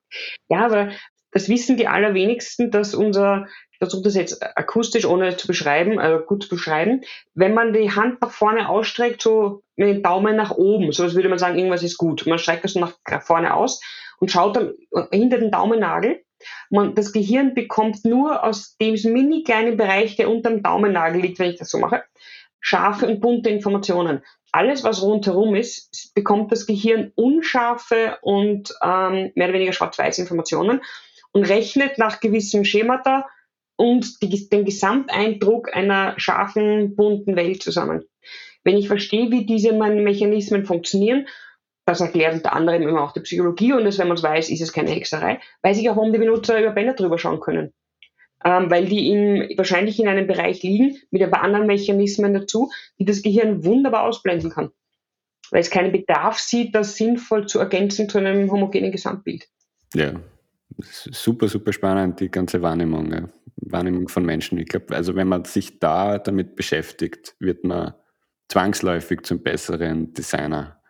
ja 0.48 0.64
aber 0.64 0.90
das 1.30 1.48
wissen 1.48 1.76
die 1.76 1.88
allerwenigsten, 1.88 2.70
dass 2.70 2.94
unser 2.94 3.46
ich 3.72 3.78
versuche 3.78 4.04
das 4.04 4.14
jetzt 4.14 4.56
akustisch, 4.56 5.04
ohne 5.04 5.36
zu 5.36 5.48
beschreiben, 5.48 5.98
also 5.98 6.24
gut 6.24 6.44
zu 6.44 6.48
beschreiben. 6.48 7.02
Wenn 7.34 7.54
man 7.54 7.72
die 7.72 7.90
Hand 7.90 8.22
nach 8.22 8.30
vorne 8.30 8.68
ausstreckt, 8.68 9.20
so 9.20 9.62
mit 9.74 9.88
dem 9.88 10.02
Daumen 10.02 10.36
nach 10.36 10.52
oben, 10.52 10.92
so 10.92 11.02
als 11.02 11.16
würde 11.16 11.28
man 11.28 11.40
sagen, 11.40 11.58
irgendwas 11.58 11.82
ist 11.82 11.98
gut. 11.98 12.24
Man 12.26 12.38
streckt 12.38 12.62
das 12.62 12.76
nach 12.76 12.94
vorne 13.22 13.52
aus 13.52 13.80
und 14.20 14.30
schaut 14.30 14.56
dann 14.56 14.74
hinter 15.10 15.38
den 15.38 15.50
Daumennagel. 15.50 16.22
Man, 16.70 16.94
das 16.94 17.12
Gehirn 17.12 17.54
bekommt 17.54 18.04
nur 18.04 18.44
aus 18.44 18.76
dem 18.76 18.94
mini 19.12 19.42
kleinen 19.42 19.76
Bereich, 19.76 20.14
der 20.14 20.30
unter 20.30 20.50
dem 20.50 20.62
Daumennagel 20.62 21.20
liegt, 21.20 21.40
wenn 21.40 21.50
ich 21.50 21.58
das 21.58 21.70
so 21.70 21.78
mache, 21.78 22.04
scharfe 22.64 23.06
und 23.06 23.20
bunte 23.20 23.50
Informationen. 23.50 24.22
Alles, 24.50 24.84
was 24.84 25.02
rundherum 25.02 25.54
ist, 25.54 26.14
bekommt 26.14 26.50
das 26.50 26.64
Gehirn 26.66 27.12
unscharfe 27.14 28.16
und 28.22 28.74
ähm, 28.82 29.32
mehr 29.34 29.48
oder 29.48 29.54
weniger 29.54 29.74
schwarz-weiß 29.74 30.18
Informationen 30.18 30.80
und 31.32 31.44
rechnet 31.44 31.98
nach 31.98 32.20
gewissen 32.20 32.64
Schemata 32.64 33.26
und 33.76 34.22
die, 34.22 34.48
den 34.48 34.64
Gesamteindruck 34.64 35.76
einer 35.76 36.14
scharfen, 36.18 36.96
bunten 36.96 37.36
Welt 37.36 37.62
zusammen. 37.62 38.04
Wenn 38.62 38.78
ich 38.78 38.88
verstehe, 38.88 39.30
wie 39.30 39.44
diese 39.44 39.74
Mechanismen 39.74 40.64
funktionieren, 40.64 41.28
das 41.84 42.00
erklärt 42.00 42.32
unter 42.32 42.54
anderem 42.54 42.88
immer 42.88 43.02
auch 43.02 43.12
die 43.12 43.20
Psychologie 43.20 43.74
und 43.74 43.84
das, 43.84 43.98
wenn 43.98 44.08
man 44.08 44.16
es 44.16 44.22
weiß, 44.22 44.48
ist 44.48 44.62
es 44.62 44.72
keine 44.72 44.90
Hexerei, 44.90 45.38
weiß 45.60 45.76
ich 45.76 45.90
auch, 45.90 45.96
warum 45.96 46.14
die 46.14 46.18
Benutzer 46.18 46.58
über 46.58 46.70
Bänder 46.70 46.94
drüber 46.94 47.18
schauen 47.18 47.40
können. 47.40 47.74
Ähm, 48.46 48.70
weil 48.70 48.86
die 48.86 49.08
in, 49.08 49.56
wahrscheinlich 49.56 49.98
in 49.98 50.06
einem 50.06 50.26
Bereich 50.26 50.62
liegen, 50.62 50.98
mit 51.10 51.22
ein 51.22 51.30
paar 51.30 51.42
anderen 51.42 51.66
Mechanismen 51.66 52.34
dazu, 52.34 52.70
die 52.98 53.06
das 53.06 53.22
Gehirn 53.22 53.64
wunderbar 53.64 54.02
ausblenden 54.02 54.50
kann. 54.50 54.70
Weil 55.50 55.60
es 55.62 55.70
keinen 55.70 55.92
Bedarf 55.92 56.38
sieht, 56.38 56.74
das 56.74 56.96
sinnvoll 56.96 57.46
zu 57.46 57.58
ergänzen 57.58 58.08
zu 58.08 58.18
einem 58.18 58.50
homogenen 58.50 58.92
Gesamtbild. 58.92 59.48
Ja, 59.94 60.12
super, 60.78 61.48
super 61.48 61.72
spannend, 61.72 62.20
die 62.20 62.30
ganze 62.30 62.60
Wahrnehmung, 62.60 63.12
ja. 63.12 63.28
Wahrnehmung 63.56 64.08
von 64.08 64.24
Menschen. 64.24 64.58
Ich 64.58 64.66
glaube, 64.66 64.94
also 64.94 65.14
wenn 65.14 65.28
man 65.28 65.44
sich 65.44 65.78
da 65.78 66.18
damit 66.18 66.56
beschäftigt, 66.56 67.36
wird 67.38 67.64
man 67.64 67.94
zwangsläufig 68.48 69.22
zum 69.22 69.42
besseren 69.42 70.12
Designer. 70.12 70.80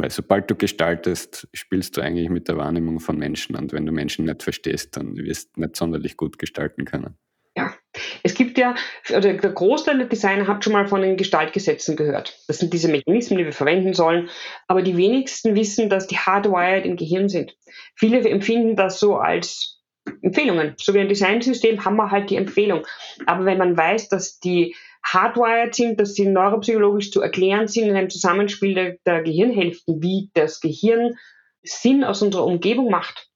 Weil 0.00 0.10
sobald 0.10 0.50
du 0.50 0.54
gestaltest, 0.54 1.48
spielst 1.52 1.96
du 1.96 2.00
eigentlich 2.00 2.28
mit 2.30 2.48
der 2.48 2.56
Wahrnehmung 2.56 3.00
von 3.00 3.18
Menschen. 3.18 3.56
Und 3.56 3.72
wenn 3.72 3.84
du 3.84 3.92
Menschen 3.92 4.26
nicht 4.26 4.42
verstehst, 4.42 4.96
dann 4.96 5.16
wirst 5.16 5.56
du 5.56 5.60
nicht 5.60 5.76
sonderlich 5.76 6.16
gut 6.16 6.38
gestalten 6.38 6.84
können. 6.84 7.18
Ja, 7.56 7.74
es 8.22 8.34
gibt 8.34 8.56
ja, 8.58 8.76
also 9.08 9.20
der 9.20 9.36
Großteil 9.36 9.98
der 9.98 10.06
Designer 10.06 10.46
hat 10.46 10.62
schon 10.62 10.72
mal 10.72 10.86
von 10.86 11.02
den 11.02 11.16
Gestaltgesetzen 11.16 11.96
gehört. 11.96 12.38
Das 12.46 12.58
sind 12.58 12.72
diese 12.72 12.88
Mechanismen, 12.88 13.38
die 13.38 13.44
wir 13.44 13.52
verwenden 13.52 13.94
sollen. 13.94 14.28
Aber 14.68 14.82
die 14.82 14.96
wenigsten 14.96 15.56
wissen, 15.56 15.90
dass 15.90 16.06
die 16.06 16.18
hardwired 16.18 16.86
im 16.86 16.96
Gehirn 16.96 17.28
sind. 17.28 17.56
Viele 17.96 18.20
empfinden 18.28 18.76
das 18.76 19.00
so 19.00 19.16
als 19.16 19.82
Empfehlungen. 20.22 20.74
So 20.78 20.94
wie 20.94 21.00
ein 21.00 21.08
Designsystem 21.08 21.84
haben 21.84 21.96
wir 21.96 22.12
halt 22.12 22.30
die 22.30 22.36
Empfehlung. 22.36 22.86
Aber 23.26 23.44
wenn 23.44 23.58
man 23.58 23.76
weiß, 23.76 24.08
dass 24.08 24.38
die 24.38 24.76
hardwired 25.04 25.74
sind, 25.74 26.00
dass 26.00 26.14
sie 26.14 26.26
neuropsychologisch 26.26 27.10
zu 27.10 27.20
erklären 27.20 27.68
sind 27.68 27.88
in 27.88 27.96
einem 27.96 28.10
Zusammenspiel 28.10 28.74
der, 28.74 28.96
der 29.06 29.22
Gehirnhälften, 29.22 30.02
wie 30.02 30.30
das 30.34 30.60
Gehirn 30.60 31.16
Sinn 31.62 32.04
aus 32.04 32.22
unserer 32.22 32.44
Umgebung 32.44 32.90
macht. 32.90 33.28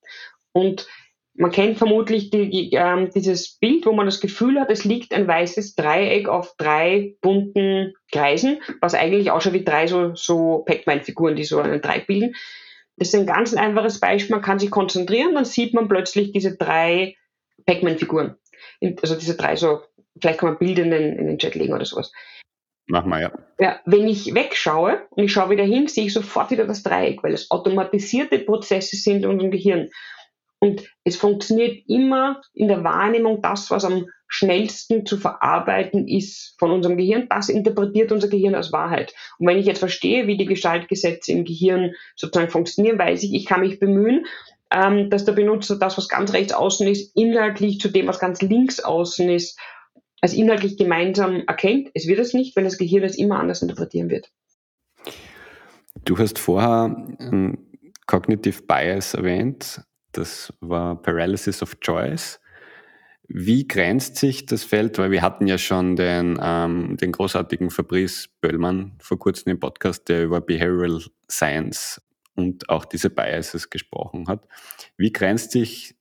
Und 0.52 0.86
man 1.34 1.50
kennt 1.50 1.78
vermutlich 1.78 2.30
die, 2.30 2.72
äh, 2.72 3.08
dieses 3.14 3.58
Bild, 3.58 3.86
wo 3.86 3.92
man 3.92 4.06
das 4.06 4.20
Gefühl 4.20 4.60
hat, 4.60 4.70
es 4.70 4.84
liegt 4.84 5.14
ein 5.14 5.26
weißes 5.26 5.74
Dreieck 5.74 6.28
auf 6.28 6.54
drei 6.58 7.14
bunten 7.22 7.94
Kreisen, 8.10 8.60
was 8.80 8.94
eigentlich 8.94 9.30
auch 9.30 9.40
schon 9.40 9.54
wie 9.54 9.64
drei 9.64 9.86
so, 9.86 10.14
so 10.14 10.62
Pac-Man-Figuren, 10.66 11.36
die 11.36 11.44
so 11.44 11.58
einen 11.58 11.80
Dreieck 11.80 12.06
bilden. 12.06 12.34
Das 12.96 13.08
ist 13.08 13.14
ein 13.14 13.26
ganz 13.26 13.54
einfaches 13.54 13.98
Beispiel. 13.98 14.36
Man 14.36 14.44
kann 14.44 14.58
sich 14.58 14.70
konzentrieren, 14.70 15.34
dann 15.34 15.46
sieht 15.46 15.72
man 15.72 15.88
plötzlich 15.88 16.32
diese 16.32 16.56
drei 16.56 17.16
Pac-Man-Figuren. 17.64 18.36
Also 19.00 19.16
diese 19.16 19.36
drei 19.36 19.56
so, 19.56 19.80
vielleicht 20.20 20.40
kann 20.40 20.50
man 20.50 20.58
Bilder 20.58 20.82
in 20.82 20.90
den, 20.90 21.18
in 21.18 21.26
den 21.26 21.38
Chat 21.38 21.54
legen 21.54 21.74
oder 21.74 21.84
sowas. 21.84 22.12
Mach 22.86 23.04
mal, 23.04 23.22
ja. 23.22 23.32
Ja, 23.58 23.80
wenn 23.86 24.08
ich 24.08 24.34
wegschaue 24.34 25.02
und 25.10 25.24
ich 25.24 25.32
schaue 25.32 25.50
wieder 25.50 25.64
hin, 25.64 25.86
sehe 25.86 26.06
ich 26.06 26.12
sofort 26.12 26.50
wieder 26.50 26.66
das 26.66 26.82
Dreieck, 26.82 27.22
weil 27.22 27.32
es 27.32 27.50
automatisierte 27.50 28.40
Prozesse 28.40 28.96
sind 28.96 29.24
in 29.24 29.30
unserem 29.30 29.50
Gehirn. 29.50 29.88
Und 30.58 30.88
es 31.02 31.16
funktioniert 31.16 31.82
immer 31.88 32.40
in 32.54 32.68
der 32.68 32.84
Wahrnehmung 32.84 33.42
das, 33.42 33.70
was 33.70 33.84
am 33.84 34.06
schnellsten 34.28 35.04
zu 35.04 35.16
verarbeiten 35.16 36.06
ist 36.06 36.54
von 36.58 36.70
unserem 36.70 36.96
Gehirn. 36.96 37.26
Das 37.28 37.48
interpretiert 37.48 38.12
unser 38.12 38.28
Gehirn 38.28 38.54
als 38.54 38.72
Wahrheit. 38.72 39.12
Und 39.38 39.48
wenn 39.48 39.58
ich 39.58 39.66
jetzt 39.66 39.80
verstehe, 39.80 40.26
wie 40.26 40.36
die 40.36 40.46
Gestaltgesetze 40.46 41.32
im 41.32 41.44
Gehirn 41.44 41.94
sozusagen 42.14 42.50
funktionieren, 42.50 42.98
weiß 42.98 43.24
ich, 43.24 43.34
ich 43.34 43.44
kann 43.44 43.60
mich 43.60 43.80
bemühen, 43.80 44.26
ähm, 44.72 45.10
dass 45.10 45.24
der 45.24 45.32
Benutzer 45.32 45.78
das, 45.78 45.98
was 45.98 46.08
ganz 46.08 46.32
rechts 46.32 46.52
außen 46.52 46.86
ist, 46.86 47.16
inhaltlich 47.16 47.80
zu 47.80 47.88
dem, 47.88 48.06
was 48.06 48.20
ganz 48.20 48.40
links 48.40 48.80
außen 48.80 49.28
ist, 49.30 49.58
als 50.22 50.32
inhaltlich 50.32 50.78
gemeinsam 50.78 51.42
erkennt. 51.46 51.90
Es 51.94 52.06
wird 52.06 52.20
es 52.20 52.32
nicht, 52.32 52.56
weil 52.56 52.64
das 52.64 52.78
Gehirn 52.78 53.02
es 53.02 53.18
immer 53.18 53.40
anders 53.40 53.60
interpretieren 53.60 54.08
wird. 54.08 54.30
Du 56.04 56.16
hast 56.16 56.38
vorher 56.38 56.96
ähm, 57.18 57.58
Cognitive 58.06 58.62
Bias 58.62 59.14
erwähnt. 59.14 59.82
Das 60.12 60.52
war 60.60 61.00
Paralysis 61.02 61.62
of 61.62 61.78
Choice. 61.80 62.40
Wie 63.26 63.66
grenzt 63.66 64.16
sich 64.16 64.46
das 64.46 64.62
Feld? 64.62 64.98
Weil 64.98 65.10
wir 65.10 65.22
hatten 65.22 65.46
ja 65.46 65.58
schon 65.58 65.96
den, 65.96 66.38
ähm, 66.40 66.96
den 66.98 67.12
großartigen 67.12 67.70
Fabrice 67.70 68.28
Böllmann 68.40 68.92
vor 69.00 69.18
kurzem 69.18 69.52
im 69.52 69.60
Podcast, 69.60 70.08
der 70.08 70.24
über 70.24 70.40
Behavioral 70.40 71.02
Science 71.28 72.00
und 72.36 72.68
auch 72.68 72.84
diese 72.84 73.10
Biases 73.10 73.70
gesprochen 73.70 74.28
hat. 74.28 74.46
Wie 74.96 75.12
grenzt 75.12 75.50
sich 75.50 75.96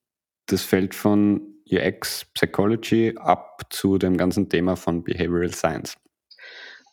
das 0.46 0.64
Feld 0.64 0.94
von 0.94 1.51
UX 1.72 2.26
Psychology 2.34 3.16
ab 3.18 3.62
zu 3.70 3.98
dem 3.98 4.18
ganzen 4.18 4.50
Thema 4.50 4.76
von 4.76 5.04
Behavioral 5.04 5.54
Science? 5.54 5.96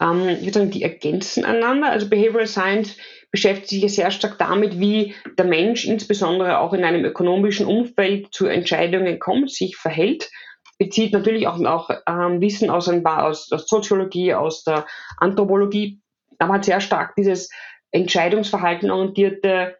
Ähm, 0.01 0.29
ich 0.29 0.43
würde 0.43 0.53
sagen, 0.53 0.71
die 0.71 0.83
ergänzen 0.83 1.45
einander. 1.45 1.91
Also 1.91 2.09
Behavioral 2.09 2.47
Science 2.47 2.97
beschäftigt 3.31 3.69
sich 3.69 3.83
ja 3.83 3.89
sehr 3.89 4.11
stark 4.11 4.39
damit, 4.39 4.79
wie 4.81 5.15
der 5.37 5.45
Mensch 5.45 5.85
insbesondere 5.85 6.59
auch 6.59 6.73
in 6.73 6.85
einem 6.85 7.05
ökonomischen 7.05 7.67
Umfeld 7.67 8.33
zu 8.33 8.47
Entscheidungen 8.47 9.19
kommt, 9.19 9.51
sich 9.51 9.77
verhält. 9.77 10.31
Bezieht 10.79 11.13
natürlich 11.13 11.49
auch, 11.49 11.61
auch 11.65 11.91
ähm, 12.09 12.41
Wissen 12.41 12.71
aus, 12.71 12.89
ein 12.89 13.03
paar, 13.03 13.27
aus 13.27 13.49
der 13.49 13.59
Soziologie, 13.59 14.35
aus 14.35 14.63
der 14.63 14.87
Anthropologie, 15.17 16.01
aber 16.39 16.55
hat 16.55 16.65
sehr 16.65 16.81
stark 16.81 17.17
dieses 17.17 17.51
Entscheidungsverhalten 17.91 18.91
orientierte 18.91 19.78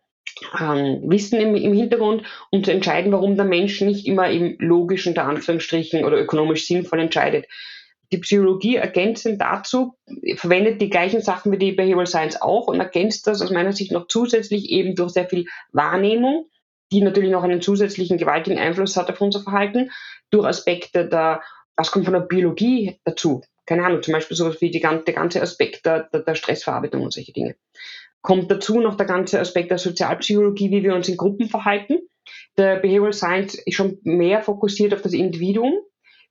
ähm, 0.59 1.01
Wissen 1.05 1.41
im, 1.41 1.55
im, 1.55 1.73
Hintergrund, 1.73 2.23
um 2.51 2.65
zu 2.65 2.73
entscheiden, 2.73 3.13
warum 3.13 3.37
der 3.37 3.45
Mensch 3.45 3.81
nicht 3.81 4.07
immer 4.07 4.31
im 4.31 4.57
logischen, 4.59 5.15
der 5.15 5.27
Anführungsstrichen, 5.27 6.05
oder 6.05 6.21
ökonomisch 6.21 6.67
sinnvoll 6.67 7.01
entscheidet 7.01 7.47
die 8.13 8.19
Psychologie 8.19 8.77
ergänzend 8.77 9.41
dazu 9.41 9.95
verwendet 10.37 10.81
die 10.81 10.89
gleichen 10.89 11.21
Sachen 11.21 11.53
wie 11.53 11.59
die 11.59 11.73
Behavioral 11.73 12.07
Science 12.07 12.41
auch 12.41 12.67
und 12.67 12.81
ergänzt 12.81 13.27
das 13.27 13.43
aus 13.43 13.51
meiner 13.51 13.73
Sicht 13.73 13.93
noch 13.93 14.09
zusätzlich 14.09 14.71
eben 14.71 14.95
durch 14.95 15.13
sehr 15.13 15.29
viel 15.29 15.47
Wahrnehmung, 15.73 16.49
die 16.91 17.03
natürlich 17.03 17.31
noch 17.31 17.43
einen 17.43 17.61
zusätzlichen 17.61 18.17
gewaltigen 18.17 18.59
Einfluss 18.59 18.97
hat 18.97 19.11
auf 19.11 19.21
unser 19.21 19.43
Verhalten, 19.43 19.91
durch 20.31 20.47
Aspekte 20.47 21.07
der, 21.07 21.43
was 21.77 21.91
kommt 21.91 22.07
von 22.07 22.15
der 22.15 22.21
Biologie 22.21 22.99
dazu? 23.05 23.43
Keine 23.67 23.85
Ahnung, 23.85 24.03
zum 24.03 24.13
Beispiel 24.13 24.37
sowas 24.37 24.61
wie 24.63 24.71
die, 24.71 24.81
der 24.81 25.15
ganze 25.15 25.43
Aspekt 25.43 25.85
der, 25.85 26.09
der 26.11 26.35
Stressverarbeitung 26.35 27.03
und 27.03 27.13
solche 27.13 27.33
Dinge. 27.33 27.57
Kommt 28.23 28.51
dazu 28.51 28.81
noch 28.81 28.97
der 28.97 29.07
ganze 29.07 29.41
Aspekt 29.41 29.71
der 29.71 29.79
Sozialpsychologie, 29.79 30.71
wie 30.71 30.83
wir 30.83 30.95
uns 30.95 31.09
in 31.09 31.17
Gruppen 31.17 31.49
verhalten. 31.49 31.99
Der 32.57 32.77
Behavioral 32.77 33.13
Science 33.13 33.55
ist 33.55 33.75
schon 33.75 33.99
mehr 34.03 34.43
fokussiert 34.43 34.93
auf 34.93 35.03
das 35.03 35.13
Individuum, 35.13 35.79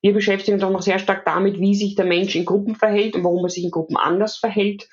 wir 0.02 0.14
beschäftigen 0.14 0.56
uns 0.56 0.64
auch 0.64 0.72
noch 0.72 0.82
sehr 0.82 1.00
stark 1.00 1.26
damit, 1.26 1.60
wie 1.60 1.76
sich 1.76 1.96
der 1.96 2.06
Mensch 2.06 2.36
in 2.36 2.46
Gruppen 2.46 2.76
verhält 2.76 3.16
und 3.16 3.24
warum 3.24 3.44
er 3.44 3.50
sich 3.50 3.64
in 3.64 3.72
Gruppen 3.72 3.98
anders 3.98 4.38
verhält. 4.38 4.88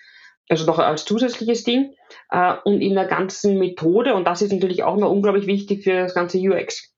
Also 0.48 0.66
noch 0.66 0.78
als 0.78 1.04
zusätzliches 1.04 1.64
Ding. 1.64 1.94
Äh, 2.30 2.54
und 2.64 2.80
in 2.80 2.94
der 2.94 3.06
ganzen 3.06 3.58
Methode, 3.58 4.14
und 4.14 4.24
das 4.26 4.42
ist 4.42 4.52
natürlich 4.52 4.82
auch 4.82 4.96
noch 4.96 5.10
unglaublich 5.10 5.46
wichtig 5.46 5.84
für 5.84 6.02
das 6.02 6.14
ganze 6.14 6.38
UX, 6.38 6.92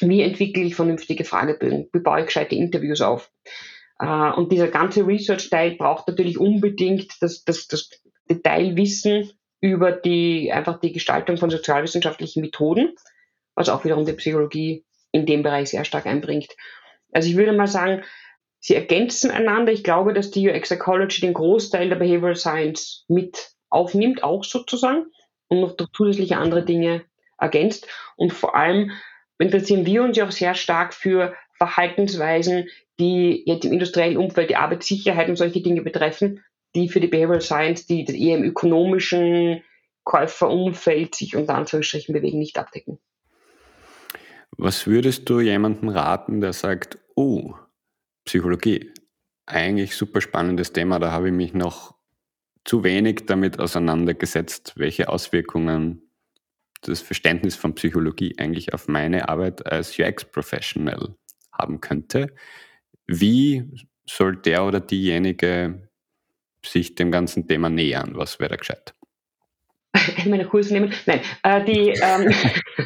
wie 0.00 0.22
entwickle 0.22 0.64
ich 0.64 0.74
vernünftige 0.74 1.24
Fragebögen? 1.24 1.88
Wie 1.92 2.00
baue 2.00 2.20
ich 2.20 2.26
gescheite 2.26 2.54
Interviews 2.54 3.00
auf? 3.00 3.30
Äh, 3.98 4.32
und 4.32 4.50
dieser 4.50 4.68
ganze 4.68 5.06
Research-Teil 5.06 5.76
braucht 5.76 6.08
natürlich 6.08 6.38
unbedingt 6.38 7.12
das, 7.20 7.44
das, 7.44 7.68
das 7.68 7.90
Detailwissen 8.28 9.30
über 9.60 9.92
die, 9.92 10.52
einfach 10.52 10.78
die 10.78 10.92
Gestaltung 10.92 11.36
von 11.36 11.50
sozialwissenschaftlichen 11.50 12.42
Methoden, 12.42 12.94
was 13.54 13.68
auch 13.68 13.84
wiederum 13.84 14.04
die 14.04 14.12
Psychologie 14.12 14.84
in 15.12 15.26
dem 15.26 15.42
Bereich 15.42 15.70
sehr 15.70 15.84
stark 15.84 16.06
einbringt. 16.06 16.50
Also 17.12 17.28
ich 17.28 17.36
würde 17.36 17.52
mal 17.52 17.68
sagen, 17.68 18.02
sie 18.60 18.74
ergänzen 18.74 19.30
einander. 19.30 19.72
Ich 19.72 19.84
glaube, 19.84 20.12
dass 20.12 20.30
die 20.30 20.48
UX 20.48 20.70
Ecology 20.70 21.20
den 21.20 21.34
Großteil 21.34 21.88
der 21.88 21.96
Behavioral 21.96 22.36
Science 22.36 23.04
mit 23.08 23.52
aufnimmt, 23.70 24.22
auch 24.22 24.44
sozusagen, 24.44 25.06
und 25.48 25.60
noch 25.60 25.76
zusätzliche 25.92 26.36
andere 26.36 26.64
Dinge 26.64 27.04
ergänzt. 27.38 27.86
Und 28.16 28.32
vor 28.32 28.56
allem 28.56 28.92
interessieren 29.38 29.86
wir 29.86 30.02
uns 30.02 30.16
ja 30.16 30.26
auch 30.26 30.32
sehr 30.32 30.54
stark 30.54 30.94
für 30.94 31.34
Verhaltensweisen, 31.56 32.68
die 32.98 33.42
jetzt 33.46 33.64
im 33.64 33.72
industriellen 33.72 34.16
Umfeld 34.16 34.50
die 34.50 34.56
Arbeitssicherheit 34.56 35.28
und 35.28 35.36
solche 35.36 35.62
Dinge 35.62 35.82
betreffen, 35.82 36.44
die 36.74 36.88
für 36.88 37.00
die 37.00 37.08
Behavioral 37.08 37.40
Science, 37.40 37.86
die 37.86 38.04
eher 38.04 38.38
im 38.38 38.44
ökonomischen 38.44 39.62
Käuferumfeld 40.04 41.14
sich 41.14 41.36
unter 41.36 41.54
Anführungsstrichen 41.54 42.12
bewegen, 42.12 42.38
nicht 42.38 42.58
abdecken. 42.58 42.98
Was 44.56 44.86
würdest 44.86 45.28
du 45.28 45.40
jemandem 45.40 45.88
raten, 45.88 46.40
der 46.40 46.52
sagt, 46.52 46.98
Oh, 47.16 47.54
Psychologie. 48.24 48.92
Eigentlich 49.46 49.94
super 49.94 50.20
spannendes 50.20 50.72
Thema. 50.72 50.98
Da 50.98 51.12
habe 51.12 51.28
ich 51.28 51.34
mich 51.34 51.54
noch 51.54 51.94
zu 52.64 52.82
wenig 52.82 53.26
damit 53.26 53.60
auseinandergesetzt, 53.60 54.72
welche 54.76 55.08
Auswirkungen 55.08 56.10
das 56.80 57.00
Verständnis 57.00 57.54
von 57.54 57.74
Psychologie 57.74 58.34
eigentlich 58.38 58.72
auf 58.74 58.88
meine 58.88 59.28
Arbeit 59.28 59.66
als 59.66 59.98
UX-Professional 59.98 61.14
haben 61.52 61.80
könnte. 61.80 62.34
Wie 63.06 63.70
soll 64.06 64.36
der 64.36 64.64
oder 64.64 64.80
diejenige 64.80 65.88
sich 66.66 66.94
dem 66.94 67.10
ganzen 67.10 67.48
Thema 67.48 67.68
nähern? 67.70 68.12
Was 68.14 68.40
wäre 68.40 68.50
da 68.50 68.56
gescheit? 68.56 68.94
meine 70.26 70.46
Kurse 70.46 70.72
nehmen. 70.74 70.92
Nein, 71.06 71.20
äh, 71.42 71.64
die, 71.64 71.88
ähm, 71.90 72.32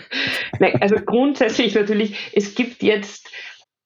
nein, 0.58 0.80
also 0.80 0.96
grundsätzlich 0.96 1.74
natürlich, 1.74 2.30
es 2.34 2.54
gibt 2.54 2.82
jetzt 2.82 3.30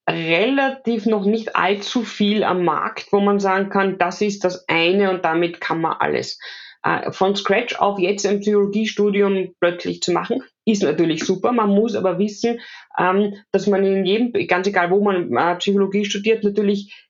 relativ 0.09 1.07
noch 1.07 1.25
nicht 1.25 1.55
allzu 1.55 2.03
viel 2.03 2.43
am 2.43 2.65
Markt, 2.65 3.13
wo 3.13 3.21
man 3.21 3.39
sagen 3.39 3.69
kann, 3.69 3.99
das 3.99 4.21
ist 4.21 4.45
das 4.45 4.69
eine 4.69 5.11
und 5.11 5.25
damit 5.25 5.61
kann 5.61 5.81
man 5.81 5.97
alles. 5.99 6.39
Äh, 6.83 7.13
von 7.13 7.37
Scratch 7.37 7.77
auf 7.77 7.99
jetzt 7.99 8.27
ein 8.27 8.41
Psychologiestudium 8.41 9.55
plötzlich 9.61 10.03
zu 10.03 10.13
machen, 10.13 10.43
ist 10.65 10.83
natürlich 10.83 11.25
super. 11.25 11.53
Man 11.53 11.71
muss 11.71 11.95
aber 11.95 12.19
wissen, 12.19 12.61
ähm, 12.99 13.35
dass 13.53 13.69
man 13.69 13.85
in 13.85 14.05
jedem, 14.05 14.33
ganz 14.49 14.67
egal 14.67 14.91
wo 14.91 15.01
man 15.01 15.33
äh, 15.37 15.57
Psychologie 15.57 16.05
studiert, 16.05 16.43
natürlich 16.43 17.09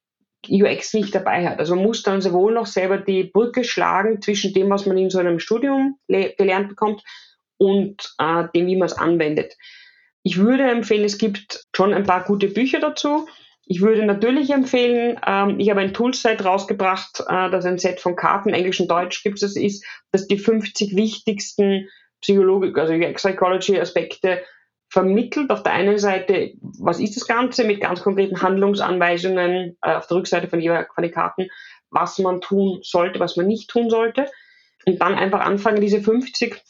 UX 0.49 0.95
nicht 0.95 1.14
dabei 1.14 1.49
hat. 1.49 1.59
Also 1.59 1.74
man 1.74 1.84
muss 1.84 2.03
dann 2.03 2.20
sehr 2.20 2.32
wohl 2.32 2.55
noch 2.55 2.66
selber 2.66 2.99
die 2.99 3.24
Brücke 3.24 3.64
schlagen 3.64 4.20
zwischen 4.20 4.53
dem, 4.53 4.70
was 4.70 4.86
man 4.86 4.99
in 4.99 5.11
so 5.11 5.18
einem 5.18 5.38
Studium 5.38 5.99
gelernt 6.09 6.68
bekommt 6.68 7.03
und 7.59 8.14
äh, 8.18 8.45
dem, 8.55 8.66
wie 8.66 8.76
man 8.76 8.86
es 8.86 8.99
anwendet. 8.99 9.57
Ich 10.22 10.38
würde 10.38 10.64
empfehlen, 10.64 11.05
es 11.05 11.18
gibt 11.18 11.64
schon 11.74 11.95
ein 11.95 12.05
paar 12.05 12.24
gute 12.24 12.49
Bücher 12.49 12.80
dazu. 12.80 13.26
Ich 13.64 13.80
würde 13.80 14.05
natürlich 14.05 14.51
empfehlen, 14.51 15.18
ähm, 15.26 15.61
ich 15.61 15.70
habe 15.70 15.80
ein 15.80 15.95
Toolset 15.95 16.45
rausgebracht, 16.45 17.20
äh, 17.28 17.51
das 17.51 17.64
ein 17.64 17.78
Set 17.78 18.01
von 18.01 18.16
Karten, 18.16 18.51
Englisch 18.51 18.80
und 18.80 18.90
Deutsch 18.90 19.22
gibt 19.22 19.43
es, 19.43 19.57
ist, 19.57 19.84
dass 20.11 20.26
die 20.26 20.38
50 20.38 20.97
wichtigsten 20.97 21.88
Psychologik, 22.20 22.76
also 22.78 22.93
UX-Psychology-Aspekte 22.95 24.43
vermittelt. 24.93 25.51
Auf 25.51 25.62
der 25.62 25.72
einen 25.72 25.99
Seite, 25.99 26.53
was 26.61 27.01
ist 27.01 27.16
das 27.16 27.26
Ganze 27.26 27.64
mit 27.64 27.80
ganz 27.80 28.03
konkreten 28.03 28.43
Handlungsanweisungen 28.43 29.78
äh, 29.80 29.95
auf 29.95 30.07
der 30.07 30.18
Rückseite 30.18 30.49
von, 30.49 30.61
von 30.61 31.03
den 31.03 31.12
Karten, 31.12 31.49
was 31.90 32.18
man 32.18 32.43
tun 32.43 32.80
sollte, 32.82 33.18
was 33.18 33.36
man 33.36 33.47
nicht 33.47 33.70
tun 33.70 33.88
sollte. 33.88 34.26
Und 34.84 35.01
dann 35.01 35.14
einfach 35.14 35.40
anfangen, 35.40 35.80
diese 35.80 36.03
50 36.03 36.61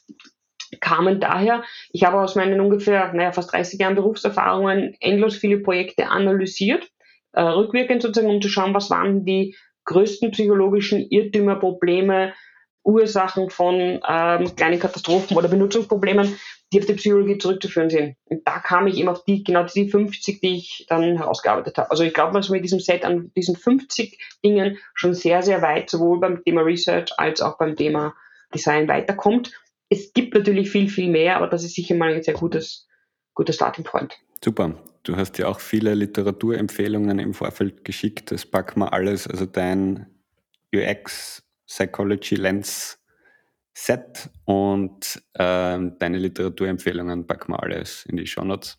kamen 0.80 1.18
daher, 1.20 1.64
ich 1.90 2.04
habe 2.04 2.20
aus 2.20 2.36
meinen 2.36 2.60
ungefähr, 2.60 3.12
naja, 3.12 3.32
fast 3.32 3.52
30 3.52 3.80
Jahren 3.80 3.96
Berufserfahrungen 3.96 4.96
endlos 5.00 5.36
viele 5.36 5.58
Projekte 5.58 6.08
analysiert, 6.08 6.88
äh, 7.32 7.42
rückwirkend 7.42 8.02
sozusagen, 8.02 8.32
um 8.32 8.40
zu 8.40 8.48
schauen, 8.48 8.72
was 8.72 8.88
waren 8.88 9.24
die 9.24 9.56
größten 9.84 10.30
psychologischen 10.30 11.00
Irrtümer, 11.10 11.56
Probleme, 11.56 12.34
Ursachen 12.84 13.50
von 13.50 14.00
ähm, 14.08 14.56
kleinen 14.56 14.78
Katastrophen 14.78 15.36
oder 15.36 15.48
Benutzungsproblemen, 15.48 16.36
die 16.72 16.80
auf 16.80 16.86
die 16.86 16.94
Psychologie 16.94 17.38
zurückzuführen 17.38 17.90
sind. 17.90 18.16
Und 18.24 18.46
da 18.46 18.58
kam 18.58 18.86
ich 18.86 18.96
eben 18.96 19.08
auf 19.08 19.24
die, 19.24 19.44
genau 19.44 19.64
die 19.64 19.90
50, 19.90 20.40
die 20.40 20.56
ich 20.56 20.86
dann 20.88 21.18
herausgearbeitet 21.18 21.76
habe. 21.76 21.90
Also 21.90 22.02
ich 22.02 22.14
glaube, 22.14 22.32
man 22.32 22.44
mit 22.48 22.64
diesem 22.64 22.80
Set 22.80 23.04
an 23.04 23.30
diesen 23.36 23.56
50 23.56 24.18
Dingen 24.44 24.78
schon 24.94 25.14
sehr, 25.14 25.42
sehr 25.42 25.62
weit 25.62 25.90
sowohl 25.90 26.18
beim 26.18 26.42
Thema 26.42 26.62
Research 26.62 27.12
als 27.18 27.40
auch 27.40 27.58
beim 27.58 27.76
Thema 27.76 28.14
Design 28.54 28.88
weiterkommt 28.88 29.52
es 29.92 30.14
gibt 30.14 30.34
natürlich 30.34 30.70
viel, 30.70 30.88
viel 30.88 31.10
mehr, 31.10 31.36
aber 31.36 31.48
das 31.48 31.64
ist 31.64 31.74
sicher 31.74 31.94
mal 31.94 32.14
ein 32.14 32.22
sehr 32.22 32.34
gutes, 32.34 32.88
guter 33.34 33.52
Starting 33.52 33.84
Point. 33.84 34.18
Super. 34.42 34.74
Du 35.02 35.16
hast 35.16 35.36
ja 35.38 35.48
auch 35.48 35.60
viele 35.60 35.94
Literaturempfehlungen 35.94 37.18
im 37.18 37.34
Vorfeld 37.34 37.84
geschickt. 37.84 38.30
Das 38.30 38.46
packen 38.46 38.80
wir 38.80 38.92
alles, 38.92 39.26
also 39.26 39.44
dein 39.44 40.06
UX 40.74 41.42
Psychology 41.66 42.36
Lens 42.36 42.98
Set 43.74 44.30
und 44.44 45.22
äh, 45.34 45.78
deine 45.98 46.18
Literaturempfehlungen 46.18 47.26
packen 47.26 47.52
wir 47.52 47.62
alles 47.62 48.04
in 48.06 48.16
die 48.16 48.26
Show 48.26 48.44
Notes. 48.44 48.78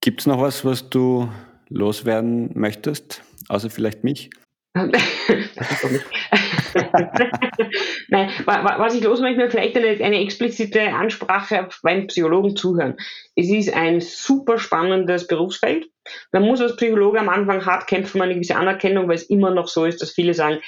Gibt 0.00 0.20
es 0.20 0.26
noch 0.26 0.40
was, 0.40 0.64
was 0.64 0.88
du 0.88 1.28
loswerden 1.68 2.50
möchtest, 2.54 3.22
außer 3.48 3.70
vielleicht 3.70 4.04
mich? 4.04 4.30
Nein, 8.08 8.30
was 8.44 8.94
ich 8.94 9.02
los 9.02 9.20
möchte, 9.20 9.50
vielleicht 9.50 9.76
eine, 9.76 10.04
eine 10.04 10.20
explizite 10.20 10.92
Ansprache 10.92 11.68
beim 11.82 12.06
Psychologen 12.08 12.56
zuhören. 12.56 12.96
Es 13.34 13.48
ist 13.48 13.72
ein 13.72 14.02
super 14.02 14.58
spannendes 14.58 15.26
Berufsfeld. 15.26 15.88
Man 16.32 16.42
muss 16.42 16.60
als 16.60 16.76
Psychologe 16.76 17.18
am 17.20 17.30
Anfang 17.30 17.64
hart 17.64 17.86
kämpfen, 17.86 18.20
eine 18.20 18.34
gewisse 18.34 18.56
Anerkennung, 18.56 19.08
weil 19.08 19.16
es 19.16 19.30
immer 19.30 19.50
noch 19.50 19.68
so 19.68 19.86
ist, 19.86 20.02
dass 20.02 20.12
viele 20.12 20.34
sagen, 20.34 20.60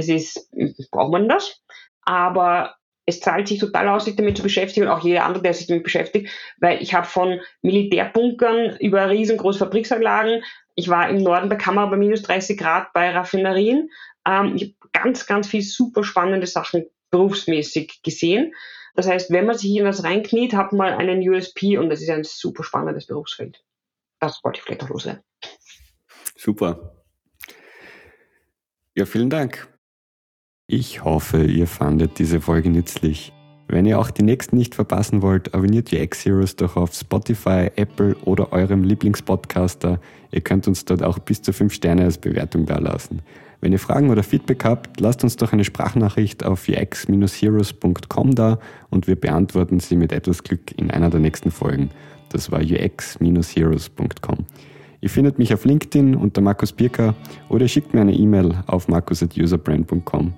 das 0.00 0.46
ist, 0.52 0.90
braucht 0.90 1.12
man 1.12 1.28
das? 1.28 1.62
Aber 2.02 2.76
es 3.06 3.20
zahlt 3.20 3.48
sich 3.48 3.58
total 3.58 3.88
aus, 3.88 4.04
sich 4.04 4.16
damit 4.16 4.36
zu 4.36 4.42
beschäftigen 4.42 4.86
und 4.86 4.92
auch 4.92 5.04
jeder 5.04 5.24
andere, 5.24 5.42
der 5.42 5.54
sich 5.54 5.66
damit 5.66 5.84
beschäftigt, 5.84 6.30
weil 6.58 6.82
ich 6.82 6.94
habe 6.94 7.06
von 7.06 7.40
Militärbunkern 7.62 8.76
über 8.78 9.08
riesengroße 9.10 9.58
Fabriksanlagen, 9.58 10.42
ich 10.74 10.88
war 10.88 11.08
im 11.08 11.22
Norden 11.22 11.48
der 11.48 11.58
Kammer 11.58 11.88
bei 11.88 11.96
minus 11.96 12.22
30 12.22 12.58
Grad 12.58 12.92
bei 12.92 13.10
Raffinerien, 13.10 13.90
ähm, 14.26 14.54
ich 14.56 14.62
habe 14.62 14.90
ganz, 14.92 15.26
ganz 15.26 15.48
viel 15.48 15.62
super 15.62 16.04
spannende 16.04 16.46
Sachen 16.46 16.86
berufsmäßig 17.10 18.02
gesehen. 18.02 18.54
Das 18.94 19.06
heißt, 19.06 19.30
wenn 19.30 19.46
man 19.46 19.56
sich 19.56 19.74
in 19.76 19.84
das 19.84 20.04
reinkniet, 20.04 20.54
hat 20.54 20.72
man 20.72 20.94
einen 20.94 21.26
USP 21.28 21.78
und 21.78 21.90
das 21.90 22.02
ist 22.02 22.10
ein 22.10 22.24
super 22.24 22.64
spannendes 22.64 23.06
Berufsfeld. 23.06 23.62
Das 24.18 24.42
wollte 24.44 24.58
ich 24.58 24.64
vielleicht 24.64 24.82
noch 24.82 24.90
loswerden. 24.90 25.22
Super. 26.36 26.96
Ja, 28.94 29.06
vielen 29.06 29.30
Dank. 29.30 29.68
Ich 30.72 31.02
hoffe, 31.02 31.42
ihr 31.42 31.66
fandet 31.66 32.20
diese 32.20 32.40
Folge 32.40 32.70
nützlich. 32.70 33.32
Wenn 33.66 33.86
ihr 33.86 33.98
auch 33.98 34.12
die 34.12 34.22
nächsten 34.22 34.56
nicht 34.56 34.76
verpassen 34.76 35.20
wollt, 35.20 35.52
abonniert 35.52 35.90
die 35.90 35.98
X-Heroes 35.98 36.54
doch 36.54 36.76
auf 36.76 36.94
Spotify, 36.94 37.72
Apple 37.74 38.14
oder 38.24 38.52
eurem 38.52 38.84
Lieblingspodcaster. 38.84 39.98
Ihr 40.30 40.40
könnt 40.42 40.68
uns 40.68 40.84
dort 40.84 41.02
auch 41.02 41.18
bis 41.18 41.42
zu 41.42 41.52
5 41.52 41.74
Sterne 41.74 42.04
als 42.04 42.18
Bewertung 42.18 42.66
dalassen. 42.66 43.20
Wenn 43.60 43.72
ihr 43.72 43.80
Fragen 43.80 44.10
oder 44.10 44.22
Feedback 44.22 44.62
habt, 44.62 45.00
lasst 45.00 45.24
uns 45.24 45.34
doch 45.34 45.52
eine 45.52 45.64
Sprachnachricht 45.64 46.44
auf 46.44 46.68
ux-heroes.com 46.68 48.34
da 48.36 48.60
und 48.90 49.08
wir 49.08 49.16
beantworten 49.16 49.80
sie 49.80 49.96
mit 49.96 50.12
etwas 50.12 50.44
Glück 50.44 50.78
in 50.78 50.92
einer 50.92 51.10
der 51.10 51.18
nächsten 51.18 51.50
Folgen. 51.50 51.90
Das 52.28 52.52
war 52.52 52.60
ux-heroes.com. 52.60 54.46
Ihr 55.00 55.10
findet 55.10 55.36
mich 55.40 55.52
auf 55.52 55.64
LinkedIn 55.64 56.14
unter 56.14 56.40
Markus 56.40 56.70
Birker 56.72 57.16
oder 57.48 57.66
schickt 57.66 57.92
mir 57.92 58.02
eine 58.02 58.14
E-Mail 58.14 58.62
auf 58.68 58.86
markus.userbrand.com. 58.86 60.32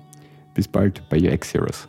Bis 0.53 0.67
bald 0.67 1.07
bei 1.09 1.17
UX 1.17 1.53
Heroes. 1.53 1.87